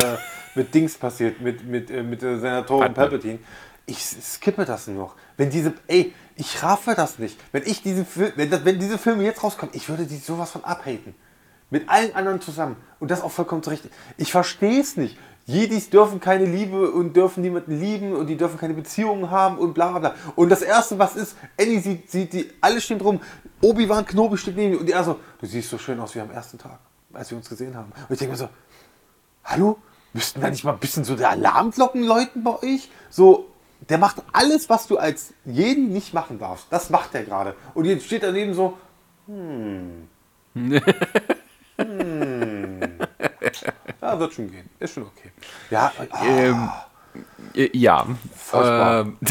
mit 0.55 0.75
Dings 0.75 0.97
passiert, 0.97 1.41
mit, 1.41 1.65
mit, 1.65 1.91
äh, 1.91 2.03
mit 2.03 2.23
äh, 2.23 2.39
Senatorin. 2.39 2.95
Palpatine. 2.95 3.39
Ich 3.87 3.99
skippe 3.99 4.65
das 4.65 4.87
nur 4.87 4.97
noch. 4.97 5.15
Wenn 5.37 5.51
diese, 5.51 5.75
ey, 5.89 6.15
ich 6.37 6.63
raffe 6.63 6.95
das 6.95 7.19
nicht. 7.19 7.39
Wenn 7.53 7.65
ich 7.65 7.83
diesen 7.83 8.07
Film, 8.07 8.33
wenn, 8.37 8.51
das, 8.51 8.65
wenn 8.65 8.79
diese 8.79 8.99
Filme 8.99 9.25
jetzt 9.25 9.43
rauskommen, 9.43 9.75
ich 9.75 9.89
würde 9.89 10.07
die 10.07 10.17
sowas 10.17 10.51
von 10.51 10.65
abhaten. 10.65 11.15
Mit 11.71 11.89
allen 11.89 12.15
anderen 12.15 12.41
zusammen. 12.41 12.77
Und 12.99 13.11
das 13.11 13.23
auch 13.23 13.31
vollkommen 13.31 13.63
zurecht. 13.63 13.85
Ich 14.17 14.33
verstehe 14.33 14.81
es 14.81 14.97
nicht. 14.97 15.19
Jedis 15.47 15.91
dürfen 15.91 16.21
keine 16.21 16.47
Liebe 16.47 16.91
und 16.91 17.15
dürfen 17.15 17.43
niemanden 17.43 17.79
lieben 17.79 18.15
und 18.15 18.29
die 18.29 18.37
dürfen 18.37 18.59
keine 18.59 18.73
Beziehungen 18.73 19.31
haben 19.31 19.59
und 19.59 19.75
bla 19.75 19.91
bla 19.91 19.99
bla. 19.99 20.15
Und 20.37 20.49
das 20.49 20.63
erste, 20.63 20.99
was 20.99 21.17
ist, 21.17 21.37
Annie 21.61 21.81
sieht, 21.81 22.11
sieht 22.11 22.33
die, 22.33 22.51
alle 22.63 22.81
stehen 22.81 22.99
drum, 22.99 23.21
Obi-Wan 23.61 24.07
Knobi 24.07 24.39
steht 24.39 24.57
neben 24.57 24.75
ihr 24.75 24.81
und 24.81 24.89
er 24.89 25.05
so, 25.05 25.21
du 25.39 25.47
siehst 25.47 25.69
so 25.69 25.77
schön 25.77 26.01
aus 26.01 26.15
wie 26.15 26.21
am 26.21 26.31
ersten 26.31 26.57
Tag, 26.57 26.79
als 27.13 27.31
wir 27.31 27.37
uns 27.37 27.49
gesehen 27.49 27.77
haben. 27.77 27.93
Und 28.09 28.13
ich 28.15 28.19
denke 28.19 28.33
mir 28.33 28.39
so, 28.39 28.49
hallo? 29.45 29.77
Müssten 30.15 30.41
da 30.41 30.49
nicht 30.49 30.65
mal 30.65 30.73
ein 30.73 30.79
bisschen 30.79 31.05
so 31.05 31.17
der 31.17 31.31
Alarmglocken 31.31 32.03
läuten 32.05 32.45
bei 32.45 32.63
euch? 32.63 32.89
So, 33.11 33.51
der 33.89 33.99
macht 33.99 34.23
alles, 34.33 34.71
was 34.71 34.87
du 34.87 34.97
als 34.97 35.35
jeden 35.45 35.93
nicht 35.93 36.15
machen 36.15 36.39
darfst. 36.39 36.67
Das 36.71 36.89
macht 36.89 37.15
er 37.15 37.25
gerade. 37.25 37.55
Und 37.75 37.85
jetzt 37.85 38.07
steht 38.07 38.23
daneben 38.23 38.55
so, 38.55 38.79
hm. 39.27 40.09
hm. 40.55 40.81
Ja, 44.01 44.19
wird 44.19 44.35
schon 44.35 44.51
gehen. 44.51 44.69
Ist 44.79 44.95
schon 44.95 45.05
okay. 45.05 45.31
Ja, 45.71 45.93
ah, 46.11 46.25
Ähm, 46.25 46.69
äh, 47.55 47.71
ja. 47.77 48.07
Ähm, 48.53 49.17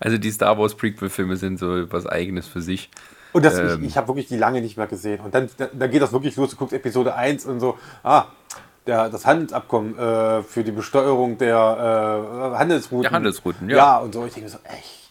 also 0.00 0.18
die 0.18 0.30
Star 0.30 0.58
Wars 0.58 0.74
Prequel-Filme 0.74 1.36
sind 1.36 1.58
so 1.58 1.90
was 1.90 2.06
Eigenes 2.06 2.46
für 2.46 2.60
sich. 2.60 2.90
und 3.32 3.44
das, 3.44 3.58
ähm, 3.58 3.82
ich, 3.82 3.90
ich 3.90 3.96
habe 3.96 4.08
wirklich 4.08 4.28
die 4.28 4.36
lange 4.36 4.60
nicht 4.60 4.76
mehr 4.76 4.86
gesehen. 4.86 5.20
Und 5.20 5.34
dann, 5.34 5.48
dann, 5.56 5.68
dann 5.72 5.90
geht 5.90 6.02
das 6.02 6.12
wirklich 6.12 6.36
los. 6.36 6.50
Du 6.50 6.56
guckst 6.56 6.74
Episode 6.74 7.14
1 7.14 7.46
und 7.46 7.60
so, 7.60 7.78
ah, 8.02 8.26
der, 8.88 9.08
das 9.08 9.26
Handelsabkommen 9.26 9.96
äh, 9.96 10.42
für 10.42 10.64
die 10.64 10.72
Besteuerung 10.72 11.38
der 11.38 11.54
äh, 12.54 12.58
Handelsrouten. 12.58 13.02
Der 13.02 13.10
Handelsrouten, 13.12 13.70
ja. 13.70 13.76
Ja, 13.76 13.98
und 13.98 14.14
so. 14.14 14.26
Ich 14.26 14.34
denke 14.34 14.48
so, 14.48 14.58
echt, 14.64 15.10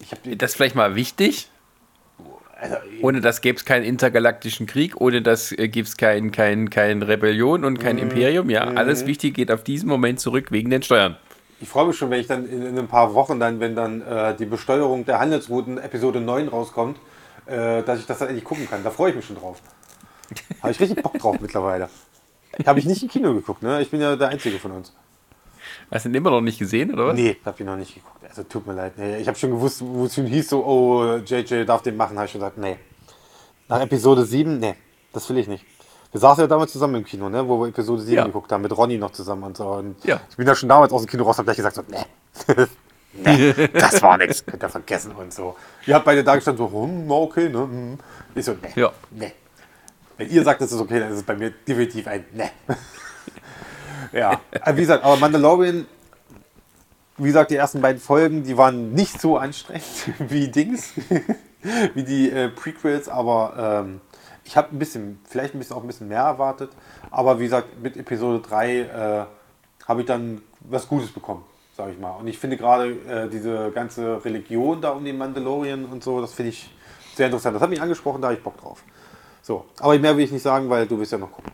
ich 0.00 0.12
habe 0.12 0.36
Das 0.36 0.52
ist 0.52 0.56
vielleicht 0.56 0.76
mal 0.76 0.94
wichtig. 0.94 1.50
Also, 2.56 2.76
ohne 3.02 3.20
das 3.20 3.40
gäbe 3.40 3.58
es 3.58 3.64
keinen 3.64 3.84
intergalaktischen 3.84 4.66
Krieg, 4.66 4.98
ohne 5.00 5.20
das 5.20 5.52
äh, 5.52 5.68
gibt 5.68 5.88
es 5.88 5.96
kein, 5.96 6.30
kein, 6.30 6.70
kein 6.70 7.02
Rebellion 7.02 7.64
und 7.64 7.78
kein 7.78 7.96
mm, 7.96 7.98
Imperium. 7.98 8.48
Ja, 8.48 8.64
mm. 8.64 8.78
alles 8.78 9.06
wichtig 9.06 9.34
geht 9.34 9.50
auf 9.50 9.64
diesen 9.64 9.88
Moment 9.88 10.20
zurück 10.20 10.50
wegen 10.50 10.70
den 10.70 10.82
Steuern. 10.82 11.16
Ich 11.60 11.68
freue 11.68 11.88
mich 11.88 11.96
schon, 11.96 12.10
wenn 12.10 12.20
ich 12.20 12.26
dann 12.26 12.48
in, 12.48 12.64
in 12.64 12.78
ein 12.78 12.86
paar 12.86 13.12
Wochen 13.14 13.40
dann, 13.40 13.58
wenn 13.60 13.74
dann 13.74 14.02
äh, 14.02 14.34
die 14.36 14.46
Besteuerung 14.46 15.04
der 15.04 15.18
Handelsrouten 15.18 15.78
Episode 15.78 16.20
9 16.20 16.48
rauskommt, 16.48 16.96
äh, 17.46 17.82
dass 17.82 17.98
ich 17.98 18.06
das 18.06 18.18
dann 18.20 18.28
endlich 18.28 18.44
gucken 18.44 18.68
kann. 18.70 18.84
Da 18.84 18.90
freue 18.90 19.10
ich 19.10 19.16
mich 19.16 19.26
schon 19.26 19.36
drauf. 19.36 19.60
Habe 20.62 20.72
ich 20.72 20.80
richtig 20.80 21.02
Bock 21.02 21.18
drauf 21.18 21.36
mittlerweile. 21.40 21.88
Habe 22.66 22.78
ich 22.78 22.86
nicht 22.86 23.02
im 23.02 23.08
Kino 23.08 23.34
geguckt, 23.34 23.62
ne? 23.62 23.82
Ich 23.82 23.90
bin 23.90 24.00
ja 24.00 24.16
der 24.16 24.28
Einzige 24.28 24.58
von 24.58 24.72
uns. 24.72 24.92
Hast 25.90 26.04
du 26.04 26.08
den 26.08 26.16
immer 26.16 26.30
noch 26.30 26.40
nicht 26.40 26.58
gesehen, 26.58 26.92
oder 26.92 27.08
was? 27.08 27.14
Nee, 27.14 27.36
hab 27.44 27.58
ich 27.58 27.66
noch 27.66 27.76
nicht 27.76 27.94
geguckt. 27.94 28.24
Also 28.28 28.42
tut 28.44 28.66
mir 28.66 28.74
leid. 28.74 28.94
Nee, 28.96 29.18
ich 29.18 29.28
habe 29.28 29.38
schon 29.38 29.50
gewusst, 29.50 29.82
wo 29.84 30.04
es 30.06 30.14
hieß, 30.14 30.48
so, 30.48 30.64
oh, 30.64 31.16
JJ 31.24 31.64
darf 31.64 31.82
den 31.82 31.96
machen, 31.96 32.16
habe 32.16 32.26
ich 32.26 32.32
schon 32.32 32.40
gesagt, 32.40 32.58
nee. 32.58 32.76
Nach 33.68 33.80
Episode 33.80 34.24
7, 34.24 34.58
nee, 34.58 34.74
das 35.12 35.28
will 35.28 35.38
ich 35.38 35.48
nicht. 35.48 35.64
Wir 36.12 36.20
saßen 36.20 36.42
ja 36.42 36.46
damals 36.46 36.72
zusammen 36.72 36.96
im 36.96 37.04
Kino, 37.04 37.28
ne, 37.28 37.46
wo 37.46 37.60
wir 37.60 37.68
Episode 37.68 38.02
7 38.02 38.16
ja. 38.16 38.24
geguckt 38.24 38.50
haben, 38.52 38.62
mit 38.62 38.76
Ronny 38.76 38.98
noch 38.98 39.10
zusammen 39.10 39.42
und 39.44 39.56
so. 39.56 39.68
Und 39.68 40.04
ja. 40.04 40.20
Ich 40.30 40.36
bin 40.36 40.46
ja 40.46 40.54
schon 40.54 40.68
damals 40.68 40.92
aus 40.92 41.02
dem 41.02 41.08
Kino 41.08 41.24
raus, 41.24 41.38
hab 41.38 41.44
gleich 41.44 41.56
gesagt, 41.56 41.76
so, 41.76 41.82
nee. 41.88 42.66
nee, 43.12 43.68
das 43.68 44.00
war 44.02 44.16
nichts, 44.18 44.44
könnt 44.44 44.62
ihr 44.62 44.68
vergessen 44.68 45.12
und 45.12 45.32
so. 45.32 45.56
Ihr 45.86 45.94
habt 45.94 46.04
beide 46.04 46.22
da 46.22 46.34
gestanden, 46.36 46.68
so, 46.68 46.82
hm, 46.82 47.10
okay, 47.10 47.48
ne? 47.48 47.58
Hm. 47.58 47.98
Ich 48.34 48.44
so, 48.44 48.56
nee, 48.60 48.80
ja. 48.80 48.92
nee. 49.10 49.32
Wenn 50.16 50.30
ihr 50.30 50.44
sagt, 50.44 50.60
es 50.60 50.72
ist 50.72 50.80
okay, 50.80 51.00
dann 51.00 51.10
ist 51.10 51.18
es 51.18 51.22
bei 51.22 51.36
mir 51.36 51.50
definitiv 51.50 52.06
ein 52.06 52.24
nee. 52.32 52.50
ja, 54.12 54.40
wie 54.72 54.80
gesagt, 54.80 55.04
aber 55.04 55.16
Mandalorian, 55.16 55.86
wie 57.16 57.26
gesagt, 57.26 57.50
die 57.50 57.56
ersten 57.56 57.80
beiden 57.80 58.00
Folgen, 58.00 58.44
die 58.44 58.56
waren 58.56 58.92
nicht 58.92 59.20
so 59.20 59.36
anstrengend 59.38 59.84
wie 60.18 60.48
Dings, 60.48 60.92
wie 61.94 62.02
die 62.04 62.30
äh, 62.30 62.48
Prequels, 62.48 63.08
aber 63.08 63.82
ähm, 63.84 64.00
ich 64.44 64.56
habe 64.56 64.74
ein 64.74 64.78
bisschen, 64.78 65.18
vielleicht 65.24 65.54
ein 65.54 65.58
bisschen 65.58 65.76
auch 65.76 65.82
ein 65.82 65.86
bisschen 65.86 66.08
mehr 66.08 66.20
erwartet, 66.20 66.70
aber 67.10 67.40
wie 67.40 67.44
gesagt, 67.44 67.80
mit 67.82 67.96
Episode 67.96 68.40
3 68.46 68.78
äh, 68.78 69.24
habe 69.86 70.00
ich 70.00 70.06
dann 70.06 70.42
was 70.60 70.86
Gutes 70.86 71.10
bekommen, 71.10 71.44
sage 71.76 71.92
ich 71.92 71.98
mal. 71.98 72.12
Und 72.12 72.26
ich 72.26 72.38
finde 72.38 72.56
gerade 72.56 72.90
äh, 72.90 73.28
diese 73.28 73.70
ganze 73.72 74.24
Religion 74.24 74.80
da 74.80 74.90
um 74.90 75.04
den 75.04 75.18
Mandalorian 75.18 75.84
und 75.86 76.04
so, 76.04 76.20
das 76.20 76.32
finde 76.32 76.50
ich 76.50 76.70
sehr 77.14 77.26
interessant. 77.26 77.54
Das 77.54 77.62
hat 77.62 77.70
mich 77.70 77.80
angesprochen, 77.80 78.20
da 78.20 78.28
habe 78.28 78.36
ich 78.36 78.42
Bock 78.42 78.56
drauf. 78.58 78.82
So, 79.44 79.66
aber 79.78 79.98
mehr 79.98 80.16
will 80.16 80.24
ich 80.24 80.32
nicht 80.32 80.40
sagen, 80.40 80.70
weil 80.70 80.86
du 80.86 80.98
wirst 80.98 81.12
ja 81.12 81.18
noch 81.18 81.30
gucken. 81.30 81.52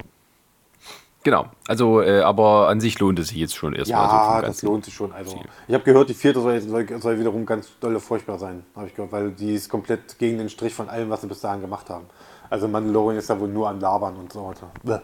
Genau, 1.25 1.47
also 1.67 2.01
äh, 2.01 2.21
aber 2.21 2.69
an 2.69 2.81
sich 2.81 3.01
lohnt 3.01 3.19
es 3.19 3.29
sich 3.29 3.39
jetzt 3.39 3.57
schon 3.57 3.75
erstmal. 3.75 4.01
Ja, 4.01 4.41
so 4.41 4.47
das 4.47 4.63
lohnt 4.63 4.85
sich 4.85 4.95
schon. 4.95 5.13
Also, 5.13 5.41
ich 5.67 5.75
habe 5.75 5.83
gehört, 5.83 6.09
die 6.09 6.15
vierte 6.15 6.41
soll, 6.41 6.61
soll, 6.61 6.87
soll, 7.01 7.19
wiederum 7.19 7.45
ganz 7.45 7.69
dolle 7.81 7.99
furchtbar 7.99 8.39
sein, 8.39 8.65
habe 8.77 8.87
ich 8.87 8.95
gehört, 8.95 9.11
weil 9.11 9.33
die 9.33 9.55
ist 9.55 9.69
komplett 9.69 10.17
gegen 10.19 10.39
den 10.39 10.49
Strich 10.49 10.73
von 10.73 10.89
allem, 10.89 11.11
was 11.11 11.23
sie 11.23 11.27
bis 11.27 11.41
dahin 11.41 11.61
gemacht 11.61 11.91
haben. 11.91 12.07
Also 12.49 12.69
Mandalorian 12.69 13.19
ist 13.19 13.29
da 13.29 13.39
wohl 13.41 13.49
nur 13.49 13.69
am 13.69 13.81
Labern 13.81 14.17
und 14.17 14.33
so 14.33 14.47
weiter. 14.47 14.71
Werde 14.85 15.03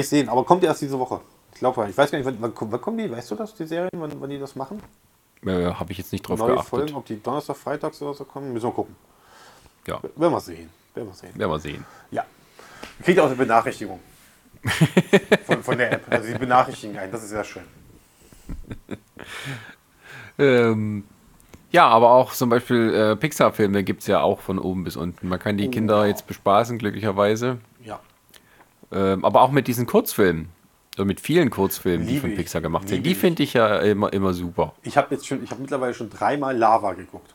ich 0.00 0.08
sehen, 0.08 0.28
aber 0.28 0.44
kommt 0.44 0.62
erst 0.64 0.82
diese 0.82 0.98
Woche. 0.98 1.22
Ich 1.54 1.60
glaube, 1.60 1.86
ich 1.88 1.96
weiß 1.96 2.10
gar 2.10 2.18
nicht, 2.18 2.26
wann, 2.26 2.36
wann, 2.40 2.52
wann, 2.54 2.80
kommen 2.80 2.98
die? 2.98 3.10
Weißt 3.10 3.30
du 3.30 3.36
das, 3.36 3.54
die 3.54 3.64
Serien, 3.64 3.90
wann, 3.94 4.12
wann 4.20 4.28
die 4.28 4.38
das 4.38 4.54
machen? 4.54 4.82
Äh, 5.46 5.72
habe 5.72 5.92
ich 5.92 5.98
jetzt 5.98 6.12
nicht 6.12 6.28
drauf 6.28 6.38
Neue 6.38 6.52
geachtet. 6.52 6.68
Folgen, 6.68 6.94
ob 6.94 7.06
die 7.06 7.22
Donnerstag, 7.22 7.56
Freitags 7.56 8.02
oder 8.02 8.12
so 8.12 8.24
kommen, 8.24 8.52
müssen 8.52 8.66
wir 8.66 8.72
gucken. 8.72 8.94
Ja. 9.86 9.98
Werden 10.02 10.32
wir 10.32 10.40
sehen. 10.40 10.83
Werden 10.94 11.08
wir 11.08 11.14
sehen. 11.14 11.38
Werden 11.38 11.50
wir 11.50 11.58
sehen. 11.58 11.84
Ja. 12.10 12.24
Kriegt 13.02 13.18
auch 13.18 13.26
eine 13.26 13.34
Benachrichtigung. 13.34 14.00
von, 15.44 15.62
von, 15.62 15.76
der 15.76 15.92
App. 15.92 16.06
Also 16.08 16.26
sie 16.26 16.38
benachrichtigen 16.38 16.96
einen, 16.96 17.12
das 17.12 17.22
ist 17.22 17.30
sehr 17.30 17.44
schön. 17.44 17.64
ähm, 20.38 21.04
ja, 21.70 21.88
aber 21.88 22.12
auch 22.12 22.32
zum 22.32 22.48
Beispiel 22.50 22.94
äh, 22.94 23.16
Pixar-Filme 23.16 23.82
gibt 23.82 24.02
es 24.02 24.06
ja 24.06 24.20
auch 24.20 24.40
von 24.40 24.58
oben 24.58 24.84
bis 24.84 24.96
unten. 24.96 25.28
Man 25.28 25.38
kann 25.38 25.58
die 25.58 25.68
oh, 25.68 25.70
Kinder 25.70 25.98
wow. 25.98 26.06
jetzt 26.06 26.26
bespaßen, 26.26 26.78
glücklicherweise. 26.78 27.58
Ja. 27.82 28.00
Ähm, 28.92 29.24
aber 29.24 29.42
auch 29.42 29.50
mit 29.50 29.66
diesen 29.66 29.86
Kurzfilmen. 29.86 30.48
So 30.96 31.04
mit 31.04 31.20
vielen 31.20 31.50
Kurzfilmen, 31.50 32.06
Liebe 32.06 32.20
die 32.20 32.20
von 32.20 32.36
Pixar 32.36 32.60
gemacht 32.60 32.88
sind. 32.88 33.04
Die 33.04 33.16
finde 33.16 33.42
ich 33.42 33.54
ja 33.54 33.78
immer, 33.78 34.12
immer 34.12 34.32
super. 34.32 34.74
Ich 34.82 34.96
habe 34.96 35.12
jetzt 35.12 35.26
schon, 35.26 35.42
ich 35.42 35.50
habe 35.50 35.60
mittlerweile 35.60 35.92
schon 35.92 36.08
dreimal 36.08 36.56
Lava 36.56 36.92
geguckt. 36.92 37.33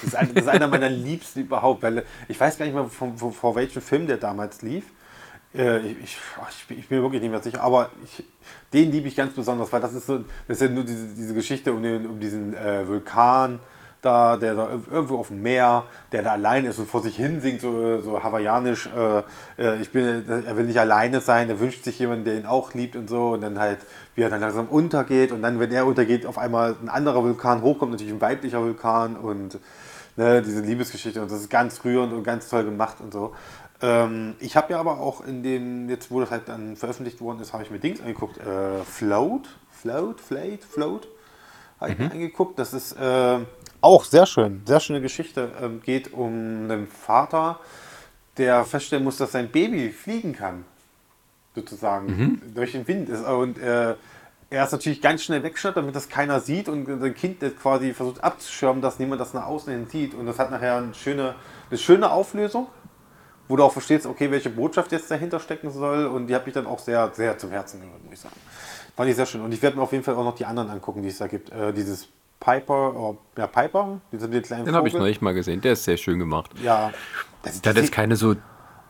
Das 0.00 0.04
ist, 0.04 0.16
ein, 0.16 0.34
das 0.34 0.44
ist 0.44 0.48
einer 0.48 0.68
meiner 0.68 0.88
liebsten 0.88 1.40
überhaupt, 1.40 1.82
weil 1.82 2.04
ich 2.28 2.38
weiß 2.38 2.58
gar 2.58 2.64
nicht 2.64 2.74
mehr, 2.74 2.86
vor, 2.86 3.32
vor 3.32 3.54
welchem 3.54 3.82
Film 3.82 4.06
der 4.06 4.16
damals 4.16 4.62
lief. 4.62 4.84
Äh, 5.54 5.78
ich, 5.78 6.16
ich, 6.70 6.78
ich, 6.78 6.88
bin 6.88 7.02
wirklich 7.02 7.20
nicht 7.20 7.30
mehr 7.30 7.42
sicher, 7.42 7.62
aber 7.62 7.90
ich, 8.04 8.24
den 8.72 8.90
liebe 8.90 9.08
ich 9.08 9.16
ganz 9.16 9.34
besonders, 9.34 9.72
weil 9.72 9.80
das 9.80 9.92
ist 9.92 10.06
so, 10.06 10.18
das 10.48 10.56
ist 10.56 10.62
ja 10.62 10.68
nur 10.68 10.84
diese, 10.84 11.08
diese 11.08 11.34
Geschichte 11.34 11.72
um, 11.72 11.82
den, 11.82 12.06
um 12.06 12.20
diesen 12.20 12.54
äh, 12.54 12.88
Vulkan 12.88 13.60
da, 14.02 14.36
der 14.36 14.54
da 14.54 14.68
irgendwo 14.90 15.16
auf 15.16 15.28
dem 15.28 15.42
Meer, 15.42 15.84
der 16.10 16.22
da 16.22 16.32
allein 16.32 16.64
ist 16.64 16.78
und 16.78 16.88
vor 16.88 17.02
sich 17.02 17.16
hin 17.16 17.40
singt, 17.40 17.60
so, 17.60 18.00
so 18.00 18.22
hawaiianisch, 18.22 18.88
äh, 18.88 19.22
äh, 19.62 19.80
ich 19.80 19.92
bin, 19.92 20.28
er 20.28 20.56
will 20.56 20.64
nicht 20.64 20.80
alleine 20.80 21.20
sein, 21.20 21.48
er 21.48 21.60
wünscht 21.60 21.84
sich 21.84 22.00
jemanden, 22.00 22.24
der 22.24 22.34
ihn 22.34 22.46
auch 22.46 22.74
liebt 22.74 22.96
und 22.96 23.08
so 23.08 23.30
und 23.30 23.42
dann 23.42 23.60
halt, 23.60 23.78
wie 24.16 24.22
er 24.22 24.28
dann 24.28 24.40
langsam 24.40 24.66
untergeht 24.66 25.30
und 25.30 25.40
dann, 25.40 25.60
wenn 25.60 25.70
er 25.70 25.86
untergeht, 25.86 26.26
auf 26.26 26.36
einmal 26.36 26.74
ein 26.82 26.88
anderer 26.88 27.22
Vulkan 27.22 27.62
hochkommt, 27.62 27.92
natürlich 27.92 28.12
ein 28.12 28.20
weiblicher 28.20 28.60
Vulkan 28.60 29.16
und 29.16 29.58
ne, 30.16 30.42
diese 30.42 30.60
Liebesgeschichte 30.60 31.22
und 31.22 31.30
das 31.30 31.40
ist 31.40 31.50
ganz 31.50 31.84
rührend 31.84 32.12
und 32.12 32.24
ganz 32.24 32.48
toll 32.48 32.64
gemacht 32.64 32.96
und 33.00 33.12
so. 33.12 33.34
Ähm, 33.80 34.34
ich 34.38 34.56
habe 34.56 34.72
ja 34.72 34.80
aber 34.80 35.00
auch 35.00 35.24
in 35.24 35.42
dem, 35.42 35.88
jetzt 35.88 36.10
wo 36.10 36.20
das 36.20 36.30
halt 36.30 36.48
dann 36.48 36.76
veröffentlicht 36.76 37.20
worden 37.20 37.40
ist, 37.40 37.52
habe 37.52 37.64
ich 37.64 37.70
mir 37.70 37.78
Dings 37.78 38.00
angeguckt, 38.00 38.38
äh, 38.38 38.82
Float, 38.84 39.48
Float, 39.70 40.20
Float, 40.20 40.62
Float, 40.62 41.08
habe 41.80 41.92
ich 41.92 41.98
mhm. 41.98 42.04
mir 42.04 42.12
angeguckt. 42.12 42.58
Das 42.58 42.72
ist 42.72 42.92
äh, 42.92 43.38
auch 43.80 44.04
sehr 44.04 44.26
schön, 44.26 44.62
sehr 44.64 44.80
schöne 44.80 45.00
Geschichte. 45.00 45.50
Ähm, 45.60 45.82
geht 45.82 46.12
um 46.12 46.28
einen 46.28 46.86
Vater, 46.86 47.58
der 48.38 48.64
feststellen 48.64 49.04
muss, 49.04 49.16
dass 49.16 49.32
sein 49.32 49.50
Baby 49.50 49.90
fliegen 49.90 50.32
kann, 50.32 50.64
sozusagen, 51.54 52.06
mhm. 52.06 52.54
durch 52.54 52.72
den 52.72 52.86
Wind 52.86 53.08
ist. 53.08 53.24
Und 53.26 53.58
äh, 53.58 53.94
er 54.52 54.64
ist 54.64 54.72
natürlich 54.72 55.00
ganz 55.00 55.22
schnell 55.22 55.42
weggeschaut, 55.42 55.76
damit 55.76 55.96
das 55.96 56.08
keiner 56.08 56.40
sieht 56.40 56.68
und 56.68 56.86
sein 56.86 57.14
Kind 57.14 57.40
quasi 57.60 57.94
versucht 57.94 58.22
abzuschirmen, 58.22 58.82
dass 58.82 58.98
niemand 58.98 59.20
das 59.20 59.34
nach 59.34 59.46
außen 59.46 59.72
hin 59.72 59.86
sieht. 59.88 60.14
Und 60.14 60.26
das 60.26 60.38
hat 60.38 60.50
nachher 60.50 60.76
eine 60.76 60.94
schöne, 60.94 61.34
eine 61.70 61.78
schöne 61.78 62.10
Auflösung 62.10 62.68
wo 63.52 63.56
du 63.56 63.64
auch 63.64 63.72
verstehst, 63.72 64.06
okay, 64.06 64.30
welche 64.30 64.48
Botschaft 64.48 64.92
jetzt 64.92 65.10
dahinter 65.10 65.38
stecken 65.38 65.70
soll. 65.70 66.06
Und 66.06 66.26
die 66.26 66.34
habe 66.34 66.48
ich 66.48 66.54
dann 66.54 66.66
auch 66.66 66.78
sehr, 66.78 67.10
sehr 67.12 67.36
zum 67.36 67.50
Herzen 67.50 67.82
gehört, 67.82 68.02
muss 68.02 68.14
ich 68.14 68.20
sagen. 68.20 68.34
Fand 68.96 69.10
ich 69.10 69.16
sehr 69.16 69.26
schön. 69.26 69.42
Und 69.42 69.52
ich 69.52 69.60
werde 69.60 69.76
mir 69.76 69.82
auf 69.82 69.92
jeden 69.92 70.04
Fall 70.04 70.14
auch 70.14 70.24
noch 70.24 70.34
die 70.34 70.46
anderen 70.46 70.70
angucken, 70.70 71.02
die 71.02 71.08
es 71.08 71.18
da 71.18 71.26
gibt. 71.26 71.50
Äh, 71.50 71.72
dieses 71.74 72.08
Piper, 72.40 72.96
oh, 72.96 73.18
ja, 73.36 73.46
Piper, 73.46 74.00
den 74.10 74.42
kleinen 74.42 74.64
Den 74.64 74.74
habe 74.74 74.88
ich 74.88 74.94
noch 74.94 75.04
nicht 75.04 75.20
mal 75.20 75.34
gesehen. 75.34 75.60
Der 75.60 75.74
ist 75.74 75.84
sehr 75.84 75.98
schön 75.98 76.18
gemacht. 76.18 76.50
Ja. 76.62 76.92
Das, 77.42 77.60
der 77.60 77.70
hat 77.70 77.76
jetzt 77.76 77.92
keine 77.92 78.16
so 78.16 78.36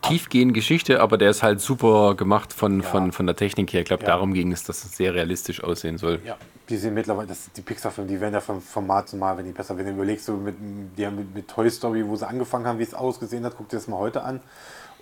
tiefgehende 0.03 0.53
Geschichte, 0.53 1.01
aber 1.01 1.17
der 1.17 1.31
ist 1.31 1.43
halt 1.43 1.61
super 1.61 2.15
gemacht 2.15 2.53
von, 2.53 2.81
ja. 2.81 2.87
von, 2.87 3.13
von 3.13 3.27
der 3.27 3.37
Technik 3.37 3.73
her. 3.73 3.81
Ich 3.81 3.87
glaube, 3.87 4.03
ja. 4.03 4.09
darum 4.11 4.35
ging 4.35 4.53
es, 4.53 4.65
dass 4.65 4.85
es 4.85 4.97
sehr 4.97 5.15
realistisch 5.15 5.63
aussehen 5.63 5.97
soll. 5.97 6.21
Ja, 6.25 6.37
die 6.69 6.77
sind 6.77 6.95
mittlerweile, 6.95 7.29
das, 7.29 7.51
die 7.53 7.63
Pixar-Filme, 7.63 8.11
die 8.11 8.21
werden 8.21 8.35
ja 8.35 8.41
von 8.41 8.61
Format 8.61 9.09
zu 9.09 9.17
Mal, 9.17 9.37
wenn 9.39 9.47
die 9.47 9.53
besser, 9.53 9.77
wenn 9.77 9.87
du 9.87 9.93
überlegst, 9.93 10.27
so 10.27 10.35
mit, 10.35 10.57
die 10.97 11.07
haben 11.07 11.17
mit, 11.17 11.35
mit 11.35 11.49
Toy 11.49 11.71
Story, 11.71 12.07
wo 12.07 12.17
sie 12.17 12.27
angefangen 12.27 12.67
haben, 12.67 12.79
wie 12.79 12.85
es 12.85 12.95
ausgesehen 12.95 13.45
hat, 13.45 13.55
guck 13.57 13.69
dir 13.69 13.77
das 13.77 13.89
mal 13.89 13.99
heute 13.99 14.23
an. 14.23 14.41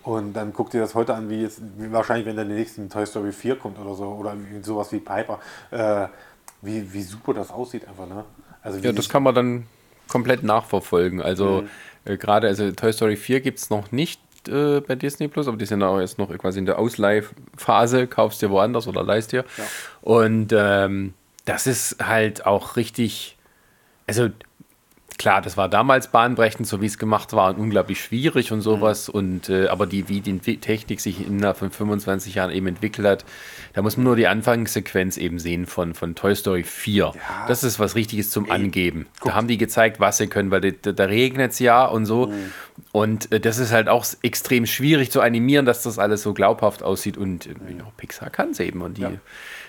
Und 0.03 0.33
dann 0.33 0.53
guck 0.55 0.71
dir 0.71 0.81
das 0.81 0.95
heute 0.95 1.15
an, 1.15 1.29
wie 1.29 1.43
jetzt, 1.43 1.61
wie 1.77 1.93
wahrscheinlich, 1.93 2.27
wenn 2.27 2.37
dann 2.37 2.49
der 2.49 2.57
nächste 2.57 2.89
Toy 2.89 3.05
Story 3.05 3.33
4 3.33 3.57
kommt 3.57 3.79
oder 3.79 3.95
so, 3.95 4.05
oder 4.07 4.35
sowas 4.63 4.93
wie 4.93 4.99
Piper, 4.99 5.41
äh, 5.71 6.07
wie, 6.63 6.93
wie 6.93 7.03
super 7.03 7.35
das 7.35 7.51
aussieht 7.51 7.87
einfach, 7.87 8.07
ne? 8.07 8.25
Also 8.63 8.79
ja, 8.79 8.93
das 8.93 9.09
kann 9.09 9.23
man 9.23 9.35
dann 9.35 9.67
komplett 10.09 10.43
nachverfolgen. 10.43 11.23
Also 11.23 11.63
mhm. 11.63 11.69
äh, 12.13 12.17
gerade, 12.17 12.49
also 12.49 12.71
Toy 12.73 12.93
Story 12.93 13.17
4 13.17 13.41
gibt 13.41 13.59
es 13.59 13.71
noch 13.71 13.93
nicht 13.93 14.21
äh, 14.49 14.80
bei 14.80 14.95
Disney 14.95 15.28
Plus, 15.28 15.49
aber 15.49 15.57
die 15.57 15.66
sind 15.66 15.82
auch 15.82 16.01
jetzt 16.01 16.18
noch 16.18 16.36
quasi 16.38 16.59
in 16.59 16.66
der 16.66 16.78
Ausleihphase, 16.78 18.07
kaufst 18.07 18.43
dir 18.43 18.51
woanders 18.51 18.86
oder 18.86 19.03
leist 19.03 19.32
dir. 19.32 19.45
Ja. 19.57 19.64
Und 20.03 20.53
ähm, 20.53 21.14
das 21.45 21.66
ist 21.66 21.97
halt 22.05 22.47
auch 22.47 22.76
richtig, 22.76 23.36
also 24.07 24.30
klar, 25.20 25.43
das 25.43 25.59
war 25.59 25.68
damals 25.68 26.09
bahnbrechend, 26.09 26.66
so 26.66 26.80
wie 26.80 26.86
es 26.86 26.97
gemacht 26.97 27.34
war, 27.34 27.51
und 27.51 27.59
unglaublich 27.59 28.03
schwierig 28.03 28.53
und 28.53 28.62
sowas. 28.62 29.09
Mhm. 29.09 29.14
Und 29.14 29.49
äh, 29.51 29.68
aber 29.68 29.86
die, 29.86 30.09
wie 30.09 30.22
die 30.22 30.38
Technik 30.38 31.01
sich 31.01 31.26
innerhalb 31.26 31.59
von 31.59 31.70
25 31.70 32.36
Jahren 32.36 32.51
eben 32.51 32.66
entwickelt 32.66 33.07
hat, 33.07 33.24
da 33.74 33.82
muss 33.82 33.99
man 33.99 34.05
nur 34.05 34.16
die 34.16 34.26
Anfangssequenz 34.26 35.18
eben 35.18 35.38
sehen 35.38 35.66
von, 35.66 35.93
von 35.93 36.14
Toy 36.14 36.34
Story 36.34 36.64
4. 36.64 36.97
Ja. 37.05 37.12
Das 37.49 37.62
ist 37.62 37.78
was 37.78 37.97
Richtiges 37.97 38.30
zum 38.30 38.47
Ey, 38.47 38.53
Angeben. 38.53 39.09
Guck. 39.20 39.32
Da 39.32 39.36
haben 39.36 39.47
die 39.47 39.59
gezeigt, 39.59 40.01
was 40.01 40.16
sie 40.16 40.26
können, 40.26 40.51
weil 40.51 40.72
da, 40.72 40.93
da 40.93 41.05
regnet 41.05 41.53
es 41.53 41.59
ja 41.59 41.84
und 41.84 42.07
so. 42.07 42.28
Mhm. 42.28 42.53
Und 42.93 43.32
äh, 43.32 43.41
das 43.41 43.59
ist 43.59 43.72
halt 43.72 43.88
auch 43.88 44.05
extrem 44.22 44.66
schwierig 44.66 45.11
zu 45.11 45.20
animieren, 45.20 45.64
dass 45.64 45.82
das 45.82 45.99
alles 45.99 46.22
so 46.22 46.34
glaubhaft 46.34 46.82
aussieht. 46.82 47.16
Und 47.16 47.47
äh, 47.47 47.51
mhm. 47.51 47.82
Pixar 47.97 48.30
kann 48.30 48.51
es 48.51 48.61
eben. 48.61 48.82
Und 48.82 48.99
die. 48.99 49.03
Ja 49.03 49.12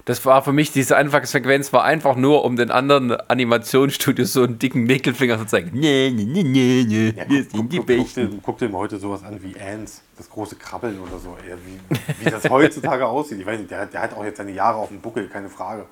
das 0.05 0.25
war 0.25 0.41
für 0.41 0.53
mich, 0.53 0.71
diese 0.71 0.97
Anfangssequenz 0.97 1.73
war 1.73 1.83
einfach 1.83 2.15
nur, 2.15 2.43
um 2.43 2.55
den 2.55 2.71
anderen 2.71 3.11
Animationsstudios 3.11 4.33
so 4.33 4.43
einen 4.43 4.57
dicken 4.57 4.83
Mittelfinger 4.83 5.37
zu 5.37 5.45
zeigen. 5.45 5.71
Nee, 5.73 6.11
nee, 6.13 6.23
nee, 6.23 6.43
nee, 6.43 6.85
nee, 6.87 7.13
ja, 7.15 7.29
wir 7.29 7.43
sind 7.43 7.71
die 7.71 7.77
guck. 7.77 7.87
Guck, 7.87 8.43
guck, 8.43 8.57
dir 8.57 8.69
mal 8.69 8.79
heute 8.79 8.97
sowas 8.97 9.23
an 9.23 9.41
wie 9.43 9.59
Ants, 9.59 10.01
das 10.17 10.29
große 10.29 10.55
Krabbeln 10.55 10.99
oder 10.99 11.19
so, 11.19 11.37
ey, 11.47 11.55
wie, 11.65 12.25
wie 12.25 12.29
das 12.29 12.49
heutzutage 12.49 13.05
aussieht. 13.07 13.39
Ich 13.39 13.45
weiß 13.45 13.59
nicht, 13.59 13.71
der, 13.71 13.85
der, 13.85 14.01
hat 14.01 14.13
auch 14.13 14.23
jetzt 14.23 14.37
seine 14.37 14.51
Jahre 14.51 14.77
auf 14.77 14.89
dem 14.89 15.01
Buckel, 15.01 15.27
keine 15.27 15.49
Frage. 15.49 15.85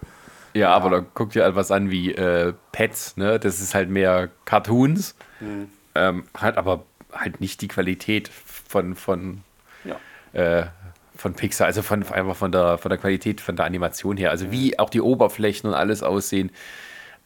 Ja, 0.53 0.61
ja. 0.61 0.73
aber 0.73 0.89
da 0.89 1.05
guck 1.13 1.31
dir 1.31 1.43
halt 1.43 1.55
was 1.55 1.69
an 1.69 1.91
wie 1.91 2.11
äh, 2.11 2.53
Pets, 2.71 3.17
ne? 3.17 3.39
Das 3.39 3.61
ist 3.61 3.75
halt 3.75 3.89
mehr 3.89 4.29
Cartoons. 4.45 5.15
Mhm. 5.39 5.69
ähm, 5.93 6.23
hat 6.33 6.57
aber 6.57 6.83
halt 7.11 7.41
nicht 7.41 7.61
die 7.61 7.67
Qualität 7.67 8.29
von, 8.29 8.95
von, 8.95 9.41
Ja. 9.83 9.97
äh, 10.33 10.67
von 11.15 11.33
Pixar, 11.33 11.67
also 11.67 11.81
von, 11.81 12.03
einfach 12.07 12.35
von 12.35 12.51
der, 12.51 12.77
von 12.77 12.89
der 12.89 12.97
Qualität, 12.97 13.41
von 13.41 13.55
der 13.55 13.65
Animation 13.65 14.17
her. 14.17 14.31
Also 14.31 14.51
wie 14.51 14.77
auch 14.79 14.89
die 14.89 15.01
Oberflächen 15.01 15.69
und 15.69 15.75
alles 15.75 16.03
aussehen. 16.03 16.51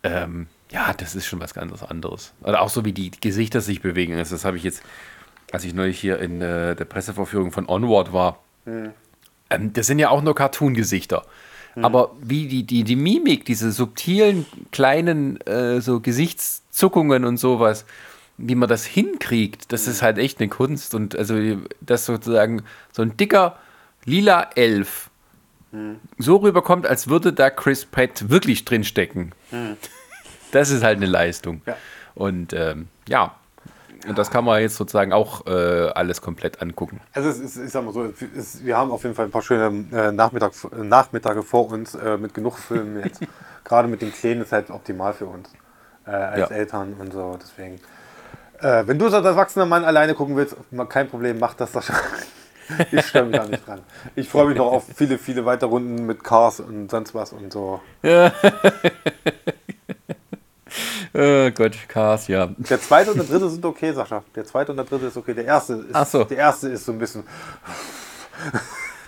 Ähm, 0.04 0.48
ja, 0.72 0.94
das 0.94 1.16
ist 1.16 1.26
schon 1.28 1.40
was 1.40 1.54
ganz 1.54 1.84
anderes. 1.84 2.34
Oder 2.42 2.62
auch 2.62 2.70
so 2.70 2.84
wie 2.86 2.94
die 2.94 3.12
Gesichter 3.12 3.62
sich 3.62 3.82
bewegen. 3.82 4.18
Also 4.18 4.36
das 4.36 4.46
habe 4.46 4.58
ich 4.58 4.64
jetzt, 4.64 4.82
als 5.52 5.64
ich 5.64 5.74
neulich 5.74 6.00
hier 6.00 6.20
in 6.20 6.42
äh, 6.42 6.76
der 6.76 6.86
Pressevorführung 6.86 7.52
von 7.52 7.70
Onward 7.70 8.12
war. 8.12 8.40
Ähm, 8.66 9.74
das 9.74 9.88
sind 9.88 10.00
ja 10.00 10.10
auch 10.10 10.22
nur 10.22 10.34
Cartoon-Gesichter. 10.34 11.26
Aber 11.76 12.12
wie 12.22 12.48
die, 12.48 12.64
die, 12.64 12.84
die 12.84 12.96
Mimik, 12.96 13.46
diese 13.46 13.72
subtilen 13.72 14.46
kleinen 14.72 15.42
äh, 15.48 15.82
so 15.82 16.02
Gesichtszuckungen 16.02 17.26
und 17.26 17.38
sowas, 17.38 17.86
wie 18.38 18.56
man 18.56 18.68
das 18.70 18.86
hinkriegt, 18.86 19.72
das 19.72 19.88
ist 19.88 20.02
halt 20.02 20.18
echt 20.18 20.40
eine 20.40 20.50
Kunst. 20.50 20.96
Und 20.96 21.16
also 21.16 21.36
das 21.82 22.06
sozusagen 22.06 22.64
so 22.92 23.02
ein 23.02 23.16
dicker 23.18 23.58
lila 24.06 24.50
Elf 24.56 25.10
so 26.20 26.36
rüberkommt, 26.38 26.86
als 26.86 27.08
würde 27.10 27.34
da 27.34 27.50
Chris 27.50 27.86
Pratt 27.86 28.30
wirklich 28.30 28.64
drinstecken. 28.64 29.34
Das 30.52 30.70
ist 30.70 30.84
halt 30.84 30.98
eine 30.98 31.08
Leistung. 31.08 31.62
Ja. 31.66 31.76
Und 32.14 32.54
ähm, 32.54 32.90
ja, 33.08 33.34
und 34.08 34.18
das 34.18 34.30
kann 34.30 34.46
man 34.46 34.62
jetzt 34.62 34.76
sozusagen 34.76 35.14
auch 35.14 35.48
äh, 35.48 35.90
alles 35.96 36.22
komplett 36.22 36.62
angucken. 36.62 37.00
Also 37.14 37.30
es 37.30 37.40
ist, 37.40 37.58
ich 37.58 37.72
sag 37.72 37.84
mal 37.86 37.94
so, 37.94 38.04
ist, 38.04 38.64
wir 38.64 38.78
haben 38.78 38.92
auf 38.92 39.02
jeden 39.04 39.16
Fall 39.16 39.26
ein 39.26 39.32
paar 39.32 39.42
schöne 39.42 39.86
äh, 39.92 40.12
Nachmittag, 40.12 40.52
äh, 40.72 40.84
Nachmittage 40.84 41.42
vor 41.42 41.72
uns 41.72 41.96
äh, 41.96 42.18
mit 42.18 42.34
genug 42.34 42.60
Filmen 42.60 43.04
jetzt. 43.04 43.22
Gerade 43.64 43.88
mit 43.88 44.02
dem 44.02 44.12
Kleinen 44.12 44.42
ist 44.42 44.52
halt 44.52 44.70
optimal 44.70 45.14
für 45.14 45.26
uns 45.26 45.50
äh, 46.06 46.12
als 46.12 46.50
Ja. 46.52 46.56
Eltern 46.56 46.94
und 47.00 47.14
so. 47.14 47.40
Deswegen, 47.42 47.80
äh, 48.60 48.88
wenn 48.88 49.00
du 49.00 49.06
als 49.06 49.14
erwachsener 49.14 49.66
Mann 49.66 49.84
alleine 49.86 50.14
gucken 50.14 50.36
willst, 50.36 50.56
kein 50.90 51.10
Problem, 51.10 51.40
mach 51.40 51.54
das 51.54 51.72
schon. 51.72 51.96
Ich 52.92 53.06
störe 53.08 53.26
mich 53.26 53.36
da 53.36 53.46
nicht 53.46 53.68
dran. 53.68 53.82
Ich 54.16 54.30
freue 54.30 54.48
mich 54.48 54.58
noch 54.58 54.72
auf 54.72 54.86
viele, 54.96 55.18
viele 55.18 55.46
weitere 55.46 55.70
Runden 55.70 56.06
mit 56.06 56.24
Cars 56.24 56.62
und 56.62 56.90
sonst 56.90 57.14
was 57.14 57.34
und 57.34 57.52
so. 57.52 57.82
Oh 61.16 61.52
Gott, 61.52 61.78
Cars, 61.88 62.28
ja. 62.28 62.48
Der 62.58 62.82
zweite 62.82 63.12
und 63.12 63.18
der 63.18 63.28
dritte 63.28 63.48
sind 63.48 63.64
okay, 63.64 63.94
Sascha. 63.94 64.24
Der 64.36 64.46
zweite 64.46 64.72
und 64.72 64.78
der 64.78 64.86
dritte 64.86 65.06
ist 65.06 65.18
okay. 65.18 65.36
Der 65.36 65.46
erste 65.46 65.74
ist, 65.76 66.12
so. 66.12 66.24
der 66.24 66.38
erste 66.38 66.70
ist 66.70 66.86
so 66.86 66.92
ein 66.92 66.98
bisschen. 66.98 67.24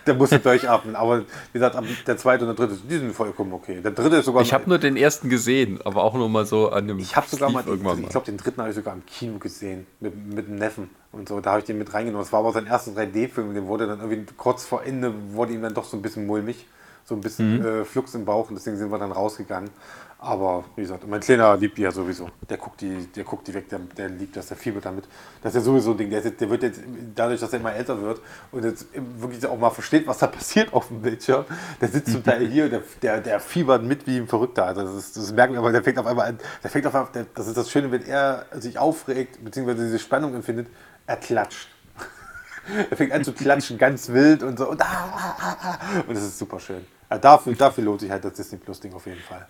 der 0.07 0.13
muss 0.13 0.29
durchatmen. 0.29 0.95
Aber 0.95 1.19
wie 1.19 1.25
gesagt, 1.53 1.77
der 2.07 2.17
zweite 2.17 2.45
und 2.45 2.57
der 2.57 2.67
dritte, 2.67 2.79
die 2.87 2.97
sind 2.97 3.13
vollkommen 3.13 3.53
okay. 3.53 3.81
Der 3.81 3.91
dritte 3.91 4.17
ist 4.17 4.25
sogar. 4.25 4.41
Ich 4.41 4.53
habe 4.53 4.69
nur 4.69 4.77
den 4.77 4.97
ersten 4.97 5.29
gesehen, 5.29 5.79
aber 5.83 6.03
auch 6.03 6.13
nur 6.13 6.29
mal 6.29 6.45
so 6.45 6.69
an 6.69 6.87
dem. 6.87 6.99
ich 6.99 7.15
habe 7.15 7.27
sogar 7.27 7.51
mal, 7.51 7.61
Stief 7.61 7.71
irgendwann 7.71 8.03
ich 8.03 8.09
glaube, 8.09 8.25
den 8.25 8.37
dritten 8.37 8.59
habe 8.59 8.69
ich 8.69 8.75
sogar 8.75 8.93
im 8.93 9.05
Kino 9.05 9.39
gesehen. 9.39 9.87
Mit, 9.99 10.15
mit 10.15 10.47
dem 10.47 10.55
Neffen 10.55 10.89
und 11.11 11.27
so. 11.27 11.39
Da 11.41 11.51
habe 11.51 11.59
ich 11.59 11.65
den 11.65 11.77
mit 11.77 11.93
reingenommen. 11.93 12.23
Das 12.23 12.31
war 12.33 12.39
aber 12.41 12.51
sein 12.51 12.67
erster 12.67 12.91
3D-Film. 12.91 13.53
Den 13.53 13.67
wurde 13.67 13.87
dann 13.87 13.99
irgendwie 13.99 14.25
kurz 14.37 14.65
vor 14.65 14.83
Ende, 14.83 15.13
wurde 15.31 15.53
ihm 15.53 15.61
dann 15.61 15.73
doch 15.73 15.85
so 15.85 15.97
ein 15.97 16.01
bisschen 16.01 16.25
mulmig. 16.25 16.65
So 17.07 17.15
ein 17.15 17.21
bisschen 17.21 17.59
Mhm. 17.59 17.65
äh, 17.65 17.85
Flux 17.85 18.15
im 18.15 18.25
Bauch 18.25 18.49
und 18.49 18.55
deswegen 18.55 18.77
sind 18.77 18.91
wir 18.91 18.97
dann 18.97 19.11
rausgegangen. 19.11 19.69
Aber 20.17 20.63
wie 20.75 20.81
gesagt, 20.81 21.07
mein 21.07 21.19
Kleiner 21.19 21.55
liebt 21.55 21.77
die 21.77 21.83
ja 21.83 21.91
sowieso. 21.91 22.29
Der 22.49 22.57
guckt 22.57 22.81
die, 22.81 23.05
der 23.15 23.23
guckt 23.25 23.47
die 23.47 23.53
weg, 23.53 23.69
der, 23.69 23.77
der 23.79 24.09
liebt 24.09 24.35
das, 24.35 24.47
der 24.47 24.57
fiebert 24.57 24.85
damit. 24.85 25.03
Das 25.43 25.53
ist 25.53 25.59
ja 25.59 25.61
sowieso 25.65 25.91
ein 25.91 25.97
Ding. 25.97 26.09
Der, 26.09 26.21
jetzt- 26.23 26.41
der 26.41 26.49
wird 26.49 26.63
jetzt, 26.63 26.79
dadurch, 27.13 27.39
dass 27.41 27.53
er 27.53 27.59
immer 27.59 27.73
älter 27.75 28.01
wird 28.01 28.21
und 28.51 28.63
jetzt 28.63 28.87
wirklich 29.19 29.45
auch 29.45 29.57
mal 29.59 29.69
versteht, 29.69 30.07
was 30.07 30.17
da 30.17 30.25
passiert 30.39 30.73
auf 30.73 30.87
dem 30.87 31.01
Bildschirm, 31.03 31.45
der 31.79 31.89
sitzt 31.89 32.11
zum 32.11 32.23
Teil 32.23 32.47
hier, 32.47 32.69
der, 32.69 32.81
der, 33.03 33.21
der 33.21 33.39
fiebert 33.39 33.83
mit 33.83 34.07
wie 34.07 34.17
ein 34.17 34.27
Verrückter. 34.27 34.65
Also 34.65 34.81
das, 34.83 34.95
ist, 34.95 35.17
das 35.17 35.31
merken 35.31 35.53
wir, 35.53 35.59
aber 35.59 35.71
der 35.71 35.83
fängt 35.83 35.99
auf 35.99 36.07
einmal 36.07 36.29
an, 36.29 36.39
der 36.63 36.71
fängt 36.71 36.87
auf 36.87 36.95
einmal, 36.95 37.11
der, 37.13 37.27
das 37.35 37.45
ist 37.47 37.57
das 37.57 37.69
Schöne, 37.69 37.91
wenn 37.91 38.03
er 38.03 38.45
sich 38.53 38.79
aufregt, 38.79 39.43
beziehungsweise 39.45 39.83
diese 39.83 39.99
Spannung 39.99 40.33
empfindet, 40.33 40.67
er 41.05 41.17
klatscht. 41.17 41.67
Er 42.89 42.97
fängt 42.97 43.11
an 43.11 43.23
zu 43.23 43.31
klatschen, 43.31 43.77
ganz 43.77 44.09
wild 44.09 44.41
und 44.41 44.57
so. 44.57 44.67
Und, 44.71 44.81
ah, 44.81 44.85
ah, 44.87 45.35
ah, 45.39 45.57
ah. 45.61 45.77
und 46.07 46.15
das 46.15 46.23
ist 46.23 46.39
super 46.39 46.59
schön. 46.59 46.83
Ja, 47.09 47.17
dafür, 47.17 47.53
dafür 47.53 47.83
lohnt 47.83 48.01
sich 48.01 48.09
halt 48.11 48.25
das 48.25 48.33
Disney 48.33 48.57
Plus 48.57 48.79
Ding 48.79 48.93
auf 48.93 49.05
jeden 49.05 49.21
Fall. 49.21 49.47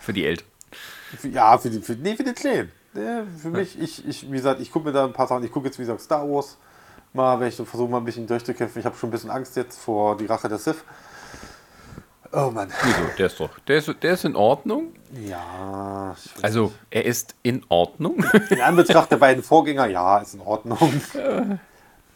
Für 0.00 0.12
die 0.12 0.26
Eltern. 0.26 0.46
Ja, 1.22 1.56
für, 1.58 1.70
die, 1.70 1.80
für, 1.80 1.92
nee, 1.94 2.16
für 2.16 2.24
den 2.24 2.34
Kleinen. 2.34 2.72
Nee, 2.94 3.22
für 3.40 3.50
mich, 3.50 3.78
ich, 3.80 4.06
ich, 4.06 4.26
wie 4.30 4.36
gesagt, 4.36 4.60
ich 4.60 4.70
gucke 4.70 4.86
mir 4.86 4.92
da 4.92 5.04
ein 5.04 5.12
paar 5.12 5.26
Sachen. 5.26 5.44
Ich 5.44 5.52
gucke 5.52 5.66
jetzt, 5.66 5.78
wie 5.78 5.82
gesagt, 5.82 6.00
Star 6.00 6.28
Wars. 6.28 6.58
Mal, 7.12 7.38
wenn 7.38 7.48
ich 7.48 7.56
so 7.56 7.64
versuche, 7.64 7.88
mal 7.90 7.98
ein 7.98 8.04
bisschen 8.04 8.26
durchzukämpfen. 8.26 8.80
Ich 8.80 8.86
habe 8.86 8.96
schon 8.96 9.08
ein 9.08 9.12
bisschen 9.12 9.30
Angst 9.30 9.56
jetzt 9.56 9.78
vor 9.78 10.16
die 10.16 10.26
Rache 10.26 10.48
der 10.48 10.58
Sith. 10.58 10.82
Oh 12.32 12.50
Mann. 12.50 12.72
Wieso? 12.82 12.98
Der 13.16 13.26
ist 13.26 13.38
doch. 13.38 13.50
Der 13.68 13.76
ist, 13.78 13.94
der 14.02 14.14
ist 14.14 14.24
in 14.24 14.34
Ordnung. 14.34 14.92
Ja, 15.12 16.16
Also, 16.42 16.72
er 16.90 17.04
ist 17.04 17.36
in 17.44 17.64
Ordnung. 17.68 18.24
in 18.50 18.60
Anbetracht 18.60 19.12
der 19.12 19.18
beiden 19.18 19.44
Vorgänger, 19.44 19.86
ja, 19.86 20.18
ist 20.18 20.34
in 20.34 20.40
Ordnung. 20.40 20.78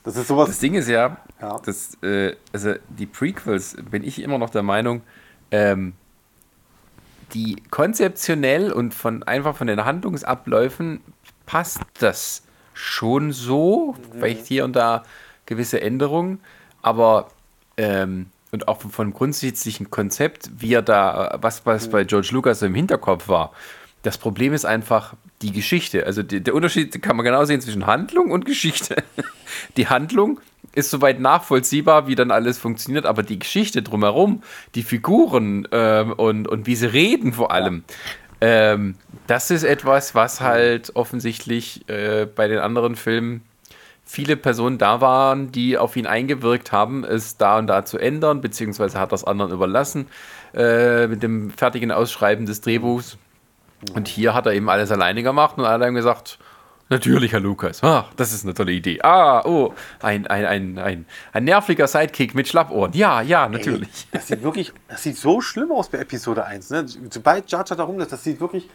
Das 0.05 0.16
ist 0.16 0.28
sowas. 0.28 0.49
Das 0.49 0.59
Ding 0.59 0.74
ist 0.74 0.88
ja, 0.88 1.18
Ja. 1.40 1.59
dass, 1.64 1.94
äh, 2.03 2.34
also 2.53 2.74
die 2.88 3.07
Prequels, 3.07 3.76
bin 3.90 4.03
ich 4.05 4.22
immer 4.22 4.38
noch 4.38 4.51
der 4.51 4.62
Meinung, 4.62 5.03
ähm, 5.51 5.94
die 7.34 7.57
konzeptionell 7.70 8.72
und 8.72 8.94
von 8.94 9.22
einfach 9.22 9.57
von 9.57 9.66
den 9.66 9.84
Handlungsabläufen 9.84 11.01
passt 11.46 11.80
das 12.01 12.42
schon 12.72 13.32
so, 13.32 13.96
vielleicht 14.12 14.46
hier 14.46 14.64
und 14.64 14.74
da 14.76 15.03
gewisse 15.46 15.80
Änderungen, 15.80 16.40
aber 16.80 17.28
ähm, 17.76 18.26
und 18.51 18.66
auch 18.68 18.80
vom 18.80 19.12
grundsätzlichen 19.12 19.90
Konzept, 19.90 20.51
wie 20.59 20.72
er 20.72 20.82
da, 20.82 21.38
was, 21.42 21.66
was 21.66 21.90
bei 21.90 22.05
George 22.05 22.30
Lucas 22.32 22.61
so 22.61 22.66
im 22.66 22.74
Hinterkopf 22.74 23.28
war. 23.28 23.53
Das 24.03 24.16
Problem 24.16 24.55
ist 24.55 24.64
einfach 24.64 25.14
die 25.43 25.53
Geschichte. 25.53 26.07
Also 26.07 26.22
die, 26.22 26.41
der 26.41 26.55
Unterschied 26.55 27.01
kann 27.03 27.16
man 27.16 27.24
genau 27.24 27.45
sehen 27.45 27.61
zwischen 27.61 27.86
Handlung 27.86 28.30
und 28.30 28.45
Geschichte. 28.45 28.97
Die 29.76 29.89
Handlung 29.89 30.41
ist 30.74 30.91
soweit 30.91 31.20
nachvollziehbar, 31.20 32.07
wie 32.07 32.14
dann 32.14 32.30
alles 32.30 32.59
funktioniert, 32.59 33.07
aber 33.07 33.22
die 33.22 33.39
Geschichte 33.39 33.82
drumherum, 33.82 34.43
die 34.74 34.82
Figuren 34.82 35.66
ähm, 35.72 36.12
und, 36.12 36.47
und 36.47 36.66
wie 36.66 36.76
sie 36.76 36.93
reden 36.93 37.32
vor 37.32 37.51
allem, 37.51 37.82
ähm, 38.41 38.95
das 39.26 39.51
ist 39.51 39.64
etwas, 39.64 40.14
was 40.14 40.41
halt 40.41 40.95
offensichtlich 40.95 41.89
äh, 41.89 42.26
bei 42.26 42.47
den 42.47 42.59
anderen 42.59 42.95
Filmen 42.95 43.43
viele 44.05 44.36
Personen 44.36 44.78
da 44.78 45.01
waren, 45.01 45.53
die 45.53 45.76
auf 45.76 45.97
ihn 45.97 46.07
eingewirkt 46.07 46.72
haben, 46.72 47.05
es 47.05 47.36
da 47.36 47.59
und 47.59 47.66
da 47.66 47.84
zu 47.84 47.99
ändern, 47.99 48.41
beziehungsweise 48.41 48.99
hat 48.99 49.12
das 49.12 49.24
anderen 49.24 49.53
überlassen 49.53 50.07
äh, 50.55 51.07
mit 51.09 51.22
dem 51.22 51.51
fertigen 51.51 51.91
Ausschreiben 51.91 52.47
des 52.47 52.61
Drehbuchs. 52.61 53.18
Und 53.95 54.09
hier 54.09 54.35
hat 54.35 54.47
er 54.47 54.53
eben 54.53 54.68
alles 54.68 54.91
alleine 54.91 55.22
gemacht 55.22 55.59
und 55.59 55.64
alle 55.64 55.87
haben 55.87 55.95
gesagt, 55.95 56.39
natürlich, 56.89 57.33
Herr 57.33 57.41
Lukas, 57.41 57.83
ah, 57.83 58.07
das 58.16 58.33
ist 58.33 58.45
eine 58.45 58.55
tolle 58.55 58.72
Idee. 58.72 59.01
Ah, 59.03 59.43
oh, 59.45 59.72
ein, 60.03 60.26
ein, 60.26 60.45
ein, 60.47 60.79
ein, 60.79 61.07
ein 61.33 61.45
nerviger 61.45 61.87
Sidekick 61.87 62.35
mit 62.35 62.49
Schlappohren. 62.49 62.93
Ja, 62.95 63.22
ja, 63.22 63.49
natürlich. 63.49 64.09
Das 64.11 64.26
sieht 64.26 64.43
wirklich, 64.43 64.72
das 64.89 65.03
sieht 65.03 65.16
so 65.16 65.41
schlimm 65.41 65.70
aus 65.70 65.89
bei 65.89 65.99
Episode 65.99 66.45
1. 66.45 66.70
Ne? 66.70 66.87
Sobald 67.11 67.51
Jar 67.51 67.64
Jar 67.66 67.76
da 67.76 67.85
rumläuft, 67.85 68.12
das 68.12 68.24
sieht 68.24 68.41
wirklich 68.41 68.68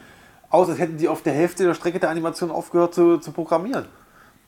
aus, 0.49 0.69
als 0.69 0.79
hätten 0.79 0.97
die 0.97 1.07
auf 1.07 1.21
der 1.23 1.33
Hälfte 1.33 1.65
der 1.65 1.73
Strecke 1.73 1.99
der 1.99 2.09
Animation 2.09 2.51
aufgehört 2.51 2.93
zu, 2.93 3.17
zu 3.17 3.31
programmieren. 3.31 3.85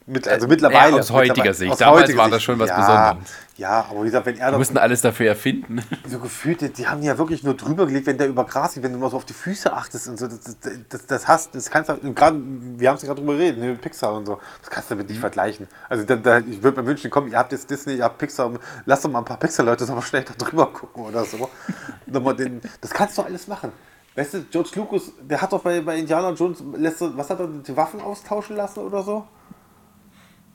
Mit, 0.08 0.28
also 0.28 0.48
mittlerweile. 0.48 0.98
Äh, 0.98 1.00
aus 1.00 1.10
heutiger 1.10 1.52
Sicht. 1.54 1.72
aus 1.72 1.80
Damals 1.80 2.04
heutiger 2.04 2.20
war 2.20 2.30
das 2.30 2.44
schon 2.44 2.60
was 2.60 2.70
ja, 2.70 2.76
Besonderes. 3.12 3.34
Ja, 3.58 3.86
aber 3.90 4.02
wie 4.02 4.06
gesagt, 4.06 4.26
wenn 4.28 4.38
er 4.38 4.48
Wir 4.48 4.52
da 4.52 4.58
mussten 4.60 4.78
alles 4.78 5.02
dafür 5.02 5.30
erfinden. 5.30 5.82
so 6.08 6.20
gefühlt, 6.20 6.62
die- 6.62 6.70
die 6.72 6.88
haben 6.88 7.02
ja 7.02 7.18
wirklich 7.18 7.44
nur 7.44 7.56
drüber 7.56 7.88
gelegt, 7.88 8.06
wenn 8.06 8.18
der 8.20 8.28
über 8.28 8.44
Gras 8.46 8.76
geht, 8.76 8.84
wenn 8.84 8.94
du 8.94 9.00
mal 9.00 9.10
so 9.10 9.18
auf 9.18 9.26
die 9.26 9.34
Füße 9.34 9.74
achtest 9.74 10.08
und 10.08 10.20
so. 10.20 10.28
Das, 10.28 10.40
das, 10.42 10.58
das, 10.90 11.06
das 11.08 11.28
hast, 11.28 11.56
das 11.56 11.72
kannst 11.72 11.90
du, 11.90 12.14
gerade, 12.14 12.38
wir 12.40 12.90
haben 12.90 12.98
es 12.98 13.02
ja 13.02 13.08
gerade 13.08 13.22
drüber 13.22 13.34
geredet, 13.34 13.58
ne, 13.60 13.70
mit 13.70 13.82
Pixar 13.82 14.14
und 14.14 14.28
so. 14.28 14.40
Das 14.62 14.70
kannst 14.70 14.92
du 14.92 14.94
damit 14.94 15.08
Mhm. 15.08 15.14
nicht 15.14 15.22
vergleichen. 15.22 15.68
Also 15.90 16.04
da, 16.04 16.16
da, 16.18 16.38
ich 16.38 16.62
würde 16.62 16.82
mir 16.82 16.88
wünschen, 16.88 17.10
komm, 17.10 17.28
ihr 17.30 17.38
habt 17.40 17.52
jetzt 17.52 17.68
Disney, 17.70 17.96
ihr 17.96 18.04
habt 18.04 18.20
Pixar, 18.20 18.52
lasst 18.86 19.06
doch 19.06 19.10
mal 19.10 19.20
ein 19.20 19.26
paar 19.26 19.38
Pixar-Leute 19.38 19.86
noch 19.86 19.96
mal 19.96 20.02
schnell 20.04 20.24
da 20.24 20.34
drüber 20.38 20.68
gucken 20.68 21.04
oder 21.04 21.26
so. 21.26 21.50
Nochmal 22.06 22.36
den, 22.36 22.62
das 22.82 22.92
kannst 22.92 23.18
du 23.18 23.24
alles 23.24 23.48
machen. 23.48 23.72
Weißt 24.16 24.36
du, 24.36 24.44
George 24.52 24.70
Lucas, 24.76 25.12
der 25.20 25.42
hat 25.42 25.52
doch 25.52 25.62
bei, 25.64 25.82
bei 25.82 25.98
Indiana 25.98 26.30
Jones, 26.32 26.64
lässt, 26.76 27.02
was 27.18 27.30
hat 27.30 27.40
er, 27.40 27.48
die 27.48 27.76
Waffen 27.76 28.00
austauschen 28.02 28.56
lassen 28.56 28.80
oder 28.82 29.02
so? 29.02 29.26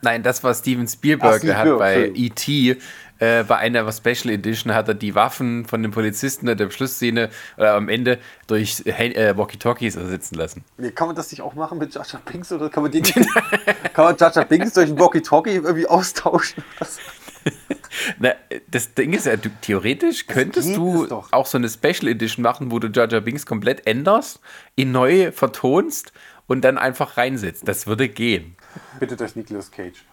Nein, 0.03 0.22
das 0.22 0.42
war 0.42 0.55
Steven 0.55 0.86
Spielberg. 0.88 1.42
Der 1.42 1.59
hat 1.59 1.78
bei. 1.78 2.12
E.T. 2.14 2.76
Äh, 3.20 3.44
bei 3.44 3.59
einer 3.59 3.92
Special 3.92 4.32
Edition 4.32 4.72
hat 4.72 4.88
er 4.88 4.94
die 4.94 5.14
Waffen 5.14 5.66
von 5.66 5.82
den 5.82 5.92
Polizisten 5.92 6.48
in 6.48 6.57
der 6.57 6.70
Schlussszene 6.70 7.28
oder 7.59 7.74
am 7.74 7.90
Ende 7.90 8.18
durch 8.46 8.82
äh, 8.86 9.36
Walkie-Talkies 9.36 9.96
ersetzen 9.96 10.36
lassen. 10.36 10.64
Nee, 10.78 10.90
kann 10.90 11.07
man 11.07 11.16
das 11.16 11.30
nicht 11.30 11.42
auch 11.42 11.55
machen 11.55 11.76
mit 11.76 11.94
Jar 11.94 12.07
Binks 12.24 12.51
oder 12.51 12.70
kann 12.70 12.82
man 12.82 12.90
den 12.90 13.03
kann 13.92 14.05
man 14.07 14.16
Jar 14.16 14.44
Binks 14.46 14.72
durch 14.72 14.88
ein 14.88 14.98
Walkie-Talkie 14.98 15.57
irgendwie 15.57 15.86
austauschen? 15.86 16.64
Das, 16.78 16.98
Na, 18.18 18.32
das 18.70 18.94
Ding 18.94 19.12
ist 19.12 19.26
ja, 19.26 19.36
du, 19.36 19.51
theoretisch 19.61 20.26
könntest 20.26 20.74
du 20.76 21.07
auch 21.30 21.46
so 21.46 21.59
eine 21.59 21.68
Special 21.68 22.09
Edition 22.09 22.42
machen, 22.42 22.70
wo 22.70 22.78
du 22.78 22.88
Jar 22.88 23.20
Binks 23.20 23.44
komplett 23.44 23.86
änderst, 23.86 24.40
ihn 24.76 24.92
neu 24.92 25.30
vertonst 25.32 26.12
und 26.51 26.62
dann 26.62 26.78
einfach 26.78 27.16
reinsetzt. 27.16 27.68
Das 27.68 27.86
würde 27.86 28.09
gehen. 28.09 28.57
bitte 28.98 29.16
durch 29.16 29.36
Nicolas 29.36 29.70
Cage. 29.70 30.05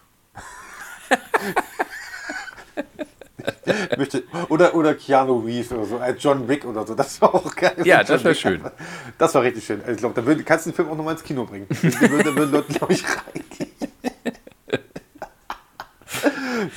möchte, 3.98 4.22
oder, 4.50 4.76
oder 4.76 4.94
Keanu 4.94 5.40
Reeves 5.40 5.72
oder 5.72 5.86
so, 5.86 5.98
als 5.98 6.22
John 6.22 6.48
Wick 6.48 6.64
oder 6.64 6.86
so, 6.86 6.94
das 6.94 7.20
war 7.24 7.34
auch 7.34 7.56
geil. 7.56 7.74
Ja, 7.86 8.04
das 8.04 8.24
war 8.24 8.36
schön. 8.36 8.62
Das 9.18 9.34
war 9.34 9.42
richtig 9.42 9.66
schön. 9.66 9.82
Ich 9.90 9.98
glaube, 9.98 10.22
da 10.22 10.36
kannst 10.44 10.68
du 10.68 10.70
den 10.70 10.76
Film 10.76 10.90
auch 10.90 10.96
nochmal 10.96 11.16
ins 11.16 11.24
Kino 11.24 11.44
bringen. 11.44 11.66
Da 11.70 12.02
würden, 12.08 12.24
da 12.24 12.36
würden 12.36 12.52
Leute, 12.52 12.72
glaube 12.72 12.94
ich, 12.94 13.04
reingehen. 13.04 13.72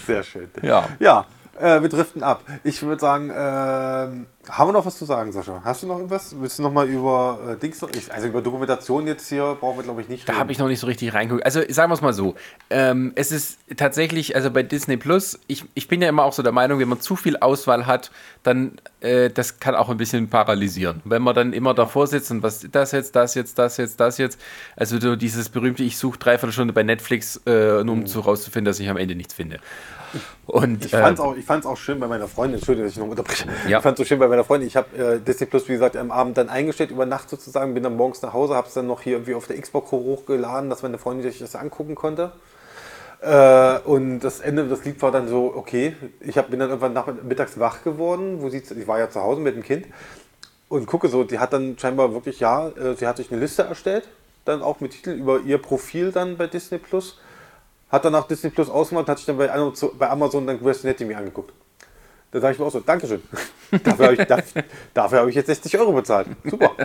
Sehr 0.07 0.23
schön. 0.23 0.49
Ja. 0.63 0.89
Ja, 0.99 1.27
äh, 1.61 1.83
wir 1.83 1.89
driften 1.89 2.23
ab. 2.23 2.43
Ich 2.65 2.83
würde 2.83 3.01
sagen, 3.01 3.31
ähm, 3.31 4.27
haben 4.49 4.69
wir 4.69 4.73
noch 4.73 4.87
was 4.87 4.99
zu 4.99 5.05
sagen, 5.05 5.33
Sascha? 5.33 5.61
Hast 5.65 5.83
du 5.83 5.87
noch 5.87 5.97
irgendwas? 5.97 6.35
Willst 6.39 6.59
du 6.59 6.63
noch 6.63 6.73
mal 6.73 6.89
über 6.89 7.39
äh, 7.47 7.57
Dings 7.57 7.83
also 7.83 8.27
über 8.27 8.41
Dokumentation 8.41 9.07
jetzt 9.07 9.29
hier 9.29 9.57
brauchen 9.61 9.79
wir, 9.79 9.85
glaube 9.85 10.01
ich, 10.01 10.09
nicht 10.09 10.29
Da 10.29 10.37
habe 10.37 10.51
ich 10.51 10.59
noch 10.59 10.69
nicht 10.69 10.81
so 10.81 10.87
richtig 10.87 11.13
reingeguckt. 11.13 11.45
Also 11.45 11.61
sagen 11.69 11.91
wir 11.91 11.95
es 11.95 12.01
mal 12.01 12.13
so. 12.13 12.35
Ähm, 12.71 13.13
es 13.15 13.33
ist 13.33 13.59
tatsächlich, 13.77 14.35
also 14.35 14.51
bei 14.51 14.63
Disney 14.63 14.97
Plus, 14.97 15.39
ich, 15.47 15.65
ich 15.75 15.89
bin 15.89 16.01
ja 16.01 16.09
immer 16.09 16.25
auch 16.25 16.33
so 16.33 16.43
der 16.43 16.53
Meinung, 16.53 16.79
wenn 16.79 16.89
man 16.89 17.01
zu 17.01 17.17
viel 17.17 17.37
Auswahl 17.37 17.87
hat, 17.87 18.11
dann 18.43 18.81
äh, 19.01 19.29
das 19.31 19.61
kann 19.61 19.75
auch 19.75 19.91
ein 19.91 19.99
bisschen 19.99 20.29
paralysieren. 20.29 21.03
Wenn 21.05 21.23
man 21.23 21.35
dann 21.35 21.53
immer 21.53 21.75
davor 21.75 22.07
sitzt 22.07 22.31
und 22.31 22.43
was 22.43 22.67
das 22.73 22.93
jetzt, 22.93 23.15
das 23.15 23.35
jetzt, 23.35 23.59
das 23.59 23.77
jetzt, 23.77 24.01
das 24.01 24.19
jetzt. 24.19 24.41
Also 24.77 24.99
so 24.99 25.17
dieses 25.17 25.49
berühmte, 25.51 25.83
ich 25.83 25.99
suche 25.99 26.19
dreiviertel 26.19 26.53
Stunde 26.53 26.73
bei 26.73 26.83
Netflix, 26.83 27.41
äh, 27.47 27.85
nur 27.85 27.95
um 27.95 28.07
zu 28.07 28.21
rauszufinden, 28.21 28.65
dass 28.65 28.81
ich 28.81 28.89
am 28.89 28.97
Ende 28.97 29.15
nichts 29.15 29.35
finde. 29.35 29.61
Und, 30.47 30.85
Ich 30.85 30.91
fand 30.91 31.19
es 31.19 31.25
auch, 31.25 31.37
ich 31.37 31.45
fand's 31.45 31.67
auch 31.67 31.77
schön 31.77 32.01
bei 32.01 32.07
meiner 32.07 32.29
Freundin, 32.29 32.59
Entschuldigung, 32.59 32.87
dass 32.87 32.97
ich 32.97 33.03
noch 33.03 33.09
unterbreche. 33.09 33.47
Ja. 33.69 33.79
Ich 33.79 33.83
fand 33.83 33.99
es 33.99 34.05
so 34.05 34.09
schön 34.09 34.19
bei 34.19 34.29
meiner 34.29 34.45
Freundin. 34.45 34.67
Ich 34.67 34.77
habe 34.77 34.97
äh, 34.97 35.21
Disney 35.21 35.47
Plus, 35.47 35.69
wie 35.69 35.73
gesagt, 35.73 35.97
am 35.97 36.11
Abend 36.11 36.37
dann 36.37 36.49
eingestellt, 36.49 36.91
über 36.91 37.07
Nacht 37.07 37.31
sozusagen, 37.31 37.75
bin 37.75 37.83
dann 37.83 37.97
morgens 37.97 38.23
nach 38.23 38.33
Hause, 38.33 38.55
habe 38.55 38.69
es 38.69 38.75
dann 38.75 38.87
noch 38.87 39.03
hier 39.03 39.15
irgendwie 39.15 39.35
auf 39.35 39.47
der 39.47 39.61
Xbox 39.61 39.93
hochgeladen, 39.93 40.71
dass 40.71 40.83
meine 40.83 40.99
Freundin 40.99 41.31
sich 41.31 41.41
das 41.41 41.55
angucken 41.57 41.95
konnte. 41.95 42.33
Äh, 43.21 43.79
und 43.81 44.21
das 44.21 44.41
Ende, 44.41 44.67
das 44.67 44.85
Lied 44.85 45.01
war 45.03 45.13
dann 45.13 45.29
so, 45.29 45.53
okay, 45.55 45.95
ich 46.21 46.39
hab, 46.39 46.51
bin 46.51 46.59
dann 46.59 46.71
irgendwann 46.71 46.95
nach, 46.95 47.07
mittags 47.23 47.59
wach 47.59 47.83
geworden, 47.85 48.39
wo 48.41 48.49
sie, 48.49 48.59
ich 48.59 48.89
war 48.89 48.99
ja 48.99 49.11
zu 49.11 49.21
Hause 49.21 49.41
mit 49.41 49.55
dem 49.55 49.63
Kind 49.63 49.87
und 50.71 50.87
gucke 50.87 51.09
so, 51.09 51.25
die 51.25 51.39
hat 51.39 51.53
dann 51.53 51.77
scheinbar 51.79 52.15
wirklich, 52.15 52.41
ja, 52.41 52.69
äh, 52.69 52.95
sie 52.95 53.07
hat 53.07 53.19
sich 53.19 53.31
eine 53.31 53.41
Liste 53.41 53.65
erstellt, 53.65 54.09
dann 54.47 54.63
auch 54.63 54.81
mit 54.81 54.93
Titel 54.93 55.11
über 55.11 55.41
ihr 55.41 55.59
Profil 55.59 56.13
dann 56.13 56.39
bei 56.39 56.47
Disney 56.47 56.79
Plus, 56.79 57.19
hat 57.91 58.05
dann 58.05 58.13
nach 58.13 58.27
Disney 58.27 58.51
Plus 58.51 58.69
ausgemacht, 58.69 59.09
hat 59.09 59.19
sich 59.19 59.27
dann 59.27 59.37
bei 59.37 59.53
Amazon, 59.53 59.91
bei 59.99 60.09
Amazon 60.09 60.47
dann 60.47 60.61
Grey's 60.61 60.85
Anatomy 60.85 61.15
angeguckt. 61.15 61.53
Da 62.33 62.41
sage 62.41 62.55
ich 62.55 62.59
mir 62.61 62.67
auch 62.67 62.73
so, 62.73 62.81
Dankeschön. 62.81 63.23
dafür 63.83 64.07
habe 64.07 64.15
ich, 64.15 64.25
dafür, 64.27 64.65
dafür 64.95 65.19
habe 65.19 65.31
ich 65.31 65.37
jetzt 65.37 65.47
60 65.47 65.79
Euro 65.79 65.93
bezahlt. 65.93 66.29
Super. 66.45 66.73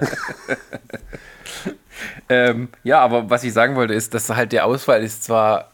Ähm, 2.30 2.70
ja, 2.84 3.00
aber 3.00 3.30
was 3.30 3.44
ich 3.44 3.54
sagen 3.54 3.76
wollte, 3.76 3.94
ist, 3.94 4.14
dass 4.14 4.30
halt 4.30 4.52
der 4.52 4.66
Auswahl 4.66 5.04
ist 5.04 5.24
zwar, 5.24 5.72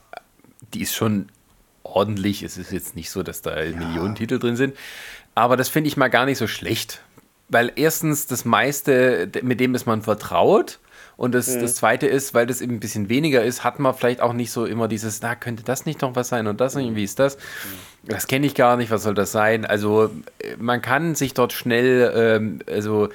die 0.74 0.82
ist 0.82 0.94
schon 0.94 1.30
ordentlich. 1.84 2.44
Es 2.44 2.58
ist 2.58 2.72
jetzt 2.72 2.96
nicht 2.96 3.10
so, 3.10 3.24
dass 3.24 3.42
da 3.42 3.56
Millionen 3.56 4.16
Titel 4.16 4.40
drin 4.40 4.56
sind. 4.56 4.76
Aber 5.36 5.58
das 5.58 5.70
finde 5.70 5.88
ich 5.88 5.98
mal 5.98 6.10
gar 6.10 6.26
nicht 6.26 6.38
so 6.38 6.48
schlecht. 6.48 7.02
Weil 7.50 7.72
erstens 7.76 8.28
das 8.28 8.46
meiste, 8.46 9.30
mit 9.42 9.60
dem 9.60 9.76
ist 9.76 9.86
man 9.86 10.02
vertraut. 10.02 10.80
Und 11.22 11.36
das, 11.36 11.56
das 11.60 11.76
zweite 11.76 12.08
ist, 12.08 12.34
weil 12.34 12.48
das 12.48 12.62
eben 12.62 12.74
ein 12.74 12.80
bisschen 12.80 13.08
weniger 13.08 13.44
ist, 13.44 13.64
hat 13.64 13.78
man 13.78 13.94
vielleicht 13.94 14.22
auch 14.22 14.34
nicht 14.34 14.52
so 14.52 14.66
immer 14.66 14.88
dieses, 14.88 15.22
na, 15.22 15.36
könnte 15.36 15.62
das 15.62 15.86
nicht 15.86 16.02
noch 16.02 16.16
was 16.16 16.30
sein 16.30 16.48
und 16.48 16.60
das 16.60 16.74
nicht, 16.74 16.96
wie 16.96 17.04
ist 17.04 17.20
das? 17.20 17.38
Das 18.04 18.26
kenne 18.26 18.48
ich 18.48 18.56
gar 18.56 18.76
nicht, 18.76 18.90
was 18.90 19.04
soll 19.04 19.14
das 19.14 19.32
sein? 19.32 19.64
Also 19.64 20.10
äh, 20.40 20.56
man 20.58 20.82
kann 20.82 21.14
sich 21.14 21.36
dort 21.36 21.54
schnell 21.54 22.12
ähm, 22.16 22.60
also 22.66 23.10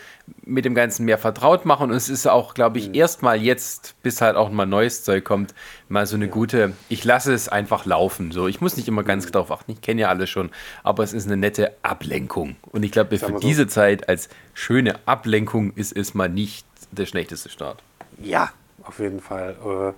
mit 0.45 0.65
dem 0.65 0.77
Ganzen 0.77 1.05
mehr 1.05 1.19
vertraut 1.19 1.65
machen 1.65 1.91
und 1.91 1.97
es 1.97 2.09
ist 2.09 2.29
auch, 2.29 2.55
glaube 2.55 2.79
ich, 2.79 2.95
erstmal 2.95 3.43
jetzt, 3.43 3.97
bis 4.05 4.21
halt 4.21 4.37
auch 4.37 4.53
mal 4.53 4.67
neues 4.67 5.03
Zeug 5.03 5.25
kommt, 5.25 5.53
mal 5.89 6.07
so 6.07 6.15
eine 6.15 6.29
gute, 6.29 6.75
ich 6.89 7.03
lasse 7.03 7.35
es 7.35 7.49
einfach 7.49 7.87
laufen. 7.87 8.31
So, 8.31 8.47
ich 8.47 8.61
muss 8.61 8.77
nicht 8.77 8.87
immer 8.87 9.03
ganz 9.03 9.29
drauf 9.33 9.51
achten, 9.51 9.73
ich 9.73 9.81
kenne 9.81 10.03
ja 10.03 10.11
alles 10.11 10.31
schon, 10.31 10.51
aber 10.85 11.03
es 11.03 11.13
ist 11.13 11.27
eine 11.27 11.37
nette 11.37 11.73
Ablenkung. 11.83 12.55
Und 12.71 12.85
ich 12.85 12.93
glaube, 12.93 13.19
für 13.19 13.27
so. 13.27 13.39
diese 13.41 13.67
Zeit 13.67 14.09
als 14.09 14.29
schöne 14.55 14.95
Ablenkung 15.07 15.73
ist 15.73 15.97
es 15.97 16.15
mal 16.15 16.29
nicht 16.29 16.65
der 16.93 17.07
schlechteste 17.07 17.49
Start. 17.49 17.83
Ja, 18.23 18.51
auf 18.83 18.99
jeden 18.99 19.21
Fall. 19.21 19.57
Äh, 19.65 19.93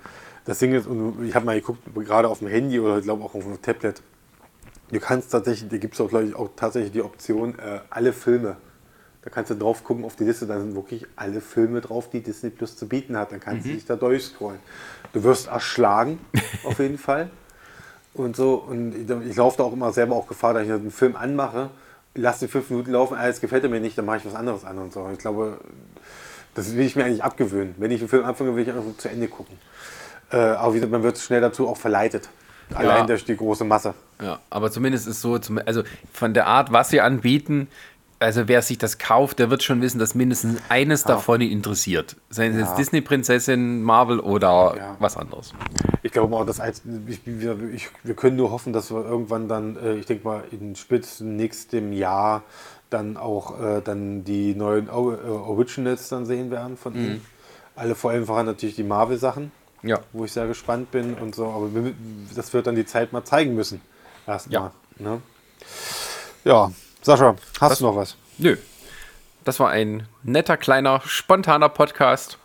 Das 0.45 0.59
Ding 0.59 0.73
ist, 0.73 0.89
ich 1.25 1.35
habe 1.35 1.45
mal 1.45 1.57
geguckt, 1.61 1.81
gerade 1.95 2.29
auf 2.29 2.39
dem 2.39 2.49
Handy 2.49 2.81
oder 2.81 2.99
ich 2.99 3.05
glaube 3.05 3.23
auch 3.23 3.35
auf 3.35 3.45
dem 3.45 3.61
Tablet, 3.61 4.01
du 4.91 4.99
kannst 4.99 5.31
tatsächlich, 5.31 5.69
da 5.71 5.77
gibt 5.77 5.95
es 5.95 6.01
auch, 6.01 6.09
glaube 6.09 6.25
ich, 6.25 6.35
auch 6.35 6.49
tatsächlich 6.57 6.93
die 6.93 7.03
Option, 7.03 7.59
äh, 7.59 7.81
alle 7.91 8.13
Filme. 8.13 8.57
Da 9.23 9.31
kannst 9.31 9.51
du 9.51 9.57
drauf 9.57 9.85
gucken 9.85 10.05
auf 10.05 10.17
die 10.17 10.25
Liste, 10.25 10.47
da 10.47 10.59
sind 10.59 10.75
wirklich 10.75 11.05
alle 11.17 11.41
Filme 11.43 11.81
drauf, 11.83 12.09
die 12.09 12.23
Disney 12.23 12.49
Plus 12.51 12.77
zu 12.77 12.89
bieten 12.89 13.17
hat. 13.17 13.33
Dann 13.33 13.41
kannst 13.41 13.67
du 13.67 13.71
dich 13.71 13.85
da 13.85 13.97
durchscrollen. 13.97 14.61
Du 15.13 15.23
wirst 15.23 15.49
erschlagen, 15.49 16.19
auf 16.65 16.79
jeden 16.79 16.99
Fall. 16.99 17.29
Und 18.15 18.37
so, 18.37 18.55
und 18.55 18.95
ich, 18.95 19.31
ich 19.31 19.37
laufe 19.37 19.59
da 19.59 19.65
auch 19.65 19.73
immer 19.73 19.93
selber 19.93 20.17
auch 20.17 20.29
Gefahr, 20.29 20.55
dass 20.55 20.65
ich 20.65 20.73
einen 20.73 20.91
Film 20.91 21.15
anmache, 21.15 21.69
lasse 22.15 22.47
die 22.47 22.51
fünf 22.51 22.71
Minuten 22.71 22.93
laufen, 22.93 23.17
alles 23.17 23.41
gefällt 23.41 23.69
mir 23.69 23.81
nicht, 23.81 23.99
dann 23.99 24.07
mache 24.07 24.19
ich 24.19 24.25
was 24.25 24.35
anderes 24.35 24.65
an 24.65 24.79
und 24.79 24.93
so. 24.93 25.09
Ich 25.13 25.19
glaube, 25.19 25.59
das 26.59 26.75
will 26.75 26.85
ich 26.85 26.97
mir 26.97 27.05
eigentlich 27.05 27.23
abgewöhnen. 27.23 27.75
Wenn 27.79 27.91
ich 27.91 28.01
einen 28.01 28.09
Film 28.09 28.25
anfange, 28.25 28.55
will 28.55 28.63
ich 28.63 28.69
einfach 28.69 28.97
zu 28.97 29.09
Ende 29.09 29.29
gucken. 29.29 29.57
Äh, 30.31 30.37
aber 30.37 30.73
wie 30.73 30.77
gesagt, 30.77 30.93
man 30.93 31.03
wird 31.03 31.19
schnell 31.19 31.41
dazu 31.41 31.69
auch 31.69 31.77
verleitet. 31.77 32.29
Allein 32.75 33.07
durch 33.07 33.25
die 33.25 33.37
große 33.37 33.65
Masse. 33.65 33.95
Ja, 34.21 34.41
aber 34.51 34.71
zumindest 34.71 35.07
ist 35.07 35.23
so, 35.23 35.39
also 35.65 35.83
von 36.13 36.35
der 36.35 36.47
Art, 36.47 36.71
was 36.71 36.91
sie 36.91 37.01
anbieten, 37.01 37.69
also 38.21 38.49
wer 38.49 38.63
sich 38.63 38.79
das 38.79 38.99
kauft, 38.99 39.39
der 39.39 39.51
wird 39.51 39.63
schon 39.63 39.81
wissen, 39.81 39.99
dass 39.99 40.15
mindestens 40.15 40.61
eines 40.69 41.05
davon 41.05 41.41
ihn 41.41 41.51
interessiert. 41.53 42.17
Seien 42.31 42.53
es 42.53 42.61
Ja. 42.61 42.67
jetzt 42.69 42.79
Disney-Prinzessin, 42.79 43.83
Marvel 43.83 44.19
oder 44.21 44.75
Ja. 44.77 44.97
was 44.99 45.17
anderes. 45.17 45.53
Ich 46.03 46.13
glaube 46.13 46.35
auch, 46.37 46.45
dass 46.47 46.59
ich, 47.07 47.21
wir, 47.25 47.57
ich, 47.73 47.89
wir 48.03 48.15
können 48.15 48.37
nur 48.37 48.51
hoffen, 48.51 48.73
dass 48.73 48.91
wir 48.91 49.05
irgendwann 49.05 49.49
dann, 49.49 49.77
äh, 49.77 49.95
ich 49.95 50.07
denke 50.07 50.27
mal, 50.27 50.45
in 50.51 50.75
spätestens 50.77 51.27
nächstem 51.27 51.93
Jahr 51.93 52.43
dann 52.91 53.17
auch 53.17 53.61
äh, 53.61 53.83
dann 53.83 54.25
die 54.25 54.55
neuen 54.55 54.89
äh, 54.89 54.91
Originals 54.91 56.09
dann 56.09 56.25
sehen 56.27 56.51
werden 56.51 56.77
von 56.77 56.95
ihm. 56.95 57.21
Alle 57.77 57.95
vor 57.95 58.11
allem 58.11 58.27
voran 58.27 58.47
natürlich 58.47 58.75
die 58.77 58.83
Marvel-Sachen, 58.83 59.53
Ja. 59.83 60.01
wo 60.13 60.25
ich 60.25 60.33
sehr 60.33 60.47
gespannt 60.47 60.91
bin 60.91 61.15
und 61.15 61.35
so. 61.35 61.47
Aber 61.47 61.69
das 62.35 62.53
wird 62.53 62.67
dann 62.67 62.75
die 62.75 62.87
Zeit 62.87 63.13
mal 63.13 63.25
zeigen 63.25 63.55
müssen. 63.55 63.81
Erstmal. 64.27 64.71
Ne? 64.99 65.21
Ja, 66.45 66.73
Sascha, 67.09 67.37
hast 67.59 67.81
du 67.81 67.87
noch 67.87 67.97
was? 67.97 68.17
Nö. 68.37 68.59
Das 69.43 69.59
war 69.61 69.71
ein 69.71 70.07
netter, 70.25 70.59
kleiner, 70.59 71.01
spontaner 71.07 71.71
Podcast. 71.71 72.37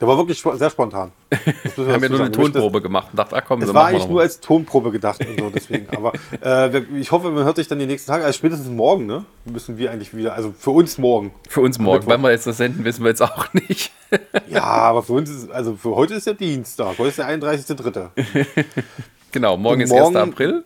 Der 0.00 0.06
war 0.06 0.16
wirklich 0.16 0.40
sehr 0.40 0.70
spontan. 0.70 1.10
Das 1.64 1.76
Wir 1.76 1.92
haben 1.92 2.02
ja 2.04 2.08
nur 2.10 2.20
eine 2.20 2.30
Tonprobe 2.30 2.80
gemacht 2.80 3.08
und 3.10 3.16
dachte, 3.18 3.34
ach 3.34 3.42
komm, 3.44 3.58
dann 3.58 3.74
war 3.74 3.86
eigentlich 3.86 4.06
nur 4.06 4.20
als 4.20 4.38
Tonprobe 4.38 4.92
gedacht 4.92 5.26
und 5.26 5.40
so, 5.40 5.50
deswegen. 5.50 5.88
Aber 5.90 6.12
äh, 6.40 6.78
ich 7.00 7.10
hoffe, 7.10 7.32
man 7.32 7.42
hört 7.42 7.56
sich 7.56 7.66
dann 7.66 7.80
die 7.80 7.86
nächsten 7.86 8.08
Tage, 8.08 8.24
also 8.24 8.38
spätestens 8.38 8.68
morgen, 8.68 9.06
ne? 9.06 9.24
Müssen 9.44 9.76
wir 9.76 9.90
eigentlich 9.90 10.14
wieder, 10.16 10.34
also 10.34 10.54
für 10.56 10.70
uns 10.70 10.98
morgen. 10.98 11.34
Für 11.48 11.62
uns 11.62 11.80
morgen. 11.80 11.98
Mittwoch. 12.04 12.12
Wann 12.12 12.20
wir 12.20 12.30
jetzt 12.30 12.46
das 12.46 12.58
senden, 12.58 12.84
wissen 12.84 13.02
wir 13.02 13.08
jetzt 13.08 13.22
auch 13.22 13.52
nicht. 13.68 13.90
Ja, 14.48 14.62
aber 14.62 15.02
für 15.02 15.14
uns 15.14 15.30
ist, 15.30 15.50
also 15.50 15.74
für 15.74 15.96
heute 15.96 16.14
ist 16.14 16.28
ja 16.28 16.32
Dienstag, 16.32 16.96
heute 16.98 17.08
ist 17.08 17.18
der 17.18 17.28
31.3. 17.28 18.10
genau, 19.32 19.56
morgen 19.56 19.78
Und 19.80 19.80
ist 19.80 19.90
morgen- 19.90 20.16
1. 20.16 20.28
April. 20.30 20.64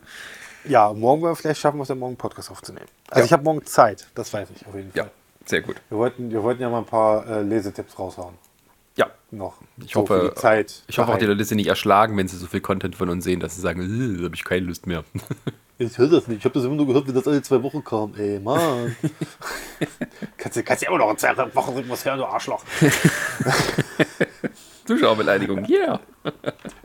Ja, 0.65 0.93
morgen, 0.93 1.21
wir- 1.23 1.35
vielleicht 1.35 1.59
schaffen 1.59 1.77
wir 1.77 1.83
es 1.83 1.89
ja 1.89 1.95
morgen 1.95 2.11
einen 2.11 2.17
Podcast 2.17 2.51
aufzunehmen. 2.51 2.85
Also 3.09 3.25
ich 3.25 3.33
habe 3.33 3.43
morgen 3.43 3.65
Zeit, 3.65 4.07
das 4.15 4.31
weiß 4.33 4.49
ich 4.55 4.65
auf 4.67 4.75
jeden 4.75 4.91
Fall. 4.91 5.05
Ja, 5.05 5.09
sehr 5.45 5.61
gut. 5.61 5.77
Wir, 5.89 5.97
wollten, 5.97 6.31
wir 6.31 6.43
wollten 6.43 6.61
ja 6.61 6.69
mal 6.69 6.79
ein 6.79 6.85
paar 6.85 7.25
äh, 7.27 7.41
Lesetipps 7.41 7.97
raushauen. 7.97 8.35
Ja, 8.97 9.07
Noch. 9.31 9.57
Ich 9.83 9.93
So 9.93 10.01
hoffe, 10.01 10.33
Zeit. 10.35 10.83
ich 10.87 10.99
hoffe 10.99 11.13
auch, 11.13 11.17
die. 11.17 11.25
Leute 11.25 11.43
sind 11.45 11.55
nicht 11.57 11.67
erschlagen, 11.67 12.17
wenn 12.17 12.27
sie 12.27 12.35
so 12.37 12.45
viel 12.47 12.59
Content 12.59 12.95
von 12.95 13.09
uns 13.09 13.23
sehen, 13.23 13.39
dass 13.39 13.55
sie 13.55 13.61
sagen, 13.61 13.81
"Äh, 13.81 14.17
da 14.17 14.25
habe 14.25 14.35
ich 14.35 14.43
keine 14.43 14.65
Lust 14.65 14.85
mehr. 14.87 15.03
Ich 15.77 15.97
höre 15.97 16.09
das 16.09 16.27
nicht. 16.27 16.37
Ich 16.37 16.45
habe 16.45 16.53
das 16.53 16.63
immer 16.63 16.75
nur 16.75 16.85
gehört, 16.85 17.07
wie 17.07 17.11
das 17.11 17.27
alle 17.27 17.41
zwei 17.41 17.63
Wochen 17.63 17.83
kam. 17.83 18.13
Ey, 18.15 18.39
Mann. 18.39 18.95
kannst, 20.37 20.55
du, 20.55 20.61
kannst 20.61 20.83
du 20.83 20.87
immer 20.87 20.99
noch 20.99 21.09
einen 21.09 21.17
zwei 21.17 21.35
Wochen 21.55 21.71
Rhythmus 21.73 22.05
hören, 22.05 22.19
du 22.19 22.25
Arschloch. 22.25 22.63
Zuschauerbeleidigung, 24.85 25.65
yeah. 25.67 25.99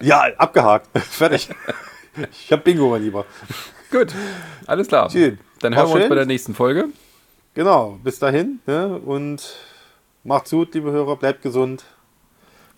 Ja, 0.01 0.23
abgehakt. 0.39 0.89
Fertig. 0.99 1.51
Ich 2.31 2.53
hab 2.53 2.65
Bingo, 2.65 2.89
mein 2.91 3.03
Lieber. 3.03 3.25
Gut, 3.91 4.13
alles 4.67 4.89
klar. 4.89 5.11
Schön. 5.11 5.39
Dann 5.61 5.73
War 5.75 5.83
hören 5.83 5.89
wir 5.91 5.95
uns 5.95 6.03
schön. 6.03 6.09
bei 6.09 6.15
der 6.15 6.27
nächsten 6.27 6.55
Folge. 6.55 6.89
Genau, 7.55 7.99
bis 8.03 8.19
dahin. 8.19 8.61
Ne? 8.67 8.99
Und 8.99 9.57
macht's 10.25 10.51
gut, 10.51 10.75
liebe 10.75 10.91
Hörer. 10.93 11.17
Bleibt 11.17 11.43
gesund. 11.43 11.85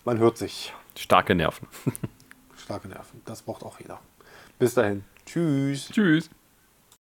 Man 0.05 0.17
hört 0.19 0.37
sich. 0.37 0.73
Starke 0.97 1.35
Nerven. 1.35 1.67
Starke 2.57 2.87
Nerven. 2.87 3.21
Das 3.25 3.41
braucht 3.41 3.63
auch 3.63 3.79
jeder. 3.79 3.99
Bis 4.57 4.73
dahin. 4.73 5.03
Tschüss. 5.25 5.89
Tschüss. 5.89 6.29